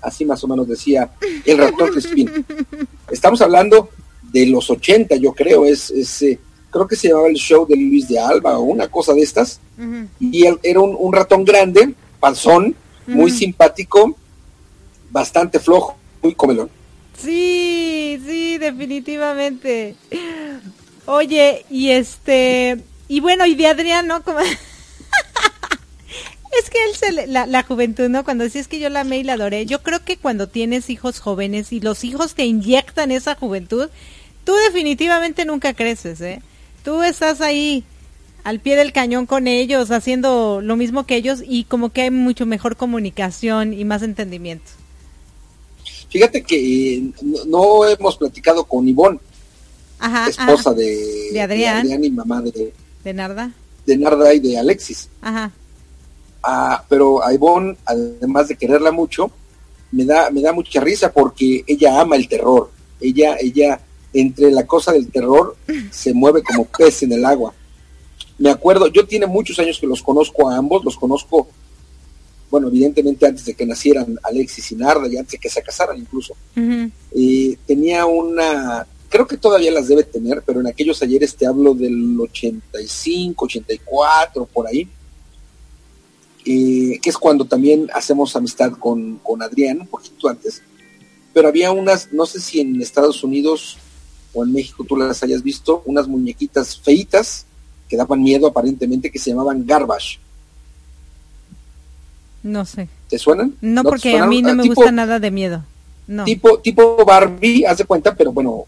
Así 0.00 0.24
más 0.24 0.42
o 0.44 0.48
menos 0.48 0.68
decía 0.68 1.10
el 1.44 1.58
ratón 1.58 1.90
Crispín. 1.90 2.46
Estamos 3.10 3.40
hablando 3.40 3.90
de 4.22 4.46
los 4.46 4.70
80, 4.70 5.16
yo 5.16 5.32
creo, 5.32 5.64
es, 5.64 5.90
es 5.90 6.22
eh, 6.22 6.38
creo 6.70 6.86
que 6.86 6.96
se 6.96 7.08
llamaba 7.08 7.28
el 7.28 7.36
show 7.36 7.66
de 7.66 7.76
Luis 7.76 8.08
de 8.08 8.18
Alba 8.18 8.58
o 8.58 8.62
una 8.62 8.88
cosa 8.88 9.12
de 9.14 9.22
estas 9.22 9.60
y 10.20 10.46
él 10.46 10.58
era 10.62 10.80
un, 10.80 10.96
un 10.98 11.12
ratón 11.12 11.44
grande, 11.44 11.94
panzón, 12.20 12.74
muy 13.06 13.30
simpático, 13.30 14.16
bastante 15.10 15.58
flojo, 15.58 15.96
muy 16.22 16.34
comelón. 16.34 16.70
Sí, 17.16 18.20
sí, 18.26 18.58
definitivamente. 18.58 19.94
Oye, 21.06 21.64
y 21.70 21.90
este, 21.90 22.78
y 23.08 23.20
bueno, 23.20 23.46
y 23.46 23.54
de 23.54 23.66
Adrián, 23.66 24.06
¿no? 24.06 24.22
Como- 24.22 24.40
es 26.60 26.70
que 26.70 26.78
él 26.88 26.94
se 26.96 27.12
le- 27.12 27.26
la, 27.26 27.46
la 27.46 27.62
juventud, 27.62 28.08
¿no? 28.08 28.24
Cuando 28.24 28.44
decís 28.44 28.68
que 28.68 28.78
yo 28.80 28.88
la 28.88 29.00
amé 29.00 29.18
y 29.18 29.24
la 29.24 29.34
adoré, 29.34 29.66
yo 29.66 29.82
creo 29.82 30.04
que 30.04 30.16
cuando 30.16 30.48
tienes 30.48 30.90
hijos 30.90 31.20
jóvenes 31.20 31.72
y 31.72 31.80
los 31.80 32.04
hijos 32.04 32.34
te 32.34 32.44
inyectan 32.44 33.12
esa 33.12 33.34
juventud, 33.36 33.88
tú 34.44 34.54
definitivamente 34.66 35.44
nunca 35.44 35.74
creces, 35.74 36.20
¿eh? 36.20 36.42
Tú 36.84 37.02
estás 37.02 37.40
ahí 37.40 37.84
al 38.44 38.60
pie 38.60 38.76
del 38.76 38.92
cañón 38.92 39.26
con 39.26 39.46
ellos, 39.46 39.90
haciendo 39.90 40.60
lo 40.62 40.76
mismo 40.76 41.04
que 41.04 41.16
ellos 41.16 41.42
y 41.46 41.64
como 41.64 41.90
que 41.90 42.02
hay 42.02 42.10
mucho 42.10 42.46
mejor 42.46 42.76
comunicación 42.76 43.72
y 43.74 43.84
más 43.84 44.02
entendimiento. 44.02 44.70
Fíjate 46.08 46.42
que 46.42 46.96
eh, 46.96 47.02
no, 47.46 47.86
hemos 47.86 48.16
platicado 48.16 48.64
con 48.64 48.88
Ivonne, 48.88 49.18
Ajá, 49.98 50.28
esposa 50.28 50.70
ajá. 50.70 50.74
de, 50.74 51.28
De 51.32 51.40
Adrián. 51.42 52.04
y 52.04 52.10
mamá 52.10 52.40
de, 52.40 52.72
de 53.04 53.12
Narda. 53.12 53.50
de 53.84 53.96
Narda 53.98 54.32
y 54.32 54.38
de 54.40 54.58
Alexis. 54.58 55.08
Ajá. 55.20 55.50
Ah, 56.42 56.82
pero 56.88 57.22
a 57.22 57.34
Ivonne, 57.34 57.76
además 57.84 58.48
de 58.48 58.56
quererla 58.56 58.92
mucho, 58.92 59.30
me 59.90 60.04
da, 60.04 60.30
me 60.30 60.40
da 60.40 60.52
mucha 60.52 60.80
risa 60.80 61.12
porque 61.12 61.64
ella 61.66 62.00
ama 62.00 62.16
el 62.16 62.28
terror. 62.28 62.70
Ella, 63.00 63.36
ella, 63.40 63.78
entre 64.12 64.50
la 64.50 64.66
cosa 64.66 64.92
del 64.92 65.08
terror, 65.10 65.56
se 65.90 66.14
mueve 66.14 66.42
como 66.42 66.64
pez 66.64 67.02
en 67.02 67.12
el 67.12 67.24
agua. 67.24 67.54
Me 68.38 68.50
acuerdo, 68.50 68.86
yo 68.88 69.06
tiene 69.06 69.26
muchos 69.26 69.58
años 69.58 69.78
que 69.78 69.86
los 69.86 70.02
conozco 70.02 70.48
a 70.48 70.56
ambos, 70.56 70.84
los 70.84 70.96
conozco, 70.96 71.48
bueno, 72.50 72.68
evidentemente 72.68 73.26
antes 73.26 73.44
de 73.44 73.54
que 73.54 73.66
nacieran 73.66 74.18
Alexis 74.22 74.72
y 74.72 74.76
Narda 74.76 75.08
y 75.08 75.16
antes 75.16 75.32
de 75.32 75.38
que 75.38 75.50
se 75.50 75.62
casaran 75.62 75.98
incluso. 75.98 76.34
Eh, 77.14 77.56
tenía 77.66 78.06
una, 78.06 78.86
creo 79.08 79.26
que 79.26 79.36
todavía 79.36 79.72
las 79.72 79.88
debe 79.88 80.04
tener, 80.04 80.42
pero 80.46 80.60
en 80.60 80.68
aquellos 80.68 81.02
ayeres 81.02 81.34
te 81.34 81.46
hablo 81.46 81.74
del 81.74 82.18
85, 82.18 83.44
84, 83.44 84.46
por 84.46 84.68
ahí, 84.68 84.88
eh, 86.46 86.98
que 87.02 87.10
es 87.10 87.18
cuando 87.18 87.44
también 87.44 87.90
hacemos 87.92 88.36
amistad 88.36 88.72
con, 88.72 89.18
con 89.18 89.42
Adrián, 89.42 89.80
un 89.80 89.88
poquito 89.88 90.28
antes, 90.28 90.62
pero 91.34 91.48
había 91.48 91.72
unas, 91.72 92.12
no 92.12 92.24
sé 92.24 92.40
si 92.40 92.60
en 92.60 92.80
Estados 92.80 93.22
Unidos 93.24 93.78
o 94.34 94.44
en 94.44 94.52
México 94.52 94.84
tú 94.84 94.96
las 94.96 95.22
hayas 95.22 95.42
visto, 95.42 95.82
unas 95.86 96.06
muñequitas 96.06 96.78
feitas 96.78 97.46
que 97.88 97.96
daban 97.96 98.22
miedo 98.22 98.46
aparentemente, 98.46 99.10
que 99.10 99.18
se 99.18 99.30
llamaban 99.30 99.64
Garbage. 99.66 100.18
No 102.42 102.64
sé. 102.64 102.88
¿Te 103.08 103.18
suenan? 103.18 103.54
No, 103.60 103.82
porque 103.82 104.16
a 104.18 104.26
mí 104.26 104.42
no 104.42 104.50
Ah, 104.50 104.54
me 104.54 104.62
tipo- 104.64 104.74
gusta 104.76 104.92
nada 104.92 105.18
de 105.18 105.30
miedo. 105.30 105.64
No. 106.06 106.24
Tipo, 106.24 106.58
tipo 106.60 107.04
Barbie, 107.04 107.66
haz 107.66 107.78
de 107.78 107.84
cuenta, 107.84 108.14
pero 108.14 108.32
bueno, 108.32 108.64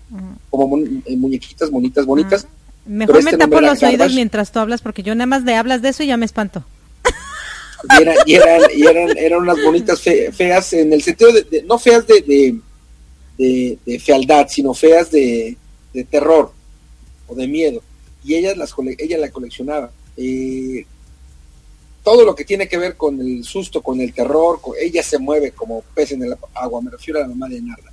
como 0.50 0.76
eh, 0.78 1.16
muñequitas 1.16 1.70
bonitas, 1.70 2.04
bonitas. 2.04 2.46
Mejor 2.84 3.14
pero 3.14 3.24
me 3.24 3.30
este 3.30 3.38
tapo 3.38 3.50
nombre 3.52 3.66
era 3.66 3.74
los 3.74 3.82
oídos 3.82 3.98
Garbage. 3.98 4.14
mientras 4.16 4.52
tú 4.52 4.58
hablas 4.58 4.80
porque 4.82 5.02
yo 5.02 5.14
nada 5.14 5.26
más 5.26 5.44
de 5.44 5.54
hablas 5.54 5.80
de 5.82 5.90
eso 5.90 6.02
y 6.02 6.06
ya 6.08 6.16
me 6.16 6.26
espanto. 6.26 6.64
y, 7.98 8.02
era- 8.02 8.14
y 8.26 8.34
eran, 8.34 8.60
y 8.76 8.82
eran, 8.86 9.16
eran 9.16 9.40
unas 9.42 9.56
bonitas 9.64 10.00
fe- 10.00 10.32
feas 10.32 10.72
en 10.74 10.92
el 10.92 11.02
sentido 11.02 11.32
de, 11.32 11.42
de- 11.44 11.62
no 11.62 11.78
feas 11.78 12.06
de, 12.06 12.20
de, 12.22 12.58
de- 13.40 13.78
de 13.86 13.98
fealdad, 13.98 14.46
sino 14.48 14.74
feas 14.74 15.10
de, 15.10 15.56
de 15.94 16.04
terror 16.04 16.52
o 17.26 17.34
de 17.34 17.46
miedo. 17.46 17.80
Y 18.22 18.34
ella 18.34 18.54
las 18.54 18.74
ella 18.98 19.16
la 19.18 19.30
coleccionaba. 19.30 19.90
eh, 20.16 20.84
todo 22.02 22.24
lo 22.24 22.34
que 22.34 22.44
tiene 22.46 22.66
que 22.66 22.78
ver 22.78 22.96
con 22.96 23.20
el 23.20 23.44
susto, 23.44 23.82
con 23.82 24.00
el 24.00 24.12
terror, 24.14 24.58
ella 24.80 25.02
se 25.02 25.18
mueve 25.18 25.52
como 25.52 25.82
pez 25.94 26.12
en 26.12 26.22
el 26.24 26.34
agua, 26.54 26.80
me 26.80 26.90
refiero 26.90 27.18
a 27.18 27.22
la 27.22 27.28
mamá 27.28 27.46
de 27.48 27.60
Narda. 27.60 27.92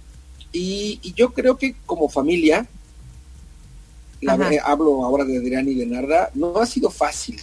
Y, 0.53 0.99
yo 1.13 1.33
creo 1.33 1.57
que 1.57 1.75
como 1.85 2.07
familia, 2.07 2.65
hablo 4.63 5.03
ahora 5.03 5.25
de 5.25 5.37
Adrián 5.37 5.67
y 5.67 5.75
de 5.75 5.85
Narda, 5.85 6.31
no 6.35 6.57
ha 6.57 6.65
sido 6.65 6.89
fácil, 6.89 7.37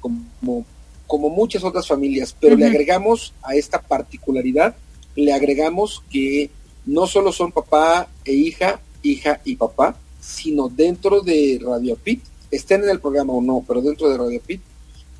como, 0.00 0.64
como 1.06 1.28
muchas 1.28 1.62
otras 1.64 1.86
familias, 1.86 2.34
pero 2.40 2.56
le 2.56 2.64
agregamos 2.66 3.34
a 3.42 3.54
esta 3.54 3.80
particularidad, 3.82 4.74
le 5.18 5.32
agregamos 5.32 6.02
que 6.10 6.50
no 6.86 7.06
solo 7.06 7.32
son 7.32 7.52
papá 7.52 8.08
e 8.24 8.32
hija, 8.32 8.80
hija 9.02 9.40
y 9.44 9.56
papá, 9.56 9.96
sino 10.20 10.68
dentro 10.68 11.20
de 11.20 11.60
Radio 11.62 11.96
Pit, 11.96 12.22
estén 12.50 12.84
en 12.84 12.90
el 12.90 13.00
programa 13.00 13.32
o 13.32 13.42
no, 13.42 13.64
pero 13.66 13.82
dentro 13.82 14.08
de 14.08 14.16
Radio 14.16 14.40
Pit, 14.40 14.60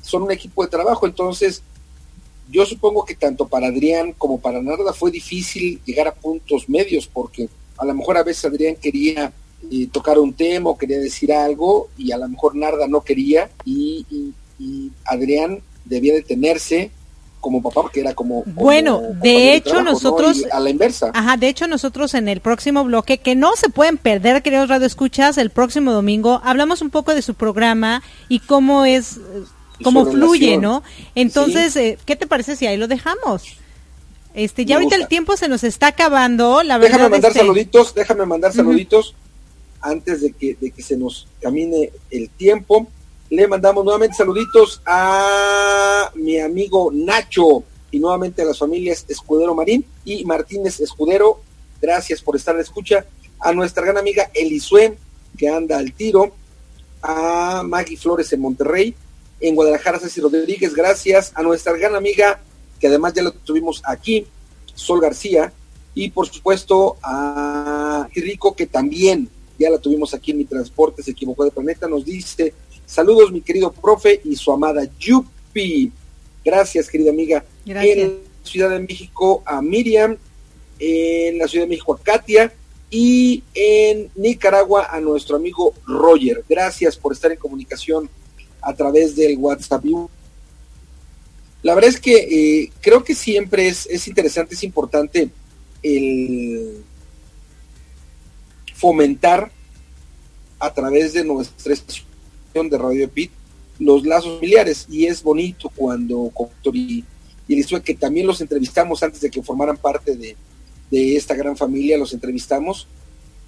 son 0.01 0.23
un 0.23 0.31
equipo 0.31 0.63
de 0.63 0.69
trabajo. 0.69 1.05
Entonces, 1.05 1.61
yo 2.49 2.65
supongo 2.65 3.05
que 3.05 3.15
tanto 3.15 3.47
para 3.47 3.67
Adrián 3.67 4.13
como 4.17 4.39
para 4.39 4.61
Narda 4.61 4.93
fue 4.93 5.11
difícil 5.11 5.81
llegar 5.85 6.07
a 6.07 6.15
puntos 6.15 6.69
medios, 6.69 7.07
porque 7.07 7.49
a 7.77 7.85
lo 7.85 7.93
mejor 7.93 8.17
a 8.17 8.23
veces 8.23 8.45
Adrián 8.45 8.75
quería 8.75 9.33
eh, 9.69 9.87
tocar 9.91 10.17
un 10.17 10.33
tema 10.33 10.69
o 10.69 10.77
quería 10.77 10.99
decir 10.99 11.31
algo, 11.33 11.89
y 11.97 12.11
a 12.11 12.17
lo 12.17 12.27
mejor 12.29 12.55
Narda 12.55 12.87
no 12.87 13.01
quería, 13.01 13.49
y, 13.65 14.05
y 14.57 14.91
Adrián 15.05 15.59
debía 15.85 16.13
detenerse 16.13 16.91
como 17.39 17.61
papá 17.61 17.83
porque 17.83 18.01
era 18.01 18.13
como, 18.13 18.43
bueno 18.45 19.01
de 19.21 19.53
hecho 19.53 19.81
nosotros 19.81 20.43
a 20.51 20.59
la 20.59 20.69
inversa. 20.69 21.11
Ajá 21.13 21.37
de 21.37 21.47
hecho 21.47 21.67
nosotros 21.67 22.13
en 22.13 22.27
el 22.27 22.41
próximo 22.41 22.83
bloque 22.83 23.17
que 23.17 23.35
no 23.35 23.55
se 23.55 23.69
pueden 23.69 23.97
perder 23.97 24.41
queridos 24.43 24.69
radio 24.69 24.85
escuchas 24.85 25.37
el 25.37 25.49
próximo 25.49 25.91
domingo 25.93 26.41
hablamos 26.43 26.81
un 26.81 26.89
poco 26.89 27.13
de 27.13 27.21
su 27.21 27.35
programa 27.35 28.03
y 28.27 28.39
cómo 28.39 28.85
es 28.85 29.19
cómo 29.83 30.05
fluye 30.05 30.57
no 30.57 30.83
entonces 31.15 31.75
eh, 31.75 31.97
qué 32.05 32.15
te 32.15 32.27
parece 32.27 32.55
si 32.55 32.67
ahí 32.67 32.77
lo 32.77 32.87
dejamos 32.87 33.43
este 34.33 34.65
ya 34.65 34.75
ahorita 34.75 34.95
el 34.95 35.07
tiempo 35.07 35.37
se 35.37 35.47
nos 35.47 35.63
está 35.63 35.87
acabando 35.87 36.61
la 36.63 36.77
verdad 36.77 36.97
déjame 36.97 37.09
mandar 37.09 37.33
saluditos 37.33 37.95
déjame 37.95 38.25
mandar 38.25 38.53
saluditos 38.53 39.15
antes 39.81 40.21
de 40.21 40.33
que 40.33 40.57
de 40.59 40.71
que 40.71 40.83
se 40.83 40.97
nos 40.97 41.27
camine 41.41 41.91
el 42.11 42.29
tiempo 42.29 42.87
le 43.29 43.47
mandamos 43.47 43.83
nuevamente 43.83 44.17
saluditos 44.17 44.81
a 44.85 46.11
mi 46.15 46.39
amigo 46.39 46.89
Nacho 46.91 47.63
y 47.91 47.99
nuevamente 47.99 48.41
a 48.41 48.45
las 48.45 48.57
familias 48.57 49.05
Escudero 49.07 49.53
Marín 49.53 49.85
y 50.03 50.25
Martínez 50.25 50.79
Escudero. 50.79 51.41
Gracias 51.79 52.21
por 52.21 52.35
estar 52.35 52.55
en 52.55 52.61
escucha. 52.61 53.05
A 53.39 53.53
nuestra 53.53 53.83
gran 53.83 53.97
amiga 53.97 54.31
Elisue, 54.33 54.97
que 55.37 55.47
anda 55.47 55.77
al 55.77 55.93
tiro. 55.93 56.33
A 57.03 57.61
Maggie 57.63 57.97
Flores 57.97 58.33
en 58.33 58.41
Monterrey. 58.41 58.95
En 59.39 59.55
Guadalajara, 59.55 59.99
Ceci 59.99 60.19
Rodríguez, 60.21 60.73
gracias. 60.73 61.31
A 61.35 61.43
nuestra 61.43 61.73
gran 61.73 61.95
amiga, 61.95 62.41
que 62.79 62.87
además 62.87 63.13
ya 63.13 63.21
lo 63.21 63.31
tuvimos 63.31 63.81
aquí, 63.85 64.25
Sol 64.73 64.99
García. 64.99 65.53
Y 65.93 66.09
por 66.09 66.27
supuesto 66.27 66.97
a 67.03 68.07
Rico, 68.13 68.55
que 68.55 68.65
también 68.65 69.29
ya 69.59 69.69
la 69.69 69.77
tuvimos 69.77 70.13
aquí 70.13 70.31
en 70.31 70.39
mi 70.39 70.45
transporte, 70.45 71.03
se 71.03 71.11
equivocó 71.11 71.43
de 71.43 71.51
planeta, 71.51 71.87
nos 71.87 72.05
dice 72.05 72.53
Saludos, 72.89 73.31
mi 73.31 73.41
querido 73.41 73.71
profe 73.71 74.19
y 74.23 74.35
su 74.35 74.51
amada 74.51 74.81
Yupi. 74.97 75.91
Gracias, 76.43 76.89
querida 76.89 77.11
amiga. 77.11 77.45
Gracias. 77.63 77.97
En 77.99 78.19
Ciudad 78.41 78.71
de 78.71 78.79
México 78.79 79.43
a 79.45 79.61
Miriam, 79.61 80.17
en 80.79 81.37
la 81.37 81.47
Ciudad 81.47 81.65
de 81.65 81.69
México 81.69 81.93
a 81.93 81.99
Katia 81.99 82.51
y 82.89 83.43
en 83.53 84.09
Nicaragua 84.15 84.87
a 84.89 84.99
nuestro 84.99 85.35
amigo 85.35 85.75
Roger. 85.85 86.43
Gracias 86.49 86.97
por 86.97 87.13
estar 87.13 87.31
en 87.31 87.37
comunicación 87.37 88.09
a 88.59 88.73
través 88.73 89.15
del 89.15 89.37
WhatsApp. 89.37 89.85
La 91.61 91.75
verdad 91.75 91.91
es 91.91 91.99
que 91.99 92.15
eh, 92.15 92.71
creo 92.81 93.03
que 93.03 93.13
siempre 93.13 93.67
es, 93.67 93.85
es 93.85 94.07
interesante, 94.07 94.55
es 94.55 94.63
importante 94.63 95.29
el 95.83 96.83
fomentar 98.73 99.51
a 100.57 100.73
través 100.73 101.13
de 101.13 101.23
nuestra 101.23 101.71
de 102.53 102.77
Radio 102.77 103.09
Pit 103.09 103.31
los 103.79 104.05
lazos 104.05 104.35
familiares 104.35 104.85
y 104.89 105.05
es 105.05 105.23
bonito 105.23 105.71
cuando 105.75 106.31
y, 106.73 107.03
y 107.47 107.63
que 107.81 107.95
también 107.95 108.27
los 108.27 108.41
entrevistamos 108.41 109.01
antes 109.01 109.21
de 109.21 109.31
que 109.31 109.41
formaran 109.41 109.77
parte 109.77 110.15
de, 110.15 110.35
esta 110.91 111.35
gran 111.35 111.55
familia, 111.55 111.97
los 111.97 112.13
entrevistamos 112.13 112.87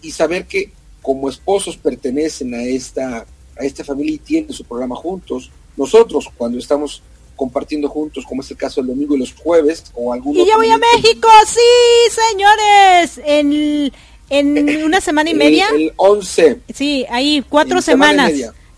y 0.01 0.11
saber 0.11 0.45
que 0.45 0.71
como 1.01 1.27
esposos 1.27 1.75
pertenecen 1.75 2.53
a 2.53 2.63
esta, 2.63 3.25
a 3.59 3.65
esta 3.65 3.83
familia 3.83 4.15
y 4.15 4.19
tienen 4.19 4.53
su 4.53 4.63
programa 4.63 4.95
juntos. 4.95 5.51
Nosotros 5.75 6.29
cuando 6.37 6.59
estamos 6.59 7.01
compartiendo 7.35 7.89
juntos, 7.89 8.23
como 8.27 8.43
es 8.43 8.51
el 8.51 8.57
caso 8.57 8.81
del 8.81 8.89
domingo 8.89 9.15
y 9.15 9.19
los 9.19 9.33
jueves, 9.33 9.85
o 9.95 10.13
algún 10.13 10.37
Y 10.37 10.45
ya 10.45 10.55
voy 10.55 10.69
a 10.69 10.77
México, 10.77 11.27
sí, 11.47 12.21
señores, 12.29 13.19
en, 13.25 13.91
en 14.29 14.83
una 14.85 15.01
semana 15.01 15.31
y 15.31 15.33
media. 15.33 15.67
El, 15.73 15.91
11. 15.95 16.59
Sí, 16.71 17.07
ahí, 17.09 17.43
cuatro 17.49 17.81
semanas. 17.81 18.31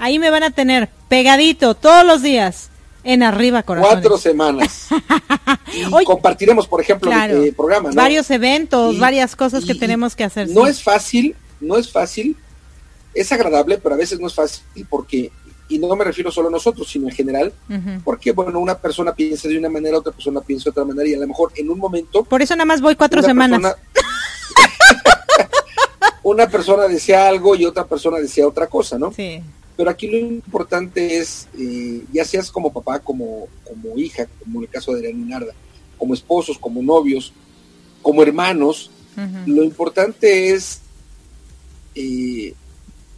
Ahí 0.04 0.20
me 0.20 0.30
van 0.30 0.44
a 0.44 0.52
tener 0.52 0.90
pegadito 1.08 1.76
todos 1.76 2.06
los 2.06 2.22
días 2.22 2.68
en 3.06 3.24
arriba 3.24 3.64
corazón. 3.64 3.90
Cuatro 3.90 4.18
semanas. 4.18 4.90
y 6.02 6.04
compartiremos, 6.04 6.68
por 6.68 6.82
ejemplo, 6.82 7.10
el 7.10 7.56
programa. 7.56 7.90
Varios 7.94 8.30
eventos, 8.30 9.00
varias 9.00 9.34
cosas 9.34 9.64
que 9.64 9.74
tenemos 9.74 10.14
que 10.14 10.26
hacer. 10.26 10.50
No 10.50 10.68
es 10.68 10.84
fácil, 10.84 11.38
no 11.62 11.78
es 11.78 11.90
fácil. 11.90 12.36
Es 13.14 13.32
agradable, 13.32 13.78
pero 13.78 13.96
a 13.96 13.98
veces 13.98 14.20
no 14.20 14.28
es 14.28 14.34
fácil 14.34 14.86
porque, 14.90 15.32
y 15.70 15.80
no 15.80 15.96
me 15.96 16.04
refiero 16.04 16.30
solo 16.34 16.50
a 16.50 16.52
nosotros, 16.52 16.86
sino 16.90 17.08
en 17.08 17.16
general, 17.16 17.54
porque, 18.04 18.34
bueno, 18.34 18.60
una 18.60 18.78
persona 18.78 19.16
piensa 19.16 19.48
de 19.48 19.58
una 19.58 19.70
manera, 19.70 20.00
otra 20.00 20.12
persona 20.12 20.42
piensa 20.42 20.66
de 20.66 20.72
otra 20.72 20.84
manera, 20.84 21.08
y 21.08 21.14
a 21.14 21.20
lo 21.20 21.28
mejor 21.28 21.54
en 21.56 21.70
un 21.70 21.80
momento... 21.80 22.26
Por 22.26 22.42
eso 22.42 22.54
nada 22.58 22.66
más 22.66 22.82
voy 22.82 22.98
cuatro 22.98 23.22
semanas. 23.22 23.78
una 26.24 26.50
persona 26.50 26.90
decía 26.90 27.26
algo 27.26 27.56
y 27.56 27.64
otra 27.64 27.86
persona 27.86 28.18
decía 28.18 28.46
otra 28.46 28.68
cosa, 28.68 29.00
¿no? 29.00 29.14
Sí. 29.14 29.42
Pero 29.76 29.90
aquí 29.90 30.08
lo 30.08 30.18
importante 30.18 31.18
es, 31.18 31.48
eh, 31.58 32.04
ya 32.12 32.26
seas 32.26 32.52
como 32.52 32.72
papá, 32.72 33.00
como, 33.00 33.48
como 33.64 33.98
hija, 33.98 34.28
como 34.40 34.60
en 34.60 34.64
el 34.66 34.70
caso 34.70 34.94
de 34.94 35.12
Narda, 35.14 35.54
como 35.98 36.14
esposos, 36.14 36.58
como 36.60 36.82
novios, 36.82 37.34
como 38.02 38.22
hermanos, 38.22 38.92
lo 39.46 39.64
importante 39.64 40.50
es 40.50 40.82
eh, 41.96 42.54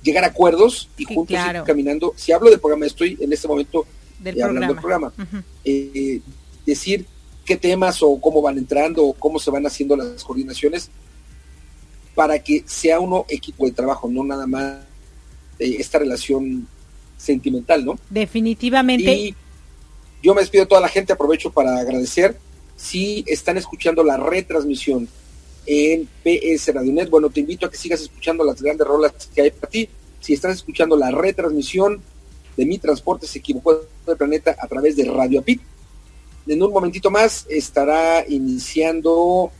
llegar 0.04 0.24
a 0.24 0.28
acuerdos 0.28 0.90
y 0.98 1.06
juntos 1.06 1.38
ir 1.38 1.64
caminando. 1.64 2.14
Si 2.16 2.32
hablo 2.32 2.50
del 2.50 2.60
programa, 2.60 2.86
estoy 2.86 3.18
en 3.20 3.32
este 3.32 3.48
momento 3.48 3.86
del 4.20 4.42
hablando 4.42 4.74
del 4.74 4.82
programa. 4.82 5.14
Eh, 5.64 6.22
decir 6.66 7.06
qué 7.46 7.58
temas 7.58 8.02
o 8.02 8.20
cómo 8.20 8.42
van 8.42 8.58
entrando 8.58 9.06
o 9.06 9.14
cómo 9.14 9.40
se 9.40 9.52
van 9.52 9.66
haciendo 9.66 9.96
las 9.96 10.24
coordinaciones 10.24 10.90
para 12.14 12.40
que 12.40 12.64
sea 12.66 13.00
uno 13.00 13.26
equipo 13.30 13.66
de 13.66 13.72
trabajo, 13.72 14.10
no 14.10 14.24
nada 14.24 14.48
más 14.48 14.78
esta 15.60 16.00
relación 16.00 16.68
sentimental, 17.18 17.86
¿no? 17.86 18.00
Definitivamente. 18.10 19.14
Y 19.14 19.36
yo 20.22 20.34
me 20.34 20.42
despido 20.42 20.64
de 20.64 20.70
toda 20.70 20.82
la 20.82 20.90
gente, 20.90 21.14
aprovecho 21.14 21.52
para 21.52 21.78
agradecer. 21.80 22.38
Si 22.76 23.24
están 23.28 23.58
escuchando 23.58 24.04
la 24.04 24.18
retransmisión 24.18 25.08
en 25.66 26.08
PS 26.24 26.74
Radionet, 26.74 27.10
bueno, 27.10 27.30
te 27.30 27.40
invito 27.40 27.66
a 27.66 27.72
que 27.72 27.78
sigas 27.78 28.02
escuchando 28.02 28.44
las 28.44 28.62
grandes 28.62 28.86
rolas 28.86 29.14
que 29.34 29.42
hay 29.42 29.52
para 29.52 29.70
ti. 29.70 29.90
Si 30.20 30.34
estás 30.34 30.56
escuchando 30.56 30.98
la 30.98 31.12
retransmisión 31.12 32.02
de 32.58 32.66
Mi 32.66 32.78
Transporte 32.78 33.28
se 33.28 33.40
equivocó 33.40 33.82
del 34.06 34.18
planeta 34.18 34.56
a 34.60 34.68
través 34.68 34.96
de 34.96 35.06
Radio 35.06 35.40
Apit, 35.40 35.62
en 36.48 36.62
un 36.62 36.72
momentito 36.72 37.10
más 37.10 37.46
estará 37.50 38.26
iniciando 38.28 39.52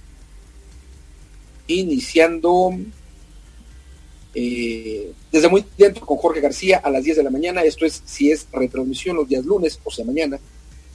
iniciando 1.68 2.72
eh, 4.36 5.14
desde 5.32 5.48
muy 5.48 5.66
dentro 5.78 6.06
con 6.06 6.18
Jorge 6.18 6.42
García 6.42 6.82
a 6.84 6.90
las 6.90 7.04
10 7.04 7.18
de 7.18 7.24
la 7.24 7.30
mañana. 7.30 7.64
Esto 7.64 7.86
es 7.86 8.04
si 8.06 8.32
es 8.32 8.48
retransmisión 8.52 9.16
los 9.16 9.28
días 9.28 9.46
lunes, 9.46 9.80
o 9.84 9.90
sea, 9.90 10.04
mañana. 10.04 10.40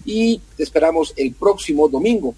Y 0.05 0.41
te 0.57 0.63
esperamos 0.63 1.15
el 1.17 1.33
próximo 1.33 1.89
domingo 1.89 2.35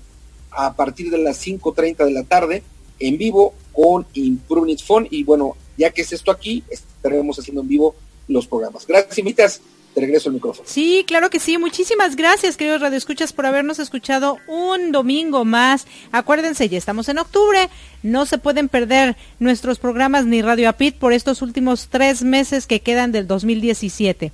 a 0.51 0.75
partir 0.75 1.11
de 1.11 1.19
las 1.19 1.45
5.30 1.45 2.05
de 2.05 2.11
la 2.13 2.23
tarde 2.23 2.63
en 3.01 3.19
vivo 3.19 3.53
con 3.73 4.07
Improving 4.15 4.79
Phone. 4.79 5.09
Y 5.11 5.25
bueno, 5.25 5.57
ya 5.77 5.91
que 5.91 6.03
es 6.03 6.13
esto 6.13 6.31
aquí, 6.31 6.63
estaremos 6.71 7.39
haciendo 7.39 7.63
en 7.63 7.69
vivo 7.69 7.97
los 8.29 8.47
programas. 8.47 8.87
Gracias, 8.87 9.19
invitas 9.19 9.61
te 9.95 10.01
regreso 10.01 10.29
el 10.29 10.35
micrófono. 10.35 10.67
Sí, 10.69 11.05
claro 11.07 11.31
que 11.31 11.39
sí. 11.39 11.59
Muchísimas 11.59 12.17
gracias, 12.17 12.57
queridos 12.57 12.81
radioescuchas, 12.81 13.33
por 13.33 13.47
habernos 13.47 13.79
escuchado 13.79 14.39
un 14.47 14.93
domingo 14.93 15.45
más. 15.45 15.87
Acuérdense, 16.13 16.69
ya 16.69 16.79
estamos 16.79 17.09
en 17.09 17.19
octubre. 17.19 17.69
No 18.03 18.27
se 18.27 18.39
pueden 18.39 18.69
perder 18.69 19.17
nuestros 19.39 19.79
programas 19.79 20.25
ni 20.25 20.43
Radio 20.43 20.69
Apit 20.69 20.97
por 20.97 21.13
estos 21.13 21.43
últimos 21.43 21.89
tres 21.89 22.23
meses 22.23 22.67
que 22.67 22.81
quedan 22.81 23.13
del 23.13 23.27
2017. 23.27 24.33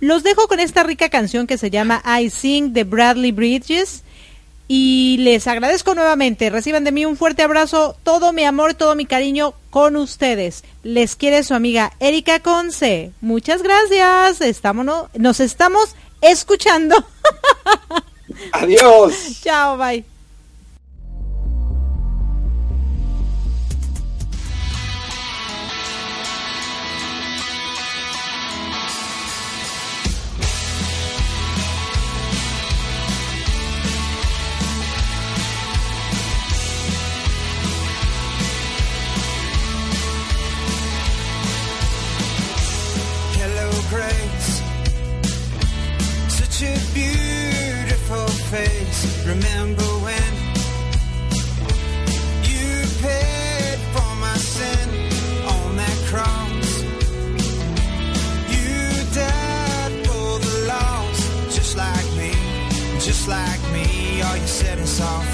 Los 0.00 0.22
dejo 0.22 0.48
con 0.48 0.60
esta 0.60 0.82
rica 0.82 1.08
canción 1.08 1.46
que 1.46 1.58
se 1.58 1.70
llama 1.70 2.02
I 2.20 2.28
Sing 2.28 2.72
de 2.72 2.84
Bradley 2.84 3.32
Bridges. 3.32 4.02
Y 4.68 5.16
les 5.20 5.46
agradezco 5.46 5.94
nuevamente. 5.94 6.50
Reciban 6.50 6.84
de 6.84 6.92
mí 6.92 7.04
un 7.04 7.16
fuerte 7.16 7.42
abrazo, 7.42 7.96
todo 8.02 8.32
mi 8.32 8.44
amor, 8.44 8.74
todo 8.74 8.94
mi 8.94 9.06
cariño 9.06 9.54
con 9.70 9.96
ustedes. 9.96 10.64
Les 10.82 11.16
quiere 11.16 11.42
su 11.42 11.54
amiga 11.54 11.92
Erika 12.00 12.40
Conce. 12.40 13.12
Muchas 13.20 13.62
gracias. 13.62 14.40
Estamos, 14.40 14.86
nos 15.14 15.40
estamos 15.40 15.94
escuchando. 16.20 16.96
Adiós. 18.52 19.40
Chao, 19.42 19.76
bye. 19.76 20.13
Remember 49.26 49.82
when 50.04 50.32
you 52.44 52.84
paid 53.00 53.78
for 53.94 54.14
my 54.16 54.36
sin 54.36 54.88
on 55.48 55.76
that 55.76 55.98
cross? 56.10 56.82
You 58.52 58.74
died 59.14 60.06
for 60.06 60.38
the 60.40 60.66
lost, 60.68 61.56
just 61.56 61.74
like 61.74 62.08
me, 62.18 62.32
just 63.00 63.26
like 63.26 63.62
me. 63.72 64.20
All 64.20 64.36
you 64.36 64.46
said 64.46 64.78
is 64.78 65.00
all 65.00 65.33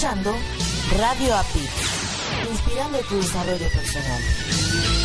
Escuchando 0.00 0.34
Radio 0.96 1.36
API, 1.36 1.68
inspirando 2.50 2.98
tu 3.00 3.16
desarrollo 3.16 3.68
personal. 3.68 4.99